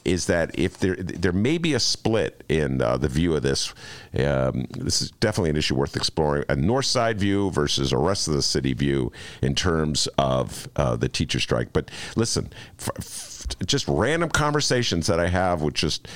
is 0.05 0.27
that 0.27 0.59
if 0.59 0.79
there 0.79 0.97
there 0.97 1.33
may 1.33 1.59
be 1.59 1.75
a 1.75 1.81
split 1.81 2.45
in 2.49 2.83
uh, 2.83 2.97
the 2.97 3.09
view 3.09 3.35
of 3.35 3.42
this, 3.42 3.73
um, 4.18 4.66
this 4.71 5.03
is 5.03 5.11
definitely 5.12 5.51
an 5.51 5.57
issue 5.57 5.75
worth 5.75 5.97
exploring. 5.97 6.45
A 6.49 6.57
north 6.57 6.87
side 6.87 7.18
view 7.18 7.51
versus 7.51 7.92
a 7.92 7.99
rest 7.99 8.29
of 8.29 8.35
the 8.35 8.42
city 8.42 8.73
view 8.73 9.12
in 9.42 9.55
terms 9.55 10.09
of 10.18 10.68
uh, 10.77 10.97
the 10.97 11.09
teacher 11.09 11.40
strike. 11.40 11.73
But 11.73 11.90
listen, 12.16 12.53
f- 12.79 12.90
f- 12.99 13.66
just 13.66 13.87
random 13.88 14.31
conversations 14.31 15.07
that 15.07 15.21
I 15.21 15.29
have 15.29 15.62
with 15.62 15.75
just. 15.75 16.09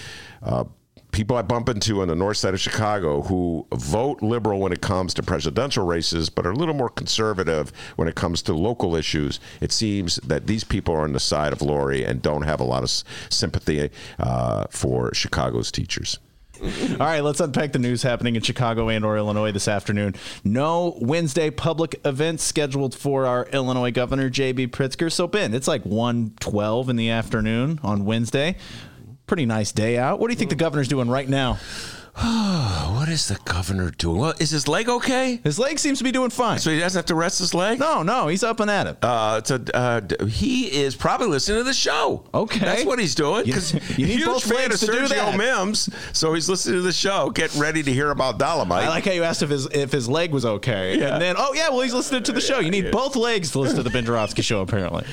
People 1.17 1.39
I 1.39 1.41
bump 1.41 1.71
into 1.71 2.03
on 2.03 2.09
the 2.09 2.15
north 2.15 2.37
side 2.37 2.53
of 2.53 2.61
Chicago 2.61 3.23
who 3.23 3.67
vote 3.73 4.21
liberal 4.21 4.61
when 4.61 4.71
it 4.71 4.83
comes 4.83 5.15
to 5.15 5.23
presidential 5.23 5.87
races, 5.87 6.29
but 6.29 6.45
are 6.45 6.51
a 6.51 6.55
little 6.55 6.75
more 6.75 6.91
conservative 6.91 7.73
when 7.97 8.07
it 8.07 8.15
comes 8.15 8.43
to 8.43 8.53
local 8.53 8.95
issues. 8.95 9.41
It 9.63 9.73
seems 9.73 10.17
that 10.17 10.47
these 10.47 10.63
people 10.63 10.95
are 10.95 11.05
on 11.05 11.15
the 11.15 11.19
side 11.19 11.55
of 11.55 11.63
Lori 11.63 12.05
and 12.05 12.21
don't 12.21 12.43
have 12.43 12.61
a 12.61 12.65
lot 12.65 12.83
of 12.83 12.91
sympathy 13.31 13.89
uh, 14.19 14.67
for 14.69 15.15
Chicago's 15.15 15.73
teachers. 15.73 16.19
All 16.61 16.99
right, 16.99 17.21
let's 17.21 17.41
unpack 17.41 17.73
the 17.73 17.79
news 17.79 18.03
happening 18.03 18.37
in 18.37 18.43
Chicago 18.43 18.91
and 18.91 19.03
or 19.03 19.17
Illinois 19.17 19.53
this 19.53 19.69
afternoon. 19.69 20.17
No 20.45 20.99
Wednesday 21.01 21.49
public 21.49 21.99
events 22.05 22.45
scheduled 22.45 22.95
for 22.95 23.25
our 23.25 23.47
Illinois 23.55 23.91
Governor 23.91 24.29
JB 24.29 24.69
Pritzker. 24.69 25.11
So 25.11 25.27
Ben, 25.27 25.55
it's 25.55 25.69
like 25.69 25.85
1:12 25.85 26.91
in 26.91 26.97
the 26.97 27.09
afternoon 27.09 27.81
on 27.83 28.05
Wednesday. 28.05 28.57
Pretty 29.27 29.47
nice 29.47 29.73
day 29.73 29.99
out. 29.99 30.21
What 30.21 30.29
do 30.29 30.33
you 30.33 30.39
think 30.39 30.51
the 30.51 30.57
governor's 30.57 30.89
doing 30.89 31.09
right 31.11 31.29
now? 31.29 31.59
What 32.97 33.11
is 33.11 33.29
the 33.29 33.39
governor 33.45 33.91
doing? 33.91 34.19
Well, 34.19 34.35
is 34.41 34.51
his 34.51 34.67
leg 34.67 34.89
okay? 34.89 35.39
His 35.45 35.59
leg 35.59 35.79
seems 35.79 35.99
to 35.99 36.05
be 36.05 36.11
doing 36.11 36.31
fine. 36.31 36.59
So 36.59 36.71
he 36.71 36.79
doesn't 36.81 36.99
have 36.99 37.07
to 37.07 37.15
rest 37.15 37.39
his 37.39 37.53
leg? 37.55 37.79
No, 37.79 38.03
no, 38.03 38.27
he's 38.29 38.43
up 38.43 38.59
and 38.59 38.71
at 38.71 38.87
it. 38.87 38.97
Uh, 39.03 39.43
so, 39.45 39.63
uh, 39.75 40.01
he 40.27 40.65
is 40.65 40.97
probably 40.97 41.29
listening 41.29 41.59
to 41.59 41.65
the 41.65 41.75
show. 41.75 42.25
Okay. 42.35 42.59
that's 42.61 42.85
what 42.87 42.99
he's 42.99 43.15
doing. 43.15 43.41
You- 43.47 43.53
Because 43.53 43.75
you 43.99 44.07
need 44.07 44.15
huge 44.17 44.25
both 44.25 44.45
fan 44.45 44.73
of 44.73 44.79
Sergio. 44.79 45.37
Mims, 45.37 45.91
so 46.15 46.33
he's 46.33 46.49
listening 46.49 46.77
to 46.77 46.83
the 46.83 46.93
show, 46.93 47.29
getting 47.31 47.61
ready 47.61 47.83
to 47.83 47.93
hear 47.93 48.11
about 48.11 48.39
Dolemite. 48.39 48.83
I 48.85 48.89
like 48.89 49.05
how 49.05 49.13
you 49.13 49.23
asked 49.23 49.43
if 49.43 49.51
his 49.51 49.67
if 49.67 49.93
his 49.93 50.09
leg 50.09 50.33
was 50.33 50.45
okay, 50.47 50.99
Yeah. 50.99 51.13
and 51.15 51.23
then 51.23 51.35
oh 51.39 51.53
yeah, 51.55 51.69
well 51.69 51.83
he's 51.83 51.95
listening 51.95 52.23
to 52.25 52.33
the 52.33 52.41
show. 52.41 52.59
You 52.61 52.71
need 52.71 52.91
both 52.91 53.15
legs 53.15 53.51
to 53.53 53.59
listen 53.61 53.77
to 53.77 53.83
the 53.83 53.91
Ben 53.91 54.05
Joravsky 54.07 54.43
show, 54.43 54.63
apparently. 54.63 55.05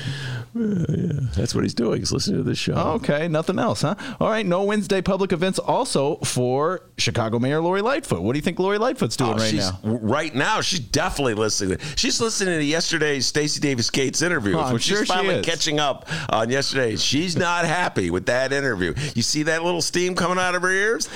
Yeah, 0.56 1.12
that's 1.34 1.52
what 1.54 1.64
he's 1.64 1.74
doing. 1.74 1.98
He's 1.98 2.12
listening 2.12 2.36
to 2.38 2.44
the 2.44 2.54
show. 2.54 2.74
Okay, 2.74 3.26
nothing 3.26 3.58
else, 3.58 3.82
huh? 3.82 3.96
All 4.20 4.28
right, 4.30 4.46
no 4.46 4.62
Wednesday 4.62 5.02
public 5.02 5.32
events 5.32 5.58
also 5.58 6.16
for 6.18 6.82
Chicago 6.96 7.40
Mayor 7.40 7.60
Lori 7.60 7.82
Lightfoot. 7.82 8.22
What 8.22 8.34
do 8.34 8.38
you 8.38 8.42
think 8.42 8.58
Lori 8.60 8.78
Lightfoot's 8.78 9.16
doing 9.16 9.32
Oh, 9.32 9.36
right 9.36 9.50
she's, 9.50 9.68
now? 9.68 9.78
Right 9.82 10.32
now, 10.34 10.60
she's 10.60 10.78
definitely 10.78 11.34
listening. 11.34 11.78
She's 11.96 12.20
listening 12.20 12.58
to 12.60 12.64
yesterday's 12.64 13.26
Stacy 13.26 13.60
Davis 13.60 13.90
Gates 13.90 14.22
interview, 14.22 14.56
Oh, 14.56 14.60
I'm 14.60 14.74
which 14.74 14.84
sure 14.84 14.98
she's 14.98 15.08
she 15.08 15.12
finally 15.12 15.34
is. 15.36 15.46
catching 15.46 15.80
up 15.80 16.08
on 16.28 16.50
yesterday. 16.50 16.96
She's 16.96 17.36
not 17.36 17.64
happy 17.64 18.10
with 18.10 18.26
that 18.26 18.52
interview. 18.52 18.94
You 19.14 19.22
see 19.22 19.42
that 19.44 19.64
little 19.64 19.82
steam 19.82 20.14
coming 20.14 20.38
out 20.38 20.54
of 20.54 20.62
her 20.62 20.70
ears? 20.70 21.08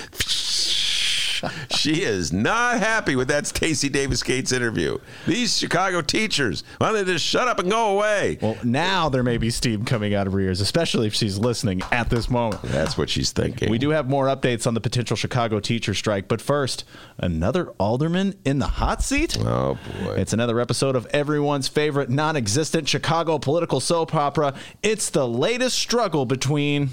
She 1.71 2.03
is 2.03 2.33
not 2.33 2.79
happy 2.81 3.15
with 3.15 3.29
that 3.29 3.47
Stacy 3.47 3.89
Davis 3.89 4.23
Gates 4.23 4.53
interview. 4.53 4.99
These 5.27 5.57
Chicago 5.57 6.01
teachers, 6.01 6.65
why 6.79 6.93
don't 6.93 7.07
they 7.07 7.13
just 7.13 7.25
shut 7.25 7.47
up 7.47 7.59
and 7.59 7.71
go 7.71 7.97
away? 7.97 8.39
Well, 8.41 8.57
now 8.65 9.09
there 9.09 9.23
may 9.23 9.39
be 9.39 9.51
steam 9.51 9.85
coming 9.85 10.15
out 10.15 10.27
of 10.27 10.33
her 10.33 10.41
ears, 10.41 10.61
especially 10.61 11.07
if 11.07 11.15
she's 11.15 11.39
listening 11.39 11.83
at 11.93 12.11
this 12.11 12.29
moment. 12.29 12.63
That's 12.63 12.99
what 12.99 13.11
she's 13.11 13.31
thinking. 13.33 13.71
We 13.71 13.79
do 13.79 13.91
have 13.91 14.09
more 14.09 14.27
updates 14.27 14.67
on 14.67 14.75
the 14.75 14.81
potential 14.81 15.17
Chicago 15.17 15.61
teacher 15.61 15.95
strike, 15.95 16.27
but 16.27 16.41
first, 16.41 16.85
another 17.19 17.71
alderman 17.79 18.35
in 18.45 18.59
the 18.59 18.67
hot 18.67 19.03
seat? 19.03 19.37
Oh, 19.41 19.79
boy. 20.03 20.15
It's 20.15 20.33
another 20.33 20.59
episode 20.61 20.97
of 20.97 21.07
everyone's 21.07 21.69
favorite 21.69 22.11
non 22.11 22.37
existent 22.37 22.89
Chicago 22.89 23.39
political 23.39 23.81
soap 23.81 24.15
opera. 24.15 24.55
It's 24.83 25.11
the 25.11 25.27
latest 25.29 25.79
struggle 25.79 26.27
between. 26.27 26.91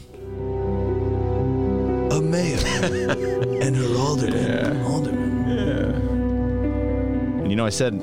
A 2.12 2.22
mayor 2.22 3.35
and 3.66 3.76
her 3.76 3.98
alderman. 3.98 4.82
Alderman. 4.84 5.50
Yeah. 5.50 5.96
And 7.42 7.50
you 7.50 7.56
know, 7.56 7.66
I 7.66 7.70
said 7.70 8.00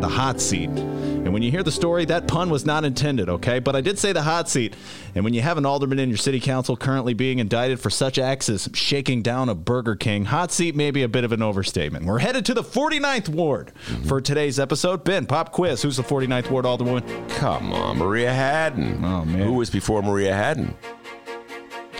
the 0.00 0.08
hot 0.08 0.40
seat. 0.40 0.70
And 0.70 1.32
when 1.32 1.42
you 1.42 1.50
hear 1.50 1.64
the 1.64 1.72
story, 1.72 2.04
that 2.06 2.28
pun 2.28 2.48
was 2.48 2.64
not 2.64 2.84
intended, 2.84 3.28
okay? 3.28 3.58
But 3.58 3.74
I 3.74 3.80
did 3.80 3.98
say 3.98 4.12
the 4.12 4.22
hot 4.22 4.48
seat. 4.48 4.76
And 5.16 5.24
when 5.24 5.34
you 5.34 5.42
have 5.42 5.58
an 5.58 5.66
alderman 5.66 5.98
in 5.98 6.08
your 6.08 6.16
city 6.16 6.38
council 6.38 6.76
currently 6.76 7.12
being 7.12 7.40
indicted 7.40 7.80
for 7.80 7.90
such 7.90 8.18
acts 8.18 8.48
as 8.48 8.68
shaking 8.72 9.20
down 9.22 9.48
a 9.48 9.54
Burger 9.54 9.96
King, 9.96 10.26
hot 10.26 10.52
seat 10.52 10.76
may 10.76 10.92
be 10.92 11.02
a 11.02 11.08
bit 11.08 11.24
of 11.24 11.32
an 11.32 11.42
overstatement. 11.42 12.06
We're 12.06 12.20
headed 12.20 12.46
to 12.46 12.54
the 12.54 12.62
49th 12.62 13.28
Ward 13.28 13.72
for 14.06 14.20
today's 14.20 14.60
episode. 14.60 15.02
Ben, 15.02 15.26
pop 15.26 15.50
quiz. 15.50 15.82
Who's 15.82 15.96
the 15.96 16.04
49th 16.04 16.50
Ward 16.50 16.64
alderwoman? 16.64 17.28
Come 17.30 17.72
on, 17.72 17.98
Maria 17.98 18.32
Hadden. 18.32 19.04
Oh, 19.04 19.24
man. 19.24 19.40
Who 19.40 19.54
was 19.54 19.70
before 19.70 20.02
Maria 20.02 20.34
Hadden? 20.34 20.76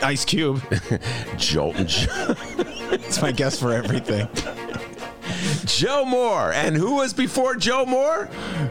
Ice 0.03 0.25
Cube. 0.25 0.59
Jolton 1.37 1.89
It's 2.93 3.21
my 3.21 3.33
guess 3.33 3.59
for 3.59 3.73
everything. 3.73 4.29
Joe 5.67 6.05
Moore. 6.05 6.53
And 6.53 6.77
who 6.77 6.97
was 6.97 7.13
before 7.13 7.55
Joe 7.57 7.85
Moore? 7.85 8.29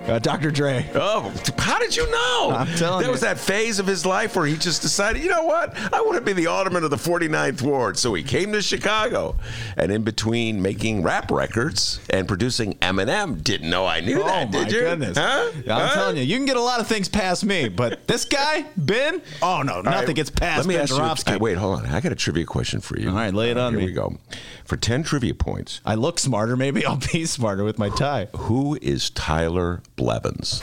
Uh, 0.07 0.19
Dr. 0.19 0.51
Dre. 0.51 0.89
Oh, 0.95 1.31
how 1.67 1.79
did 1.79 1.95
you 1.95 2.09
know? 2.09 2.51
I'm 2.55 2.67
telling 2.75 2.79
you. 2.79 2.87
There 2.99 3.01
you. 3.07 3.11
was 3.11 3.21
that 3.21 3.37
phase 3.37 3.79
of 3.79 3.85
his 3.87 4.05
life 4.05 4.35
where 4.35 4.45
he 4.45 4.55
just 4.57 4.81
decided, 4.81 5.21
you 5.21 5.29
know 5.29 5.43
what? 5.43 5.75
I 5.93 6.01
want 6.01 6.15
to 6.15 6.21
be 6.21 6.33
the 6.33 6.47
alderman 6.47 6.83
of 6.83 6.89
the 6.89 6.95
49th 6.97 7.61
Ward. 7.61 7.97
So 7.97 8.13
he 8.13 8.23
came 8.23 8.51
to 8.53 8.61
Chicago. 8.61 9.35
And 9.75 9.91
in 9.91 10.03
between 10.03 10.61
making 10.61 11.03
rap 11.03 11.29
records 11.29 11.99
and 12.09 12.27
producing 12.27 12.75
Eminem, 12.75 13.43
didn't 13.43 13.69
know 13.69 13.85
I 13.85 13.99
knew 14.01 14.21
Oh 14.21 14.25
that, 14.27 14.51
my 14.51 14.63
did 14.63 14.71
you? 14.71 14.79
goodness! 14.79 15.17
Huh? 15.17 15.51
I'm 15.55 15.63
Huh? 15.67 15.93
telling 15.93 16.17
you, 16.17 16.23
you 16.23 16.37
can 16.37 16.45
get 16.45 16.57
a 16.57 16.61
lot 16.61 16.79
of 16.79 16.87
things 16.87 17.09
past 17.09 17.43
me, 17.43 17.67
but 17.69 18.07
this 18.07 18.23
guy, 18.25 18.65
Ben, 18.77 19.21
oh 19.41 19.61
no, 19.61 19.81
nothing 19.81 20.07
right, 20.07 20.15
gets 20.15 20.29
past 20.29 20.59
Let 20.59 20.67
me 20.67 20.75
Ben 20.75 20.83
ask 20.83 20.91
you. 20.91 20.97
Joravsky. 20.97 21.31
uh, 21.33 21.37
wait, 21.39 21.57
hold 21.57 21.79
on. 21.79 21.85
I 21.87 21.99
got 21.99 22.11
a 22.11 22.15
trivia 22.15 22.45
question 22.45 22.79
for 22.79 22.99
you. 22.99 23.09
All 23.09 23.15
right, 23.15 23.33
lay 23.33 23.51
it 23.51 23.57
on 23.57 23.73
Here 23.73 23.79
me. 23.81 23.85
we 23.87 23.91
go. 23.91 24.17
For 24.65 24.77
10 24.77 25.03
trivia 25.03 25.33
points, 25.33 25.81
I 25.85 25.95
look 25.95 26.17
smarter. 26.19 26.55
Maybe 26.55 26.85
I'll 26.85 27.01
be 27.11 27.25
smarter 27.27 27.63
with 27.63 27.77
my 27.77 27.89
tie. 27.89 28.27
who 28.35 28.77
is 28.81 29.09
Tyler 29.09 29.81
Blevins? 29.97 30.61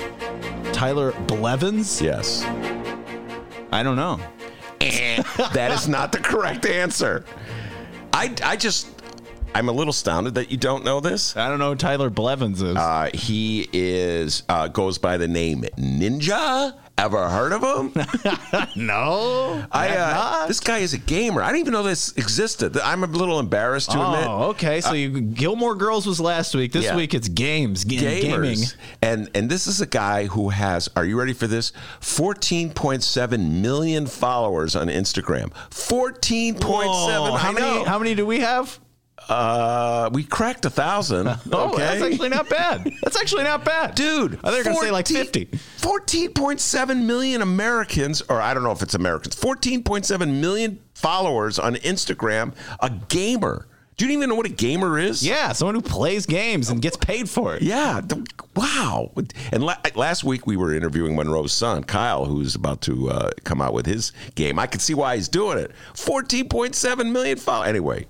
Tyler 0.75 1.13
Blevins? 1.29 2.03
Yes. 2.03 2.45
I 3.71 3.83
don't 3.85 3.97
know. 3.97 4.19
Eh, 4.81 5.23
that 5.53 5.71
is 5.71 5.89
not 5.89 6.11
the 6.11 6.19
correct 6.19 6.67
answer. 6.67 7.25
I, 8.13 8.35
I 8.43 8.57
just, 8.57 8.94
I'm 9.55 9.69
a 9.69 9.73
little 9.73 9.91
astounded 9.93 10.35
that 10.35 10.51
you 10.51 10.57
don't 10.57 10.85
know 10.85 11.01
this. 11.01 11.37
I 11.37 11.49
don't 11.49 11.59
know 11.61 11.71
who 11.71 11.77
Tyler 11.77 12.11
Blevins 12.11 12.61
is. 12.61 12.77
Uh, 12.77 13.11
he 13.15 13.69
is 13.73 14.43
uh, 14.49 14.69
goes 14.69 14.99
by 14.99 15.17
the 15.17 15.29
name 15.29 15.63
Ninja. 15.79 16.75
Ever 16.97 17.29
heard 17.29 17.53
of 17.53 17.61
him? 17.63 17.93
no, 18.77 19.65
I 19.73 19.89
uh, 19.89 20.47
this 20.47 20.61
guy 20.61 20.79
is 20.79 20.95
a 20.95 20.99
gamer. 20.99 21.43
I 21.43 21.49
didn't 21.49 21.61
even 21.63 21.73
know 21.73 21.83
this 21.83 22.13
existed. 22.13 22.77
I'm 22.79 23.03
a 23.03 23.09
little 23.09 23.41
embarrassed 23.41 23.91
to 23.91 24.01
admit. 24.01 24.29
Oh, 24.29 24.45
okay. 24.51 24.81
So 24.81 24.93
you 24.93 25.21
Gilmore 25.21 25.75
Girls 25.75 26.07
was 26.07 26.21
last 26.21 26.55
week. 26.55 26.71
This 26.71 26.85
Yeah. 26.85 26.95
week 26.97 27.13
it's 27.13 27.27
games, 27.29 27.85
ga- 27.85 28.21
gaming. 28.21 28.59
And 29.03 29.29
and 29.35 29.51
this 29.51 29.67
is 29.67 29.81
a 29.81 29.87
guy 29.87 30.27
who 30.27 30.51
has. 30.51 30.89
Are 30.95 31.05
you 31.05 31.19
ready 31.19 31.33
for 31.33 31.49
this? 31.49 31.73
14.7 32.01 33.61
million 33.61 34.07
followers 34.07 34.77
on 34.77 34.87
Instagram. 34.87 35.51
14.7. 35.71 36.63
Whoa, 36.63 37.35
how 37.37 37.51
many? 37.53 37.85
How 37.85 37.99
many 37.99 38.15
do 38.15 38.25
we 38.25 38.39
have? 38.41 38.79
Uh, 39.29 40.11
we 40.13 40.25
cracked 40.25 40.65
a 40.65 40.71
thousand. 40.71 41.27
Oh, 41.53 41.69
okay. 41.69 41.79
that's 41.79 42.03
actually 42.03 42.29
not 42.31 42.49
bad. 42.49 42.85
That's 43.03 43.17
actually 43.17 43.45
not 43.45 43.65
bad, 43.65 43.95
Dude, 43.95 44.41
I 44.43 44.51
you 44.51 44.59
were 44.59 44.65
gonna 44.65 44.77
say 44.77 44.91
like 44.91 45.07
fifty. 45.07 45.47
14.7 45.47 47.05
million 47.05 47.43
Americans, 47.43 48.23
or 48.23 48.41
I 48.41 48.55
don't 48.55 48.63
know 48.63 48.73
if 48.73 48.83
it's 48.83 48.95
Americans, 48.95 49.37
14.7 49.37 50.41
million 50.41 50.81
followers 50.95 51.59
on 51.59 51.75
Instagram, 51.77 52.55
a 52.81 52.91
gamer. 53.09 53.67
Do 53.97 54.07
you 54.07 54.13
even 54.13 54.29
know 54.29 54.35
what 54.35 54.47
a 54.47 54.51
gamer 54.51 54.99
is? 54.99 55.25
Yeah, 55.25 55.53
someone 55.53 55.77
who 55.77 55.81
plays 55.81 56.27
games 56.27 56.69
and 56.69 56.83
gets 56.83 56.97
paid 56.97 57.29
for 57.29 57.55
it. 57.55 57.63
Yeah. 57.63 58.01
wow. 58.57 59.13
And 59.53 59.63
la- 59.63 59.77
last 59.95 60.25
week 60.25 60.49
we 60.49 60.57
were 60.57 60.75
interviewing 60.75 61.15
Monroe's 61.15 61.53
son, 61.53 61.85
Kyle, 61.85 62.25
who's 62.25 62.57
about 62.57 62.81
to 62.83 63.11
uh, 63.11 63.31
come 63.45 63.63
out 63.63 63.73
with 63.73 63.87
his 63.87 64.11
game. 64.35 64.59
I 64.59 64.67
can 64.67 64.81
see 64.81 64.95
why 64.95 65.15
he's 65.15 65.29
doing 65.29 65.59
it. 65.59 65.71
14.7 65.95 67.13
million 67.13 67.39
followers. 67.39 67.69
Anyway, 67.69 68.07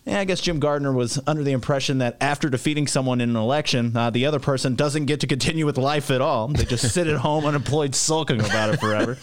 Yeah, 0.05 0.21
I 0.21 0.25
guess 0.25 0.43
Jim 0.43 0.61
Gardiner 0.61 0.93
was 0.93 1.19
under 1.27 1.43
the 1.43 1.53
impression 1.53 1.99
that 1.99 2.19
after 2.21 2.51
defeating 2.51 2.87
someone 2.87 3.23
in 3.23 3.31
an 3.31 3.37
election, 3.37 3.97
uh, 3.97 4.11
the 4.11 4.27
other 4.27 4.39
person 4.39 4.75
doesn't 4.75 5.07
get 5.07 5.21
to 5.21 5.27
continue 5.27 5.65
with 5.65 5.79
life 5.79 6.11
at 6.11 6.21
all. 6.21 6.49
They 6.49 6.67
just 6.67 6.93
sit 6.93 7.07
at 7.07 7.17
home 7.17 7.47
unemployed, 7.47 7.95
sulking 7.95 8.41
about 8.41 8.75
it 8.75 8.81
forever. 8.81 9.17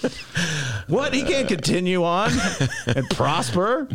what? 0.88 1.14
He 1.14 1.22
can't 1.22 1.48
continue 1.48 2.04
on 2.04 2.32
and 2.88 3.08
prosper? 3.12 3.88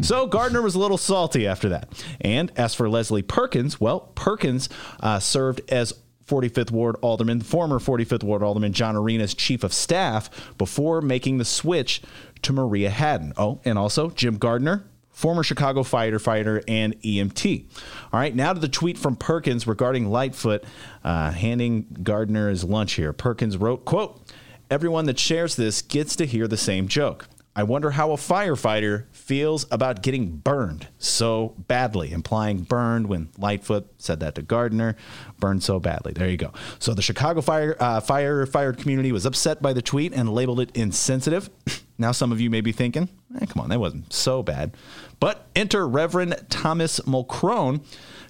So 0.00 0.26
Gardiner 0.26 0.62
was 0.62 0.74
a 0.74 0.78
little 0.78 0.96
salty 0.96 1.46
after 1.46 1.68
that. 1.68 2.02
And 2.22 2.50
as 2.56 2.74
for 2.74 2.88
Leslie 2.88 3.20
Perkins, 3.22 3.78
well, 3.78 4.00
Perkins 4.14 4.70
uh, 5.00 5.18
served 5.18 5.60
as 5.68 5.92
45th 6.26 6.70
Ward 6.70 6.96
Alderman, 7.02 7.42
former 7.42 7.78
45th 7.78 8.22
Ward 8.22 8.42
Alderman 8.42 8.72
John 8.72 8.96
Arena's 8.96 9.34
chief 9.34 9.62
of 9.64 9.74
staff 9.74 10.30
before 10.56 11.02
making 11.02 11.36
the 11.36 11.44
switch 11.44 12.00
to 12.40 12.54
Maria 12.54 12.88
Hadden. 12.88 13.34
Oh, 13.36 13.60
and 13.66 13.76
also 13.78 14.08
Jim 14.08 14.38
Gardiner, 14.38 14.84
former 15.22 15.44
Chicago 15.44 15.84
firefighter 15.84 16.64
and 16.66 17.00
EMT. 17.02 17.64
All 18.12 18.18
right, 18.18 18.34
now 18.34 18.52
to 18.52 18.58
the 18.58 18.68
tweet 18.68 18.98
from 18.98 19.14
Perkins 19.14 19.68
regarding 19.68 20.10
Lightfoot 20.10 20.64
uh, 21.04 21.30
handing 21.30 21.86
Gardiner 22.02 22.48
his 22.48 22.64
lunch 22.64 22.94
here. 22.94 23.12
Perkins 23.12 23.56
wrote, 23.56 23.84
quote, 23.84 24.20
Everyone 24.68 25.04
that 25.04 25.20
shares 25.20 25.54
this 25.54 25.80
gets 25.80 26.16
to 26.16 26.26
hear 26.26 26.48
the 26.48 26.56
same 26.56 26.88
joke. 26.88 27.28
I 27.54 27.62
wonder 27.62 27.92
how 27.92 28.10
a 28.10 28.16
firefighter 28.16 29.04
feels 29.12 29.64
about 29.70 30.02
getting 30.02 30.38
burned 30.38 30.88
so 30.98 31.54
badly, 31.68 32.10
implying 32.10 32.62
burned 32.62 33.06
when 33.06 33.28
Lightfoot 33.38 33.86
said 33.98 34.18
that 34.20 34.34
to 34.36 34.42
Gardiner, 34.42 34.96
burned 35.38 35.62
so 35.62 35.78
badly. 35.78 36.14
There 36.14 36.28
you 36.28 36.38
go. 36.38 36.52
So 36.80 36.94
the 36.94 37.02
Chicago 37.02 37.42
fire 37.42 37.76
uh, 37.78 38.00
firefighter 38.00 38.76
community 38.76 39.12
was 39.12 39.24
upset 39.24 39.62
by 39.62 39.72
the 39.72 39.82
tweet 39.82 40.14
and 40.14 40.32
labeled 40.32 40.58
it 40.58 40.70
insensitive. 40.74 41.48
now 41.98 42.12
some 42.12 42.32
of 42.32 42.40
you 42.40 42.50
may 42.50 42.60
be 42.60 42.72
thinking, 42.72 43.08
eh, 43.40 43.46
come 43.46 43.62
on, 43.62 43.68
that 43.70 43.80
wasn't 43.80 44.12
so 44.12 44.42
bad. 44.42 44.76
But 45.20 45.46
enter 45.54 45.86
Reverend 45.86 46.36
Thomas 46.48 47.00
Mulcrone 47.00 47.84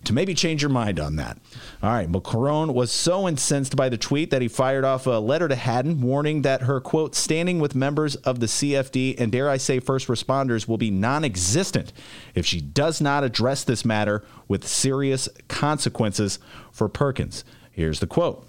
to 0.04 0.12
maybe 0.12 0.34
change 0.34 0.62
your 0.62 0.70
mind 0.70 0.98
on 0.98 1.16
that. 1.16 1.38
All 1.82 1.90
right, 1.90 2.10
Mulcrone 2.10 2.74
was 2.74 2.90
so 2.90 3.28
incensed 3.28 3.76
by 3.76 3.88
the 3.88 3.96
tweet 3.96 4.30
that 4.30 4.42
he 4.42 4.48
fired 4.48 4.84
off 4.84 5.06
a 5.06 5.10
letter 5.10 5.48
to 5.48 5.54
Hadden 5.54 6.00
warning 6.00 6.42
that 6.42 6.62
her, 6.62 6.80
quote, 6.80 7.14
standing 7.14 7.60
with 7.60 7.74
members 7.74 8.16
of 8.16 8.40
the 8.40 8.46
CFD 8.46 9.18
and 9.18 9.30
dare 9.30 9.48
I 9.48 9.56
say 9.56 9.78
first 9.78 10.08
responders 10.08 10.66
will 10.66 10.78
be 10.78 10.90
non 10.90 11.24
existent 11.24 11.92
if 12.34 12.44
she 12.44 12.60
does 12.60 13.00
not 13.00 13.24
address 13.24 13.64
this 13.64 13.84
matter 13.84 14.24
with 14.48 14.66
serious 14.66 15.28
consequences 15.48 16.38
for 16.72 16.88
Perkins. 16.88 17.44
Here's 17.70 18.00
the 18.00 18.06
quote. 18.06 18.46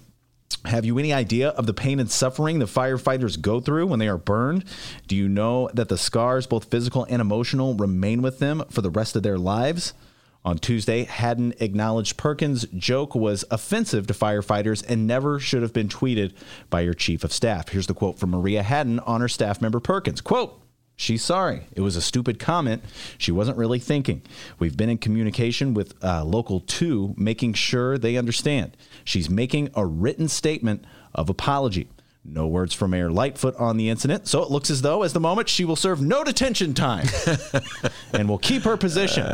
Have 0.64 0.84
you 0.84 0.98
any 0.98 1.12
idea 1.12 1.50
of 1.50 1.66
the 1.66 1.74
pain 1.74 2.00
and 2.00 2.10
suffering 2.10 2.58
the 2.58 2.64
firefighters 2.64 3.40
go 3.40 3.60
through 3.60 3.86
when 3.86 3.98
they 3.98 4.08
are 4.08 4.16
burned? 4.16 4.64
Do 5.06 5.14
you 5.14 5.28
know 5.28 5.68
that 5.74 5.88
the 5.88 5.98
scars, 5.98 6.46
both 6.46 6.70
physical 6.70 7.04
and 7.10 7.20
emotional, 7.20 7.74
remain 7.74 8.22
with 8.22 8.38
them 8.38 8.62
for 8.70 8.80
the 8.80 8.90
rest 8.90 9.14
of 9.14 9.22
their 9.22 9.38
lives? 9.38 9.92
On 10.44 10.58
Tuesday, 10.58 11.04
Hadden 11.04 11.54
acknowledged 11.60 12.18
Perkins' 12.18 12.66
joke 12.76 13.14
was 13.14 13.44
offensive 13.50 14.06
to 14.06 14.14
firefighters 14.14 14.84
and 14.88 15.06
never 15.06 15.40
should 15.40 15.62
have 15.62 15.72
been 15.72 15.88
tweeted 15.88 16.32
by 16.68 16.82
your 16.82 16.92
chief 16.92 17.24
of 17.24 17.32
staff. 17.32 17.70
Here's 17.70 17.86
the 17.86 17.94
quote 17.94 18.18
from 18.18 18.30
Maria 18.30 18.62
Hadden 18.62 19.00
on 19.00 19.22
her 19.22 19.28
staff 19.28 19.62
member 19.62 19.80
Perkins. 19.80 20.20
Quote, 20.20 20.60
She's 20.96 21.24
sorry. 21.24 21.66
It 21.72 21.80
was 21.80 21.96
a 21.96 22.00
stupid 22.00 22.38
comment. 22.38 22.84
She 23.18 23.32
wasn't 23.32 23.58
really 23.58 23.80
thinking. 23.80 24.22
We've 24.58 24.76
been 24.76 24.88
in 24.88 24.98
communication 24.98 25.74
with 25.74 25.94
uh, 26.04 26.24
Local 26.24 26.60
2, 26.60 27.14
making 27.16 27.54
sure 27.54 27.98
they 27.98 28.16
understand. 28.16 28.76
She's 29.04 29.28
making 29.28 29.70
a 29.74 29.84
written 29.84 30.28
statement 30.28 30.84
of 31.12 31.28
apology. 31.28 31.88
No 32.26 32.46
words 32.46 32.72
from 32.72 32.92
Mayor 32.92 33.10
Lightfoot 33.10 33.54
on 33.56 33.76
the 33.76 33.90
incident, 33.90 34.26
so 34.26 34.42
it 34.42 34.50
looks 34.50 34.70
as 34.70 34.80
though, 34.80 35.02
as 35.02 35.12
the 35.12 35.20
moment, 35.20 35.46
she 35.46 35.66
will 35.66 35.76
serve 35.76 36.00
no 36.00 36.24
detention 36.24 36.72
time 36.72 37.06
and 38.14 38.30
will 38.30 38.38
keep 38.38 38.62
her 38.62 38.78
position. 38.78 39.26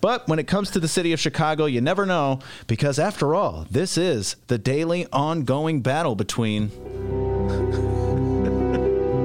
But 0.00 0.26
when 0.28 0.38
it 0.38 0.46
comes 0.46 0.70
to 0.70 0.80
the 0.80 0.88
city 0.88 1.12
of 1.12 1.20
Chicago, 1.20 1.66
you 1.66 1.82
never 1.82 2.06
know, 2.06 2.38
because 2.66 2.98
after 2.98 3.34
all, 3.34 3.66
this 3.70 3.98
is 3.98 4.36
the 4.46 4.56
daily 4.56 5.06
ongoing 5.12 5.82
battle 5.82 6.14
between 6.14 6.70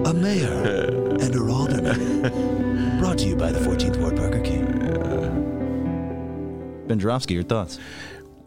A 0.05 0.13
mayor 0.13 1.15
and 1.21 1.33
her 1.33 1.49
alderman. 1.49 1.52
Brought 3.13 3.21
to 3.21 3.29
you 3.29 3.35
by 3.35 3.51
the 3.51 3.59
14th 3.59 3.97
Ward 3.97 4.15
Burger 4.15 4.39
King. 4.39 4.65
Ben 6.87 6.97
Joravsky. 6.97 7.35
Your 7.35 7.43
thoughts? 7.43 7.77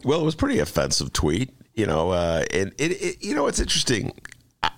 Well, 0.03 0.19
it 0.19 0.25
was 0.25 0.35
pretty 0.35 0.59
offensive 0.59 1.13
tweet, 1.13 1.53
you 1.73 1.85
know, 1.85 2.09
uh, 2.09 2.43
and 2.51 2.73
it, 2.77 2.91
it, 3.01 3.23
you 3.23 3.33
know, 3.33 3.47
it's 3.47 3.61
interesting. 3.61 4.11
I, 4.61 4.71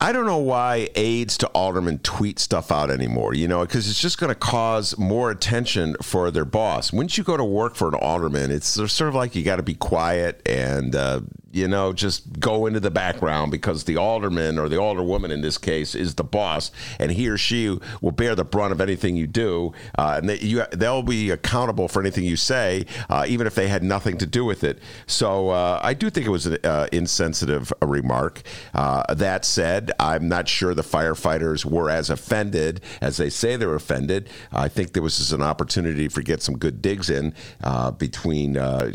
I 0.00 0.12
don't 0.12 0.24
know 0.24 0.38
why 0.38 0.88
aides 0.94 1.36
to 1.36 1.48
aldermen 1.48 1.98
tweet 1.98 2.38
stuff 2.38 2.72
out 2.72 2.90
anymore, 2.90 3.34
you 3.34 3.46
know, 3.46 3.60
because 3.60 3.90
it's 3.90 4.00
just 4.00 4.16
going 4.16 4.30
to 4.30 4.34
cause 4.34 4.96
more 4.96 5.30
attention 5.30 5.96
for 6.00 6.30
their 6.30 6.46
boss. 6.46 6.94
Once 6.94 7.18
you 7.18 7.24
go 7.24 7.36
to 7.36 7.44
work 7.44 7.74
for 7.74 7.88
an 7.88 7.94
alderman, 7.94 8.50
it's 8.50 8.68
sort 8.68 9.02
of 9.02 9.14
like 9.14 9.34
you 9.34 9.42
got 9.42 9.56
to 9.56 9.62
be 9.62 9.74
quiet 9.74 10.40
and, 10.48 10.96
uh, 10.96 11.20
you 11.52 11.66
know, 11.66 11.92
just 11.92 12.38
go 12.38 12.66
into 12.66 12.78
the 12.80 12.90
background 12.90 13.50
because 13.50 13.84
the 13.84 13.96
alderman 13.96 14.58
or 14.58 14.68
the 14.68 14.76
alderwoman 14.76 15.30
in 15.30 15.40
this 15.40 15.58
case 15.58 15.94
is 15.94 16.14
the 16.14 16.24
boss, 16.24 16.70
and 16.98 17.10
he 17.10 17.28
or 17.28 17.36
she 17.36 17.76
will 18.00 18.12
bear 18.12 18.34
the 18.34 18.44
brunt 18.44 18.72
of 18.72 18.80
anything 18.80 19.16
you 19.16 19.26
do, 19.26 19.72
uh, 19.98 20.14
and 20.18 20.28
they, 20.28 20.38
you, 20.38 20.62
they'll 20.72 21.02
be 21.02 21.30
accountable 21.30 21.88
for 21.88 22.00
anything 22.00 22.24
you 22.24 22.36
say, 22.36 22.86
uh, 23.08 23.24
even 23.26 23.46
if 23.46 23.54
they 23.54 23.68
had 23.68 23.82
nothing 23.82 24.16
to 24.18 24.26
do 24.26 24.44
with 24.44 24.62
it. 24.62 24.78
So 25.06 25.50
uh, 25.50 25.80
I 25.82 25.94
do 25.94 26.08
think 26.08 26.26
it 26.26 26.30
was 26.30 26.46
an 26.46 26.58
uh, 26.62 26.86
insensitive 26.92 27.72
remark. 27.82 28.42
Uh, 28.72 29.12
that 29.14 29.44
said, 29.44 29.90
I'm 29.98 30.28
not 30.28 30.48
sure 30.48 30.74
the 30.74 30.82
firefighters 30.82 31.64
were 31.64 31.90
as 31.90 32.10
offended 32.10 32.80
as 33.00 33.16
they 33.16 33.30
say 33.30 33.56
they 33.56 33.66
were 33.66 33.74
offended. 33.74 34.28
I 34.52 34.68
think 34.68 34.92
there 34.92 35.02
was 35.02 35.18
just 35.18 35.32
an 35.32 35.42
opportunity 35.42 36.08
for 36.08 36.22
get 36.22 36.42
some 36.42 36.56
good 36.56 36.80
digs 36.80 37.10
in 37.10 37.34
uh, 37.64 37.90
between 37.90 38.54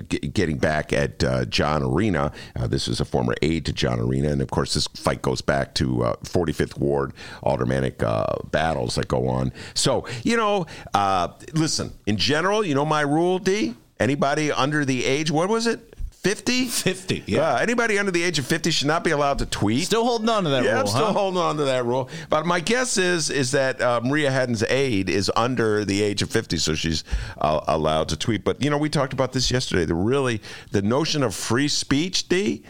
g- 0.10 0.20
getting 0.20 0.58
back 0.58 0.94
at 0.94 1.50
John 1.50 1.84
Arena. 1.84 2.32
Uh, 2.56 2.68
this 2.68 2.88
is 2.88 3.00
a 3.00 3.06
former 3.06 3.36
aide 3.42 3.66
to 3.66 3.74
John 3.74 4.00
Arena, 4.00 4.30
and 4.30 4.42
of 4.42 4.50
course, 4.50 4.74
this 4.74 4.88
fight 4.88 5.22
goes 5.22 5.42
back 5.42 5.74
to 5.76 6.04
uh, 6.04 6.16
45th 6.24 6.78
Ward 6.78 7.14
aldermanic 7.44 8.02
uh, 8.04 8.38
battles 8.52 8.96
that 8.96 9.08
go 9.08 9.28
on. 9.28 9.52
So, 9.74 10.08
you 10.24 10.38
know, 10.38 10.66
uh, 10.94 11.30
listen. 11.54 11.94
In 12.06 12.18
general, 12.18 12.66
you 12.66 12.76
know 12.76 12.86
my 12.86 13.02
rule, 13.02 13.40
D. 13.40 13.76
Anybody 14.00 14.52
under 14.52 14.84
the 14.84 15.06
age, 15.06 15.32
what 15.32 15.48
was 15.48 15.68
it? 15.68 15.95
50? 16.26 16.66
50, 16.66 17.24
yeah. 17.28 17.54
Uh, 17.54 17.58
anybody 17.58 18.00
under 18.00 18.12
the 18.12 18.24
age 18.24 18.40
of 18.40 18.48
50 18.48 18.72
should 18.72 18.88
not 18.88 19.04
be 19.04 19.12
allowed 19.12 19.38
to 19.38 19.46
tweet. 19.46 19.86
Still 19.86 20.04
holding 20.04 20.28
on 20.28 20.44
to 20.46 20.50
that 20.50 20.64
yeah, 20.64 20.72
rule, 20.72 20.80
I'm 20.80 20.88
still 20.88 21.06
huh? 21.06 21.14
holding 21.14 21.40
on 21.40 21.58
to 21.58 21.66
that 21.66 21.86
rule. 21.86 22.10
But 22.32 22.48
my 22.48 22.60
guess 22.60 22.98
is 22.98 23.30
is 23.30 23.52
that 23.52 23.80
uh, 23.80 24.02
Maria 24.04 24.32
Hadden's 24.32 24.64
aide 24.64 25.08
is 25.08 25.32
under 25.36 25.86
the 25.86 26.02
age 26.02 26.24
of 26.24 26.32
50, 26.32 26.58
so 26.58 26.74
she's 26.74 27.04
uh, 27.38 27.60
allowed 27.68 28.10
to 28.10 28.18
tweet. 28.18 28.44
But, 28.44 28.60
you 28.60 28.72
know, 28.72 28.80
we 28.80 28.90
talked 28.90 29.14
about 29.14 29.34
this 29.34 29.52
yesterday. 29.52 29.86
The 29.86 29.94
really, 29.94 30.42
the 30.72 30.82
notion 30.82 31.22
of 31.22 31.36
free 31.36 31.68
speech, 31.68 32.28
D, 32.28 32.64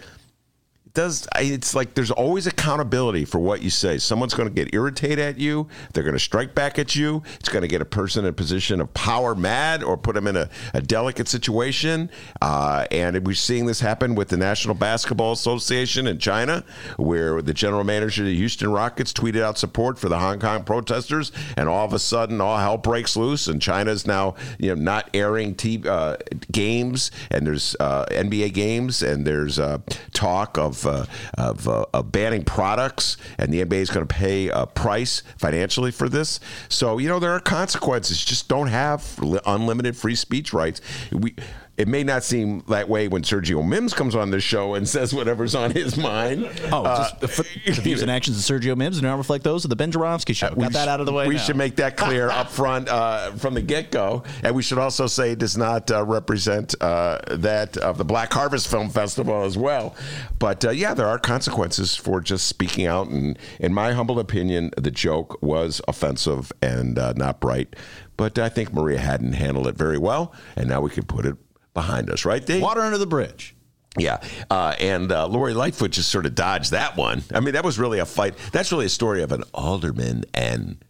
does 0.95 1.27
it's 1.35 1.75
like 1.75 1.93
there's 1.93 2.11
always 2.11 2.47
accountability 2.47 3.25
for 3.25 3.39
what 3.39 3.61
you 3.61 3.69
say. 3.69 3.97
Someone's 3.97 4.33
going 4.33 4.49
to 4.49 4.55
get 4.55 4.73
irritated 4.73 5.19
at 5.19 5.37
you. 5.37 5.67
They're 5.93 6.03
going 6.03 6.15
to 6.15 6.19
strike 6.19 6.55
back 6.55 6.79
at 6.79 6.95
you. 6.95 7.21
It's 7.39 7.49
going 7.49 7.61
to 7.61 7.67
get 7.67 7.81
a 7.81 7.85
person 7.85 8.25
in 8.25 8.29
a 8.29 8.33
position 8.33 8.81
of 8.81 8.93
power 8.93 9.35
mad 9.35 9.83
or 9.83 9.97
put 9.97 10.15
them 10.15 10.25
in 10.27 10.35
a, 10.35 10.49
a 10.73 10.81
delicate 10.81 11.27
situation. 11.27 12.09
Uh, 12.41 12.85
and 12.91 13.25
we're 13.25 13.33
seeing 13.33 13.65
this 13.65 13.79
happen 13.79 14.15
with 14.15 14.29
the 14.29 14.37
National 14.37 14.73
Basketball 14.73 15.33
Association 15.33 16.07
in 16.07 16.17
China, 16.17 16.63
where 16.97 17.41
the 17.41 17.53
general 17.53 17.83
manager 17.83 18.23
of 18.23 18.27
the 18.27 18.35
Houston 18.35 18.71
Rockets 18.71 19.13
tweeted 19.13 19.41
out 19.41 19.57
support 19.57 19.99
for 19.99 20.09
the 20.09 20.17
Hong 20.17 20.39
Kong 20.39 20.63
protesters, 20.63 21.31
and 21.57 21.67
all 21.69 21.85
of 21.85 21.93
a 21.93 21.99
sudden, 21.99 22.39
all 22.41 22.57
hell 22.57 22.77
breaks 22.77 23.17
loose, 23.17 23.47
and 23.47 23.61
China's 23.61 24.07
now 24.07 24.35
you 24.57 24.73
know 24.73 24.81
not 24.81 25.09
airing 25.13 25.55
t- 25.55 25.83
uh, 25.87 26.17
games, 26.51 27.11
and 27.29 27.45
there's 27.45 27.75
uh, 27.79 28.05
NBA 28.09 28.53
games, 28.53 29.03
and 29.03 29.27
there's 29.27 29.59
uh, 29.59 29.79
talk 30.13 30.57
of 30.57 30.84
uh, 30.85 31.05
of, 31.37 31.67
uh, 31.67 31.85
of 31.93 32.11
banning 32.11 32.43
products, 32.43 33.17
and 33.37 33.51
the 33.51 33.63
NBA 33.63 33.73
is 33.73 33.89
going 33.89 34.05
to 34.05 34.13
pay 34.13 34.49
a 34.49 34.65
price 34.65 35.23
financially 35.37 35.91
for 35.91 36.09
this. 36.09 36.39
So 36.69 36.97
you 36.97 37.07
know 37.07 37.19
there 37.19 37.31
are 37.31 37.39
consequences. 37.39 38.23
Just 38.23 38.47
don't 38.47 38.67
have 38.67 39.19
unlimited 39.45 39.95
free 39.97 40.15
speech 40.15 40.53
rights. 40.53 40.81
We. 41.11 41.35
It 41.77 41.89
may 41.89 42.03
not 42.03 42.23
seem 42.23 42.63
that 42.69 42.87
way 42.87 43.09
when 43.09 43.23
Sergio 43.23 43.65
Mims 43.67 43.93
comes 43.93 44.15
on 44.15 44.31
this 44.31 44.43
show 44.43 44.75
and 44.75 44.87
says 44.95 45.13
whatever's 45.13 45.55
on 45.55 45.71
his 45.71 45.97
mind. 45.97 46.49
Oh, 46.71 46.85
Uh, 46.85 47.09
just 47.19 47.37
the, 47.37 47.71
views 47.81 48.01
and 48.01 48.09
actions 48.09 48.37
of 48.37 48.43
Sergio 48.43 48.77
Mims 48.77 48.99
do 48.99 49.05
not 49.05 49.17
reflect 49.17 49.43
those 49.43 49.65
of 49.65 49.69
the 49.69 49.75
Ben 49.75 49.91
Joravsky 49.91 50.33
Show. 50.33 50.55
Got 50.55 50.71
that 50.73 50.87
out 50.87 50.99
of 50.99 51.05
the 51.05 51.11
way. 51.11 51.27
We 51.27 51.35
now. 51.35 51.41
should 51.41 51.57
make 51.57 51.75
that 51.77 51.97
clear 51.97 52.29
up 52.31 52.49
front 52.49 52.87
uh, 52.87 53.31
from 53.33 53.53
the 53.53 53.61
get 53.61 53.91
go. 53.91 54.23
And 54.43 54.55
we 54.55 54.63
should 54.63 54.77
also 54.77 55.07
say 55.07 55.31
it 55.31 55.39
does 55.39 55.57
not 55.57 55.91
uh, 55.91 56.03
represent 56.05 56.75
uh, 56.81 57.19
that 57.31 57.77
of 57.77 57.97
the 57.97 58.05
Black 58.05 58.31
Harvest 58.31 58.69
Film 58.69 58.89
Festival 58.89 59.43
as 59.43 59.57
well. 59.57 59.95
But 60.39 60.63
uh, 60.63 60.69
yeah, 60.69 60.93
there 60.93 61.07
are 61.07 61.19
consequences 61.19 61.95
for 61.95 62.21
just 62.21 62.47
speaking 62.47 62.85
out. 62.85 63.07
And 63.09 63.37
in 63.59 63.73
my 63.73 63.91
humble 63.91 64.19
opinion, 64.19 64.71
the 64.77 64.91
joke 64.91 65.41
was 65.41 65.81
offensive 65.87 66.53
and 66.61 66.97
uh, 66.97 67.13
not 67.17 67.41
bright. 67.41 67.75
But 68.17 68.39
I 68.39 68.47
think 68.47 68.73
Maria 68.73 68.99
Hadden 68.99 69.33
handled 69.33 69.67
it 69.67 69.75
very 69.75 69.97
well. 69.97 70.33
And 70.55 70.69
now 70.69 70.79
we 70.79 70.89
can 70.89 71.03
put 71.03 71.25
it 71.25 71.35
behind 71.75 72.09
us, 72.09 72.25
right, 72.25 72.43
Dave? 72.43 72.63
Water 72.63 72.81
under 72.81 72.97
the 72.97 73.05
bridge. 73.05 73.55
Yeah, 73.97 74.19
uh, 74.49 74.75
and 74.79 75.11
uh, 75.11 75.27
Lori 75.27 75.53
Lightfoot 75.53 75.91
just 75.91 76.09
sort 76.09 76.25
of 76.25 76.33
dodged 76.35 76.71
that 76.71 76.97
one. 76.97 77.23
I 77.33 77.39
mean, 77.39 77.53
that 77.53 77.63
was 77.63 77.77
really 77.77 77.99
a 77.99 78.05
fight. 78.05 78.33
That's 78.51 78.71
really 78.71 78.87
a 78.87 78.89
story 78.89 79.21
of 79.21 79.31
an 79.31 79.43
alderman 79.53 80.25
and 80.33 80.83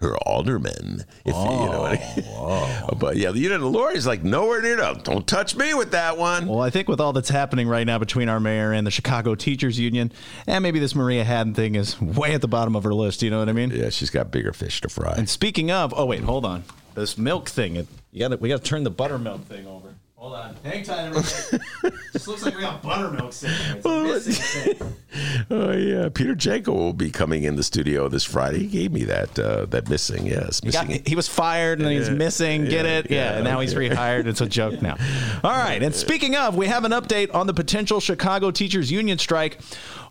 her 0.00 0.16
alderman. 0.18 1.04
If 1.24 1.34
you 1.34 1.44
know 1.44 1.80
what 1.80 2.00
I 2.00 2.14
mean. 2.16 2.98
But 2.98 3.16
yeah, 3.16 3.30
you 3.30 3.48
know, 3.48 3.68
Lori's 3.68 4.06
like 4.06 4.24
nowhere 4.24 4.60
near. 4.62 4.76
To, 4.76 5.00
Don't 5.04 5.26
touch 5.26 5.54
me 5.54 5.74
with 5.74 5.92
that 5.92 6.18
one. 6.18 6.46
Well, 6.46 6.60
I 6.60 6.70
think 6.70 6.88
with 6.88 7.00
all 7.00 7.12
that's 7.12 7.28
happening 7.28 7.68
right 7.68 7.86
now 7.86 7.98
between 7.98 8.28
our 8.28 8.40
mayor 8.40 8.72
and 8.72 8.86
the 8.86 8.90
Chicago 8.90 9.34
Teachers 9.34 9.78
Union, 9.78 10.10
and 10.46 10.62
maybe 10.62 10.78
this 10.80 10.94
Maria 10.94 11.22
Hadden 11.22 11.54
thing 11.54 11.74
is 11.76 12.00
way 12.00 12.34
at 12.34 12.40
the 12.40 12.48
bottom 12.48 12.74
of 12.74 12.82
her 12.84 12.94
list. 12.94 13.22
You 13.22 13.30
know 13.30 13.38
what 13.38 13.48
I 13.48 13.52
mean? 13.52 13.70
Yeah, 13.70 13.90
she's 13.90 14.10
got 14.10 14.32
bigger 14.32 14.52
fish 14.52 14.80
to 14.80 14.88
fry. 14.88 15.14
And 15.16 15.28
speaking 15.28 15.70
of, 15.70 15.94
oh 15.96 16.06
wait, 16.06 16.22
hold 16.22 16.44
on. 16.44 16.64
This 16.94 17.16
milk 17.16 17.48
thing, 17.48 17.86
you 18.10 18.28
got 18.28 18.40
we 18.40 18.48
got 18.48 18.62
to 18.62 18.68
turn 18.68 18.82
the 18.82 18.90
buttermilk 18.90 19.44
thing 19.44 19.66
over. 19.66 19.87
Hold 20.28 20.40
on. 20.40 20.54
Hang 20.62 20.82
tight, 20.84 21.06
everybody. 21.06 21.96
this 22.12 22.28
looks 22.28 22.42
like 22.42 22.54
we 22.54 22.60
got 22.60 22.82
buttermilk 22.82 23.32
sitting 23.32 23.56
there. 23.66 23.76
It's 23.78 23.86
a 23.86 24.02
missing 24.30 24.74
thing. 24.74 24.94
Oh 25.50 25.72
yeah, 25.72 26.10
Peter 26.10 26.34
Janko 26.34 26.74
will 26.74 26.92
be 26.92 27.10
coming 27.10 27.44
in 27.44 27.56
the 27.56 27.62
studio 27.62 28.08
this 28.08 28.22
Friday. 28.24 28.58
He 28.58 28.66
gave 28.66 28.92
me 28.92 29.04
that 29.04 29.38
uh, 29.38 29.64
that 29.66 29.88
missing. 29.88 30.26
Yes, 30.26 30.60
He, 30.62 30.70
got, 30.70 30.86
missing. 30.86 31.02
he 31.06 31.16
was 31.16 31.26
fired 31.26 31.78
and 31.78 31.88
then 31.88 31.96
he's 31.96 32.08
Yeah, 32.08 32.14
missing. 32.14 32.64
Get 32.66 32.84
yeah, 32.84 32.98
it? 32.98 33.10
Yeah. 33.10 33.16
yeah, 33.30 33.34
and 33.36 33.44
now 33.44 33.60
he's 33.60 33.72
rehired. 33.74 34.26
It's 34.26 34.42
a 34.42 34.46
joke 34.46 34.82
now. 34.82 34.96
All 35.42 35.50
right. 35.50 35.82
And 35.82 35.94
speaking 35.94 36.36
of, 36.36 36.54
we 36.56 36.66
have 36.66 36.84
an 36.84 36.92
update 36.92 37.34
on 37.34 37.46
the 37.46 37.54
potential 37.54 37.98
Chicago 38.00 38.50
Teachers 38.50 38.92
Union 38.92 39.16
strike, 39.16 39.58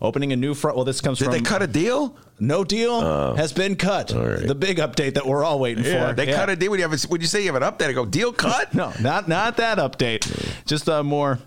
opening 0.02 0.32
a 0.32 0.36
new 0.36 0.52
front. 0.54 0.76
Well, 0.76 0.84
this 0.84 1.00
comes 1.00 1.20
Did 1.20 1.26
from 1.26 1.34
they 1.34 1.40
cut 1.40 1.62
a 1.62 1.68
deal? 1.68 2.16
No 2.40 2.64
deal 2.64 3.34
has 3.36 3.52
been 3.52 3.76
cut. 3.76 4.12
right. 4.12 4.46
The 4.46 4.54
big 4.54 4.78
update 4.78 5.14
that 5.14 5.26
we're 5.26 5.44
all 5.44 5.58
waiting 5.58 5.84
Yeah, 5.84 6.08
for. 6.10 6.14
they 6.14 6.26
cut 6.26 6.48
a 6.50 6.56
deal. 6.56 6.70
When 6.70 6.80
you 6.80 6.88
have 6.88 7.04
a, 7.04 7.06
when 7.08 7.20
you 7.20 7.26
say 7.26 7.42
you 7.44 7.52
have 7.52 7.60
an 7.62 7.68
update, 7.70 7.88
I 7.88 7.92
go 7.92 8.04
deal 8.06 8.32
cut. 8.32 8.72
No, 8.78 8.92
not 9.00 9.28
not 9.28 9.56
that 9.56 9.78
update. 9.78 10.24
Just 10.66 10.88
uh, 10.88 11.02
more 11.02 11.38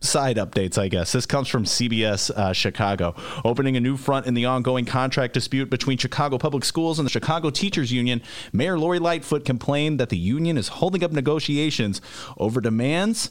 side 0.00 0.36
updates, 0.38 0.78
I 0.78 0.88
guess. 0.88 1.12
This 1.12 1.26
comes 1.26 1.46
from 1.46 1.64
CBS 1.64 2.30
uh, 2.30 2.52
Chicago, 2.54 3.14
opening 3.44 3.76
a 3.76 3.80
new 3.80 3.96
front 3.98 4.26
in 4.26 4.32
the 4.34 4.46
ongoing 4.46 4.86
contract 4.86 5.34
dispute 5.34 5.68
between 5.68 5.98
Chicago 5.98 6.38
Public 6.38 6.64
Schools 6.64 6.98
and 6.98 7.04
the 7.06 7.10
Chicago 7.10 7.50
Teachers 7.50 7.92
Union. 7.92 8.22
Mayor 8.52 8.78
Lori 8.78 8.98
Lightfoot 8.98 9.44
complained 9.44 10.00
that 10.00 10.08
the 10.08 10.16
union 10.16 10.56
is 10.56 10.68
holding 10.68 11.04
up 11.04 11.12
negotiations 11.12 12.00
over 12.38 12.60
demands 12.62 13.30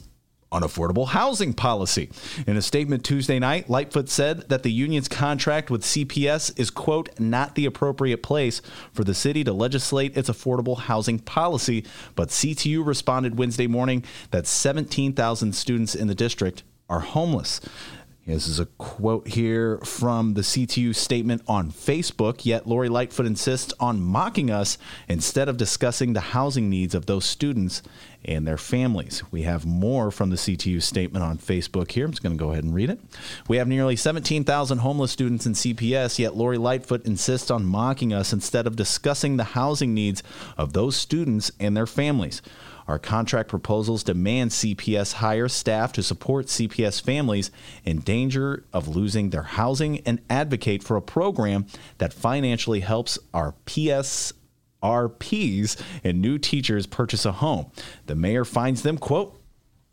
on 0.52 0.62
affordable 0.62 1.08
housing 1.08 1.52
policy. 1.52 2.10
In 2.46 2.56
a 2.56 2.62
statement 2.62 3.04
Tuesday 3.04 3.38
night, 3.38 3.70
Lightfoot 3.70 4.08
said 4.08 4.48
that 4.48 4.62
the 4.62 4.72
union's 4.72 5.08
contract 5.08 5.70
with 5.70 5.82
CPS 5.82 6.58
is, 6.58 6.70
quote, 6.70 7.08
not 7.20 7.54
the 7.54 7.66
appropriate 7.66 8.22
place 8.22 8.60
for 8.92 9.04
the 9.04 9.14
city 9.14 9.44
to 9.44 9.52
legislate 9.52 10.16
its 10.16 10.28
affordable 10.28 10.78
housing 10.78 11.18
policy. 11.18 11.84
But 12.16 12.28
CTU 12.28 12.84
responded 12.84 13.38
Wednesday 13.38 13.66
morning 13.66 14.04
that 14.30 14.46
17,000 14.46 15.54
students 15.54 15.94
in 15.94 16.08
the 16.08 16.14
district 16.14 16.64
are 16.88 17.00
homeless. 17.00 17.60
This 18.26 18.46
is 18.46 18.60
a 18.60 18.66
quote 18.66 19.26
here 19.28 19.78
from 19.78 20.34
the 20.34 20.42
CTU 20.42 20.94
statement 20.94 21.42
on 21.48 21.72
Facebook. 21.72 22.44
Yet 22.44 22.66
Lori 22.66 22.88
Lightfoot 22.88 23.26
insists 23.26 23.72
on 23.80 24.00
mocking 24.00 24.50
us 24.50 24.78
instead 25.08 25.48
of 25.48 25.56
discussing 25.56 26.12
the 26.12 26.20
housing 26.20 26.70
needs 26.70 26.94
of 26.94 27.06
those 27.06 27.24
students 27.24 27.82
and 28.24 28.46
their 28.46 28.56
families. 28.56 29.22
We 29.30 29.42
have 29.42 29.64
more 29.64 30.10
from 30.10 30.30
the 30.30 30.36
CTU 30.36 30.82
statement 30.82 31.24
on 31.24 31.38
Facebook 31.38 31.90
here. 31.90 32.04
I'm 32.04 32.12
just 32.12 32.22
going 32.22 32.36
to 32.36 32.42
go 32.42 32.52
ahead 32.52 32.64
and 32.64 32.74
read 32.74 32.90
it. 32.90 33.00
We 33.48 33.56
have 33.56 33.68
nearly 33.68 33.96
17,000 33.96 34.78
homeless 34.78 35.10
students 35.10 35.46
in 35.46 35.54
CPS, 35.54 36.18
yet 36.18 36.36
Lori 36.36 36.58
Lightfoot 36.58 37.06
insists 37.06 37.50
on 37.50 37.64
mocking 37.64 38.12
us 38.12 38.32
instead 38.32 38.66
of 38.66 38.76
discussing 38.76 39.36
the 39.36 39.44
housing 39.44 39.94
needs 39.94 40.22
of 40.56 40.72
those 40.72 40.96
students 40.96 41.50
and 41.58 41.76
their 41.76 41.86
families. 41.86 42.42
Our 42.90 42.98
contract 42.98 43.48
proposals 43.48 44.02
demand 44.02 44.50
CPS 44.50 45.12
hire 45.14 45.48
staff 45.48 45.92
to 45.92 46.02
support 46.02 46.46
CPS 46.46 47.00
families 47.00 47.52
in 47.84 48.00
danger 48.00 48.64
of 48.72 48.88
losing 48.88 49.30
their 49.30 49.44
housing 49.44 50.00
and 50.00 50.20
advocate 50.28 50.82
for 50.82 50.96
a 50.96 51.02
program 51.02 51.66
that 51.98 52.12
financially 52.12 52.80
helps 52.80 53.16
our 53.32 53.54
PS 53.64 54.32
RPs 54.82 55.80
and 56.04 56.20
new 56.20 56.38
teachers 56.38 56.86
purchase 56.86 57.24
a 57.24 57.32
home. 57.32 57.70
The 58.06 58.14
mayor 58.14 58.44
finds 58.44 58.82
them, 58.82 58.98
quote, 58.98 59.39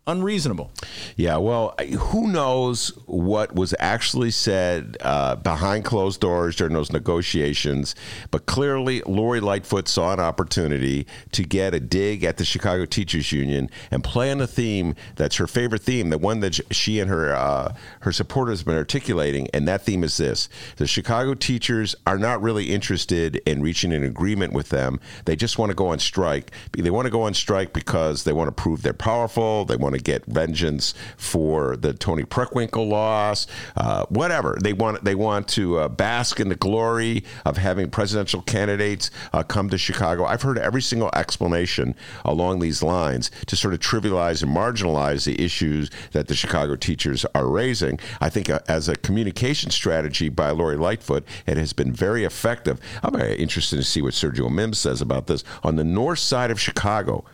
unreasonable. 0.07 0.71
Yeah, 1.15 1.37
well, 1.37 1.75
who 1.99 2.27
knows 2.27 2.89
what 3.05 3.53
was 3.53 3.75
actually 3.79 4.31
said 4.31 4.97
uh, 5.01 5.35
behind 5.35 5.85
closed 5.85 6.21
doors 6.21 6.55
during 6.55 6.73
those 6.73 6.91
negotiations? 6.91 7.93
But 8.31 8.45
clearly, 8.45 9.01
Lori 9.05 9.39
Lightfoot 9.39 9.87
saw 9.87 10.13
an 10.13 10.19
opportunity 10.19 11.05
to 11.33 11.43
get 11.43 11.73
a 11.73 11.79
dig 11.79 12.23
at 12.23 12.37
the 12.37 12.45
Chicago 12.45 12.85
Teachers 12.85 13.31
Union 13.31 13.69
and 13.91 14.03
play 14.03 14.31
on 14.31 14.41
a 14.41 14.47
theme 14.47 14.95
that's 15.15 15.35
her 15.35 15.47
favorite 15.47 15.81
theme, 15.81 16.09
the 16.09 16.17
one 16.17 16.39
that 16.39 16.59
she 16.73 16.99
and 16.99 17.09
her 17.09 17.35
uh, 17.35 17.73
her 18.01 18.11
supporters 18.11 18.59
have 18.59 18.65
been 18.65 18.77
articulating, 18.77 19.47
and 19.53 19.67
that 19.67 19.83
theme 19.83 20.03
is 20.03 20.17
this: 20.17 20.49
the 20.77 20.87
Chicago 20.87 21.33
teachers 21.33 21.95
are 22.05 22.17
not 22.17 22.41
really 22.41 22.73
interested 22.73 23.41
in 23.45 23.61
reaching 23.61 23.93
an 23.93 24.03
agreement 24.03 24.53
with 24.53 24.69
them. 24.69 24.99
They 25.25 25.35
just 25.35 25.57
want 25.57 25.69
to 25.69 25.75
go 25.75 25.87
on 25.87 25.99
strike. 25.99 26.51
They 26.71 26.89
want 26.89 27.05
to 27.05 27.11
go 27.11 27.23
on 27.23 27.33
strike 27.33 27.73
because 27.73 28.23
they 28.23 28.33
want 28.33 28.47
to 28.47 28.51
prove 28.51 28.81
they're 28.81 28.93
powerful. 28.93 29.65
They 29.65 29.75
want 29.75 29.95
to 29.95 29.96
get 29.99 30.25
vengeance 30.25 30.93
for 31.17 31.75
the 31.77 31.93
Toni 31.93 32.23
Preckwinkle 32.23 32.87
loss, 32.87 33.47
uh, 33.75 34.05
whatever. 34.09 34.57
They 34.61 34.73
want 34.73 35.03
they 35.03 35.15
want 35.15 35.47
to 35.49 35.79
uh, 35.79 35.87
bask 35.87 36.39
in 36.39 36.49
the 36.49 36.55
glory 36.55 37.23
of 37.45 37.57
having 37.57 37.89
presidential 37.89 38.41
candidates 38.41 39.11
uh, 39.33 39.43
come 39.43 39.69
to 39.69 39.77
Chicago. 39.77 40.25
I've 40.25 40.41
heard 40.41 40.57
every 40.57 40.81
single 40.81 41.09
explanation 41.13 41.95
along 42.25 42.59
these 42.59 42.83
lines 42.83 43.31
to 43.47 43.55
sort 43.55 43.73
of 43.73 43.79
trivialize 43.79 44.43
and 44.43 44.55
marginalize 44.55 45.25
the 45.25 45.43
issues 45.43 45.89
that 46.11 46.27
the 46.27 46.35
Chicago 46.35 46.75
teachers 46.75 47.25
are 47.33 47.47
raising. 47.47 47.99
I 48.21 48.29
think 48.29 48.49
uh, 48.49 48.59
as 48.67 48.89
a 48.89 48.95
communication 48.95 49.71
strategy 49.71 50.29
by 50.29 50.51
Lori 50.51 50.77
Lightfoot, 50.77 51.25
it 51.45 51.57
has 51.57 51.73
been 51.73 51.91
very 51.93 52.23
effective. 52.23 52.79
I'm 53.03 53.17
very 53.17 53.35
interested 53.35 53.77
to 53.77 53.83
see 53.83 54.01
what 54.01 54.13
Sergio 54.13 54.51
Mims 54.51 54.77
says 54.77 55.01
about 55.01 55.27
this 55.27 55.43
on 55.63 55.75
the 55.75 55.83
north 55.83 56.19
side 56.19 56.51
of 56.51 56.59
Chicago. 56.59 57.25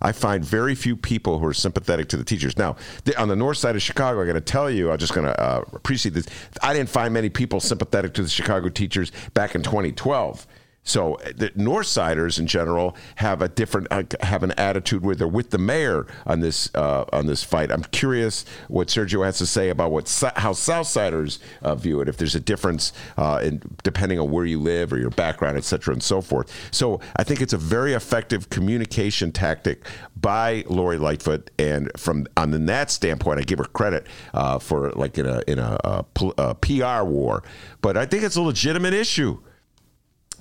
I 0.00 0.12
find 0.12 0.44
very 0.44 0.74
few 0.74 0.96
people 0.96 1.38
who 1.38 1.46
are 1.46 1.54
sympathetic 1.54 2.08
to 2.08 2.16
the 2.16 2.24
teachers. 2.24 2.56
Now, 2.56 2.76
on 3.16 3.28
the 3.28 3.36
north 3.36 3.58
side 3.58 3.76
of 3.76 3.82
Chicago, 3.82 4.22
I 4.22 4.26
got 4.26 4.34
to 4.34 4.40
tell 4.40 4.70
you, 4.70 4.90
I'm 4.90 4.98
just 4.98 5.14
going 5.14 5.26
to 5.26 5.40
uh, 5.40 5.62
precede 5.82 6.14
this. 6.14 6.26
I 6.62 6.72
didn't 6.72 6.88
find 6.90 7.12
many 7.12 7.28
people 7.28 7.60
sympathetic 7.60 8.14
to 8.14 8.22
the 8.22 8.28
Chicago 8.28 8.68
teachers 8.68 9.12
back 9.34 9.54
in 9.54 9.62
2012. 9.62 10.46
So 10.88 11.16
uh, 11.16 11.32
the 11.36 11.50
Northsiders 11.50 12.38
in 12.38 12.46
general 12.46 12.96
have 13.16 13.42
a 13.42 13.48
different 13.48 13.88
uh, 13.90 14.04
have 14.20 14.42
an 14.42 14.52
attitude 14.52 15.04
where 15.04 15.14
they're 15.14 15.28
with 15.28 15.50
the 15.50 15.58
mayor 15.58 16.06
on 16.26 16.40
this 16.40 16.74
uh, 16.74 17.04
on 17.12 17.26
this 17.26 17.44
fight. 17.44 17.70
I'm 17.70 17.84
curious 17.84 18.44
what 18.68 18.88
Sergio 18.88 19.24
has 19.24 19.38
to 19.38 19.46
say 19.46 19.68
about 19.68 19.90
what 19.90 20.08
how 20.36 20.52
Southsiders 20.52 21.38
uh, 21.62 21.74
view 21.74 22.00
it. 22.00 22.08
If 22.08 22.16
there's 22.16 22.34
a 22.34 22.40
difference 22.40 22.92
uh, 23.18 23.40
in 23.42 23.60
depending 23.82 24.18
on 24.18 24.30
where 24.30 24.46
you 24.46 24.58
live 24.58 24.92
or 24.92 24.98
your 24.98 25.10
background, 25.10 25.58
et 25.58 25.64
cetera, 25.64 25.92
and 25.92 26.02
so 26.02 26.20
forth. 26.22 26.50
So 26.70 27.00
I 27.16 27.24
think 27.24 27.42
it's 27.42 27.52
a 27.52 27.58
very 27.58 27.92
effective 27.92 28.48
communication 28.48 29.30
tactic 29.30 29.84
by 30.16 30.64
Lori 30.68 30.96
Lightfoot, 30.96 31.50
and 31.58 31.90
from 31.96 32.26
on 32.36 32.66
that 32.66 32.90
standpoint, 32.90 33.40
I 33.40 33.42
give 33.42 33.58
her 33.58 33.66
credit 33.66 34.06
uh, 34.32 34.58
for 34.58 34.90
like 34.92 35.18
in 35.18 35.26
a 35.26 35.42
in 35.46 35.58
a, 35.58 35.78
a, 35.84 36.04
a 36.38 36.54
PR 36.54 37.04
war. 37.04 37.42
But 37.82 37.98
I 37.98 38.06
think 38.06 38.22
it's 38.22 38.36
a 38.36 38.42
legitimate 38.42 38.94
issue. 38.94 39.38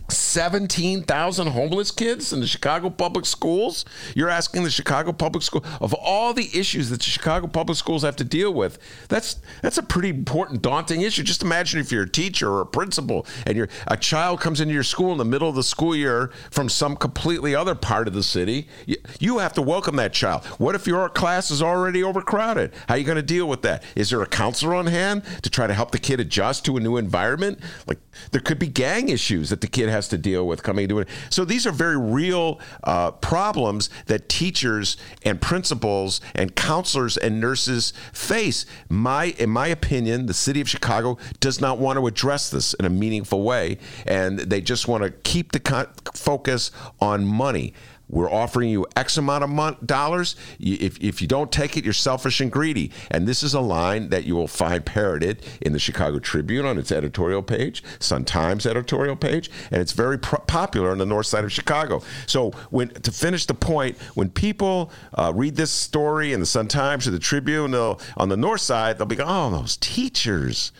17,000 0.09 1.47
homeless 1.47 1.91
kids 1.91 2.31
in 2.31 2.39
the 2.39 2.47
Chicago 2.47 2.89
public 2.89 3.25
schools. 3.25 3.83
You're 4.15 4.29
asking 4.29 4.63
the 4.63 4.69
Chicago 4.69 5.11
public 5.11 5.43
school 5.43 5.65
of 5.81 5.93
all 5.93 6.33
the 6.33 6.49
issues 6.53 6.89
that 6.89 6.99
the 6.99 7.05
Chicago 7.05 7.47
public 7.47 7.77
schools 7.77 8.03
have 8.03 8.15
to 8.17 8.23
deal 8.23 8.53
with. 8.53 8.77
That's 9.09 9.37
that's 9.61 9.77
a 9.77 9.83
pretty 9.83 10.09
important 10.09 10.61
daunting 10.61 11.01
issue. 11.01 11.23
Just 11.23 11.43
imagine 11.43 11.79
if 11.79 11.91
you're 11.91 12.03
a 12.03 12.09
teacher 12.09 12.49
or 12.49 12.61
a 12.61 12.65
principal 12.65 13.25
and 13.45 13.57
your 13.57 13.67
a 13.87 13.97
child 13.97 14.39
comes 14.39 14.61
into 14.61 14.73
your 14.73 14.83
school 14.83 15.11
in 15.11 15.17
the 15.17 15.25
middle 15.25 15.49
of 15.49 15.55
the 15.55 15.63
school 15.63 15.95
year 15.95 16.31
from 16.51 16.69
some 16.69 16.95
completely 16.95 17.53
other 17.53 17.75
part 17.75 18.07
of 18.07 18.13
the 18.13 18.23
city. 18.23 18.67
You, 18.85 18.97
you 19.19 19.37
have 19.39 19.53
to 19.53 19.61
welcome 19.61 19.95
that 19.97 20.13
child. 20.13 20.45
What 20.57 20.75
if 20.75 20.87
your 20.87 21.09
class 21.09 21.51
is 21.51 21.61
already 21.61 22.03
overcrowded? 22.03 22.73
How 22.87 22.95
are 22.95 22.97
you 22.97 23.03
going 23.03 23.17
to 23.17 23.21
deal 23.21 23.47
with 23.47 23.61
that? 23.63 23.83
Is 23.95 24.09
there 24.09 24.21
a 24.21 24.27
counselor 24.27 24.75
on 24.75 24.87
hand 24.87 25.23
to 25.41 25.49
try 25.49 25.67
to 25.67 25.73
help 25.73 25.91
the 25.91 25.99
kid 25.99 26.19
adjust 26.19 26.63
to 26.65 26.77
a 26.77 26.79
new 26.79 26.97
environment? 26.97 27.59
Like 27.87 27.99
there 28.31 28.41
could 28.41 28.59
be 28.59 28.67
gang 28.67 29.09
issues 29.09 29.49
that 29.49 29.61
the 29.61 29.67
kid 29.67 29.89
has 29.89 29.96
to 30.09 30.17
deal 30.17 30.45
with 30.45 30.61
coming 30.61 30.87
to 30.89 30.99
it. 30.99 31.07
So 31.29 31.45
these 31.45 31.65
are 31.65 31.71
very 31.71 31.97
real 31.97 32.59
uh, 32.83 33.11
problems 33.11 33.89
that 34.05 34.29
teachers 34.29 34.97
and 35.23 35.41
principals 35.41 36.21
and 36.35 36.55
counselors 36.55 37.17
and 37.17 37.39
nurses 37.41 37.93
face. 38.13 38.65
My, 38.89 39.35
in 39.39 39.49
my 39.49 39.67
opinion, 39.67 40.27
the 40.27 40.33
city 40.33 40.61
of 40.61 40.69
Chicago 40.69 41.17
does 41.39 41.59
not 41.59 41.79
want 41.79 41.97
to 41.97 42.05
address 42.05 42.49
this 42.49 42.73
in 42.75 42.85
a 42.85 42.89
meaningful 42.89 43.43
way, 43.43 43.77
and 44.05 44.39
they 44.39 44.61
just 44.61 44.87
want 44.87 45.03
to 45.03 45.09
keep 45.09 45.51
the 45.53 45.59
con- 45.59 45.87
focus 46.13 46.71
on 46.99 47.25
money. 47.25 47.73
We're 48.09 48.31
offering 48.31 48.69
you 48.69 48.85
X 48.95 49.17
amount 49.17 49.43
of 49.43 49.49
mon- 49.49 49.77
dollars. 49.85 50.35
If, 50.59 50.97
if 51.01 51.21
you 51.21 51.27
don't 51.27 51.51
take 51.51 51.75
it, 51.75 51.83
you're 51.83 51.93
selfish 51.93 52.39
and 52.39 52.51
greedy. 52.51 52.91
And 53.11 53.27
this 53.27 53.43
is 53.43 53.53
a 53.53 53.59
line 53.59 54.09
that 54.09 54.23
you 54.23 54.35
will 54.35 54.47
find 54.47 54.85
parroted 54.85 55.43
in 55.61 55.73
the 55.73 55.79
Chicago 55.79 56.19
Tribune 56.19 56.65
on 56.65 56.77
its 56.77 56.91
editorial 56.91 57.41
page, 57.41 57.83
Sun 57.99 58.25
Times 58.25 58.65
editorial 58.65 59.15
page, 59.15 59.51
and 59.71 59.81
it's 59.81 59.91
very 59.91 60.17
pro- 60.17 60.39
popular 60.39 60.91
on 60.91 60.97
the 60.97 61.05
north 61.05 61.25
side 61.25 61.43
of 61.43 61.51
Chicago. 61.51 62.01
So, 62.25 62.51
when 62.69 62.89
to 62.89 63.11
finish 63.11 63.45
the 63.45 63.53
point, 63.53 63.97
when 64.15 64.29
people 64.29 64.91
uh, 65.13 65.33
read 65.35 65.55
this 65.55 65.71
story 65.71 66.33
in 66.33 66.39
the 66.39 66.45
Sun 66.45 66.69
Times 66.69 67.07
or 67.07 67.11
the 67.11 67.19
Tribune 67.19 67.73
on 67.75 68.29
the 68.29 68.37
north 68.37 68.61
side, 68.61 68.97
they'll 68.97 69.07
be 69.07 69.17
"Oh, 69.19 69.49
those 69.49 69.77
teachers." 69.77 70.71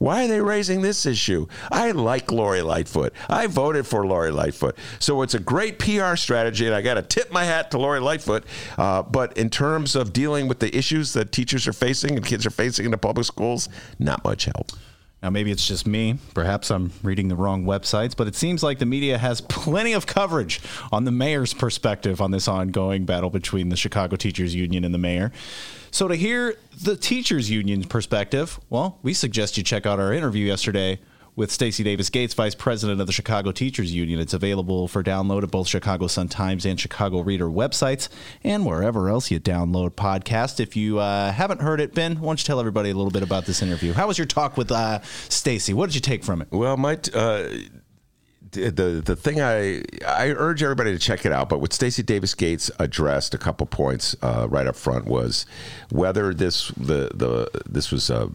Why 0.00 0.24
are 0.24 0.28
they 0.28 0.40
raising 0.40 0.80
this 0.80 1.04
issue? 1.04 1.46
I 1.70 1.90
like 1.90 2.32
Lori 2.32 2.62
Lightfoot. 2.62 3.12
I 3.28 3.46
voted 3.46 3.86
for 3.86 4.06
Lori 4.06 4.30
Lightfoot. 4.30 4.78
So 4.98 5.20
it's 5.20 5.34
a 5.34 5.38
great 5.38 5.78
PR 5.78 6.16
strategy, 6.16 6.64
and 6.64 6.74
I 6.74 6.80
got 6.80 6.94
to 6.94 7.02
tip 7.02 7.30
my 7.30 7.44
hat 7.44 7.70
to 7.72 7.78
Lori 7.78 8.00
Lightfoot. 8.00 8.44
Uh, 8.78 9.02
but 9.02 9.36
in 9.36 9.50
terms 9.50 9.94
of 9.94 10.14
dealing 10.14 10.48
with 10.48 10.60
the 10.60 10.74
issues 10.74 11.12
that 11.12 11.32
teachers 11.32 11.68
are 11.68 11.74
facing 11.74 12.16
and 12.16 12.24
kids 12.24 12.46
are 12.46 12.50
facing 12.50 12.86
in 12.86 12.92
the 12.92 12.96
public 12.96 13.26
schools, 13.26 13.68
not 13.98 14.24
much 14.24 14.46
help. 14.46 14.72
Now, 15.22 15.28
maybe 15.28 15.50
it's 15.50 15.68
just 15.68 15.86
me. 15.86 16.16
Perhaps 16.32 16.70
I'm 16.70 16.92
reading 17.02 17.28
the 17.28 17.36
wrong 17.36 17.64
websites, 17.66 18.16
but 18.16 18.26
it 18.26 18.34
seems 18.34 18.62
like 18.62 18.78
the 18.78 18.86
media 18.86 19.18
has 19.18 19.42
plenty 19.42 19.92
of 19.92 20.06
coverage 20.06 20.62
on 20.90 21.04
the 21.04 21.12
mayor's 21.12 21.52
perspective 21.52 22.22
on 22.22 22.30
this 22.30 22.48
ongoing 22.48 23.04
battle 23.04 23.28
between 23.28 23.68
the 23.68 23.76
Chicago 23.76 24.16
Teachers 24.16 24.54
Union 24.54 24.82
and 24.82 24.94
the 24.94 24.98
mayor. 24.98 25.30
So, 25.90 26.08
to 26.08 26.14
hear 26.14 26.56
the 26.82 26.96
Teachers 26.96 27.50
Union's 27.50 27.86
perspective, 27.86 28.60
well, 28.70 28.98
we 29.02 29.12
suggest 29.12 29.56
you 29.56 29.64
check 29.64 29.86
out 29.86 29.98
our 29.98 30.12
interview 30.12 30.46
yesterday 30.46 31.00
with 31.36 31.50
Stacy 31.50 31.82
Davis 31.82 32.10
Gates, 32.10 32.34
Vice 32.34 32.54
President 32.54 33.00
of 33.00 33.06
the 33.06 33.12
Chicago 33.12 33.50
Teachers 33.52 33.92
Union. 33.94 34.20
It's 34.20 34.34
available 34.34 34.88
for 34.88 35.02
download 35.02 35.42
at 35.42 35.50
both 35.50 35.68
Chicago 35.68 36.06
Sun 36.06 36.28
Times 36.28 36.64
and 36.66 36.78
Chicago 36.78 37.20
Reader 37.20 37.46
websites 37.46 38.08
and 38.44 38.66
wherever 38.66 39.08
else 39.08 39.30
you 39.30 39.40
download 39.40 39.92
podcasts. 39.92 40.60
If 40.60 40.76
you 40.76 40.98
uh, 40.98 41.32
haven't 41.32 41.60
heard 41.60 41.80
it, 41.80 41.94
Ben, 41.94 42.16
why 42.16 42.28
don't 42.28 42.40
you 42.40 42.44
tell 42.44 42.60
everybody 42.60 42.90
a 42.90 42.94
little 42.94 43.10
bit 43.10 43.22
about 43.22 43.46
this 43.46 43.62
interview? 43.62 43.92
How 43.92 44.06
was 44.06 44.18
your 44.18 44.26
talk 44.26 44.56
with 44.56 44.70
uh, 44.70 45.00
Stacy? 45.28 45.72
What 45.72 45.86
did 45.86 45.94
you 45.94 46.00
take 46.00 46.24
from 46.24 46.42
it? 46.42 46.48
Well, 46.50 46.76
my 46.76 46.96
t- 46.96 47.12
uh, 47.14 47.48
the 48.52 49.02
the 49.04 49.16
thing 49.16 49.40
I 49.40 49.82
I 50.06 50.28
urge 50.28 50.62
everybody 50.62 50.92
to 50.92 50.98
check 50.98 51.24
it 51.24 51.32
out. 51.32 51.48
But 51.48 51.60
what 51.60 51.72
Stacy 51.72 52.02
Davis 52.02 52.34
Gates 52.34 52.70
addressed 52.78 53.34
a 53.34 53.38
couple 53.38 53.66
points 53.66 54.16
uh, 54.22 54.46
right 54.50 54.66
up 54.66 54.76
front 54.76 55.06
was 55.06 55.46
whether 55.90 56.34
this 56.34 56.68
the 56.76 57.10
the 57.14 57.50
this 57.68 57.90
was 57.90 58.10
a 58.10 58.30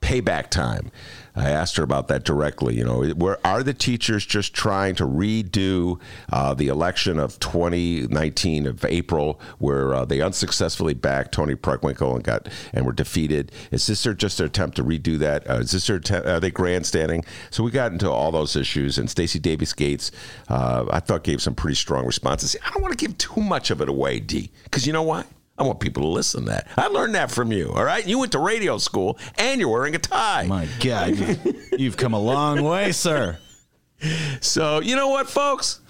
payback 0.00 0.50
time. 0.50 0.90
I 1.36 1.50
asked 1.50 1.76
her 1.76 1.82
about 1.82 2.08
that 2.08 2.24
directly. 2.24 2.76
You 2.76 2.84
know, 2.84 3.04
where 3.10 3.38
are 3.46 3.62
the 3.62 3.74
teachers 3.74 4.24
just 4.24 4.54
trying 4.54 4.94
to 4.96 5.04
redo 5.04 6.00
uh, 6.32 6.54
the 6.54 6.68
election 6.68 7.18
of 7.18 7.38
2019 7.40 8.66
of 8.66 8.84
April, 8.84 9.40
where 9.58 9.94
uh, 9.94 10.04
they 10.04 10.20
unsuccessfully 10.20 10.94
backed 10.94 11.32
Toni 11.32 11.54
Preckwinkle 11.54 12.14
and 12.14 12.24
got 12.24 12.48
and 12.72 12.86
were 12.86 12.92
defeated? 12.92 13.52
Is 13.70 13.86
this 13.86 14.02
their, 14.02 14.14
just 14.14 14.38
their 14.38 14.46
attempt 14.46 14.76
to 14.76 14.84
redo 14.84 15.18
that? 15.18 15.48
Uh, 15.48 15.54
is 15.54 15.72
this 15.72 15.86
their 15.86 15.96
attempt, 15.96 16.26
are 16.26 16.40
they 16.40 16.50
grandstanding? 16.50 17.24
So 17.50 17.62
we 17.62 17.70
got 17.70 17.92
into 17.92 18.10
all 18.10 18.32
those 18.32 18.56
issues, 18.56 18.98
and 18.98 19.10
Stacy 19.10 19.38
Davis 19.38 19.72
Gates, 19.72 20.10
uh, 20.48 20.86
I 20.90 21.00
thought, 21.00 21.22
gave 21.22 21.42
some 21.42 21.54
pretty 21.54 21.76
strong 21.76 22.06
responses. 22.06 22.56
I 22.64 22.70
don't 22.70 22.82
want 22.82 22.98
to 22.98 23.06
give 23.06 23.16
too 23.18 23.40
much 23.40 23.70
of 23.70 23.80
it 23.80 23.88
away, 23.88 24.20
D, 24.20 24.50
because 24.64 24.86
you 24.86 24.92
know 24.92 25.02
why? 25.02 25.24
I 25.58 25.62
want 25.62 25.80
people 25.80 26.02
to 26.02 26.08
listen 26.08 26.44
to 26.44 26.50
that. 26.50 26.68
I 26.76 26.88
learned 26.88 27.14
that 27.14 27.30
from 27.30 27.50
you, 27.52 27.72
all 27.74 27.84
right? 27.84 28.06
You 28.06 28.18
went 28.18 28.32
to 28.32 28.38
radio 28.38 28.76
school 28.78 29.18
and 29.38 29.60
you're 29.60 29.70
wearing 29.70 29.94
a 29.94 29.98
tie. 29.98 30.46
My 30.46 30.66
God, 30.80 31.16
you've 31.78 31.96
come 31.96 32.12
a 32.12 32.20
long 32.20 32.62
way, 32.62 32.92
sir. 32.92 33.38
So, 34.40 34.80
you 34.80 34.94
know 34.96 35.08
what, 35.08 35.28
folks? 35.28 35.80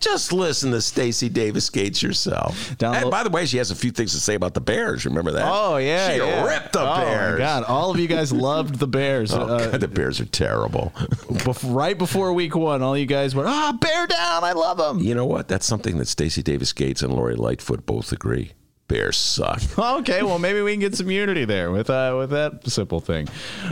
Just 0.00 0.32
listen 0.32 0.70
to 0.72 0.80
Stacy 0.82 1.28
Davis 1.28 1.70
Gates 1.70 2.02
yourself. 2.02 2.76
Download- 2.76 3.02
and 3.02 3.10
by 3.10 3.22
the 3.22 3.30
way, 3.30 3.46
she 3.46 3.56
has 3.56 3.70
a 3.70 3.74
few 3.74 3.90
things 3.90 4.12
to 4.12 4.20
say 4.20 4.34
about 4.34 4.52
the 4.54 4.60
Bears. 4.60 5.06
Remember 5.06 5.30
that? 5.32 5.48
Oh 5.50 5.76
yeah, 5.78 6.10
She 6.12 6.18
yeah. 6.18 6.44
ripped 6.44 6.72
the 6.74 6.80
oh, 6.82 6.96
Bears. 6.96 7.32
My 7.32 7.38
God, 7.38 7.64
all 7.64 7.90
of 7.90 7.98
you 7.98 8.06
guys 8.06 8.30
loved 8.32 8.78
the 8.78 8.86
Bears. 8.86 9.32
Oh, 9.38 9.42
Uh, 9.42 9.70
God, 9.70 9.80
the 9.80 9.88
Bears 9.88 10.20
are 10.20 10.24
terrible. 10.26 10.92
bef- 10.96 11.74
right 11.74 11.96
before 11.96 12.32
Week 12.32 12.54
One, 12.54 12.82
all 12.82 12.98
you 12.98 13.06
guys 13.06 13.34
were, 13.34 13.46
"Ah, 13.46 13.76
bear 13.80 14.06
down! 14.06 14.44
I 14.44 14.52
love 14.52 14.76
them." 14.76 14.98
you 15.00 15.14
know 15.14 15.26
what? 15.26 15.48
That's 15.48 15.66
something 15.66 15.96
that 15.98 16.06
Stacy 16.08 16.42
Davis 16.42 16.72
Gates 16.72 17.02
and 17.02 17.12
Lori 17.14 17.34
Lightfoot 17.36 17.86
both 17.86 18.12
agree. 18.12 18.52
Bears 18.88 19.16
suck. 19.16 19.62
Okay, 19.98 20.22
well 20.22 20.38
maybe 20.38 20.60
we 20.60 20.72
can 20.72 20.80
get 20.80 20.94
some 20.94 21.10
unity 21.10 21.44
there 21.44 21.70
with 21.70 21.88
uh, 21.90 22.14
with 22.18 22.30
that 22.30 22.68
simple 22.68 23.00
thing. 23.00 23.28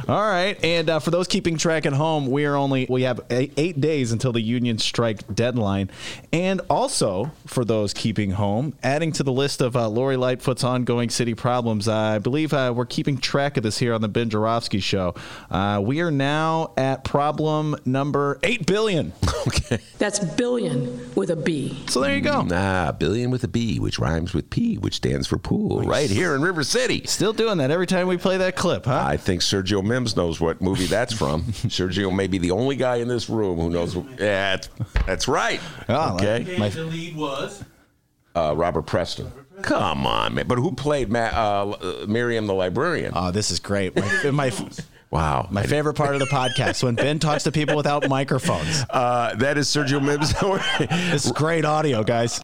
All 0.09 0.21
right, 0.21 0.63
and 0.65 0.89
uh, 0.89 0.99
for 0.99 1.11
those 1.11 1.27
keeping 1.27 1.57
track 1.57 1.85
at 1.87 1.93
home, 1.93 2.27
we 2.27 2.45
are 2.47 2.57
only 2.57 2.87
we 2.89 3.03
have 3.03 3.21
eight, 3.31 3.53
eight 3.57 3.81
days 3.81 4.13
until 4.13 4.33
the 4.33 4.41
union 4.41 4.79
strike 4.79 5.35
deadline, 5.35 5.91
and 6.33 6.61
also 6.69 7.33
for 7.47 7.65
those 7.65 7.93
keeping 7.93 8.33
home, 8.33 8.75
adding 8.83 9.13
to 9.13 9.23
the 9.23 9.33
list 9.33 9.61
of 9.61 9.77
uh, 9.77 9.89
Lori 9.89 10.17
Lightfoot's 10.17 10.65
ongoing 10.65 11.11
city 11.11 11.35
problems, 11.35 11.89
I 11.89 12.19
believe 12.19 12.53
uh, 12.53 12.73
we're 12.75 12.87
keeping 12.87 13.19
track 13.19 13.57
of 13.57 13.63
this 13.63 13.79
here 13.79 13.95
on 13.95 14.01
the 14.01 14.09
Ben 14.09 14.31
Joravsky 14.31 14.81
Show. 14.81 15.15
Uh, 15.51 15.81
we 15.85 16.01
are 16.01 16.11
now 16.11 16.73
at 16.77 17.05
problem 17.05 17.77
number 17.85 18.39
eight 18.43 18.67
billion. 18.67 19.13
okay. 19.47 19.79
That's 19.99 20.19
billion 20.19 21.15
with 21.15 21.31
a 21.31 21.37
B. 21.37 21.85
So 21.89 22.01
there 22.01 22.15
you 22.15 22.21
go. 22.21 22.43
Nah, 22.43 22.93
billion 22.93 23.31
with 23.31 23.45
a 23.45 23.49
B, 23.49 23.79
which 23.79 23.99
rhymes 23.99 24.35
with 24.35 24.51
P, 24.51 24.77
which 24.77 25.01
stands 25.07 25.27
for 25.27 25.39
pool, 25.39 25.83
right 25.83 26.11
here 26.11 26.35
in 26.35 26.43
River 26.43 26.65
City. 26.65 27.03
Still 27.07 27.33
doing 27.33 27.59
that 27.59 27.71
every 27.71 27.87
time 27.87 28.09
we 28.09 28.17
play 28.17 28.39
that 28.39 28.57
clip, 28.57 28.87
huh? 28.87 29.05
I 29.07 29.17
think 29.17 29.41
Sergio 29.41 29.85
Mims 29.85 30.17
knows 30.17 30.41
what 30.41 30.61
movie 30.61 30.87
that's 30.87 31.13
from. 31.13 31.43
Sergio 31.69 32.15
may 32.15 32.27
be 32.27 32.39
the 32.39 32.51
only 32.51 32.75
guy 32.77 32.97
in 32.97 33.09
this 33.09 33.29
room 33.29 33.59
who 33.59 33.71
knows. 33.71 33.95
Yeah, 33.95 34.57
that's, 34.57 34.69
that's 35.07 35.29
right. 35.29 35.61
Oh, 35.89 36.15
okay, 36.15 36.57
My- 36.59 36.71
the 36.71 36.85
lead 36.85 37.17
was 37.17 37.65
uh, 38.35 38.55
Robert 38.57 38.83
Preston. 38.83 39.31
Come 39.63 40.07
on, 40.07 40.35
man. 40.35 40.47
But 40.47 40.59
who 40.59 40.73
played 40.73 41.09
Ma- 41.09 41.19
uh, 41.33 42.05
Miriam 42.07 42.47
the 42.47 42.55
librarian? 42.55 43.13
Oh, 43.15 43.31
this 43.31 43.51
is 43.51 43.59
great. 43.59 43.97
My, 43.97 44.31
my, 44.31 44.53
wow. 45.11 45.49
my 45.51 45.63
favorite 45.63 45.95
part 45.95 46.13
of 46.15 46.21
the 46.21 46.27
podcast 46.27 46.83
when 46.83 46.95
Ben 46.95 47.19
talks 47.19 47.45
to 47.45 47.53
people 47.53 47.75
without 47.75 48.07
microphones. 48.07 48.85
Uh, 48.91 49.35
that 49.37 49.57
is 49.57 49.69
Sergio 49.69 50.03
Mims. 50.03 50.35
This 51.11 51.25
is 51.25 51.33
great 51.33 51.65
audio, 51.65 52.03
guys. 52.05 52.43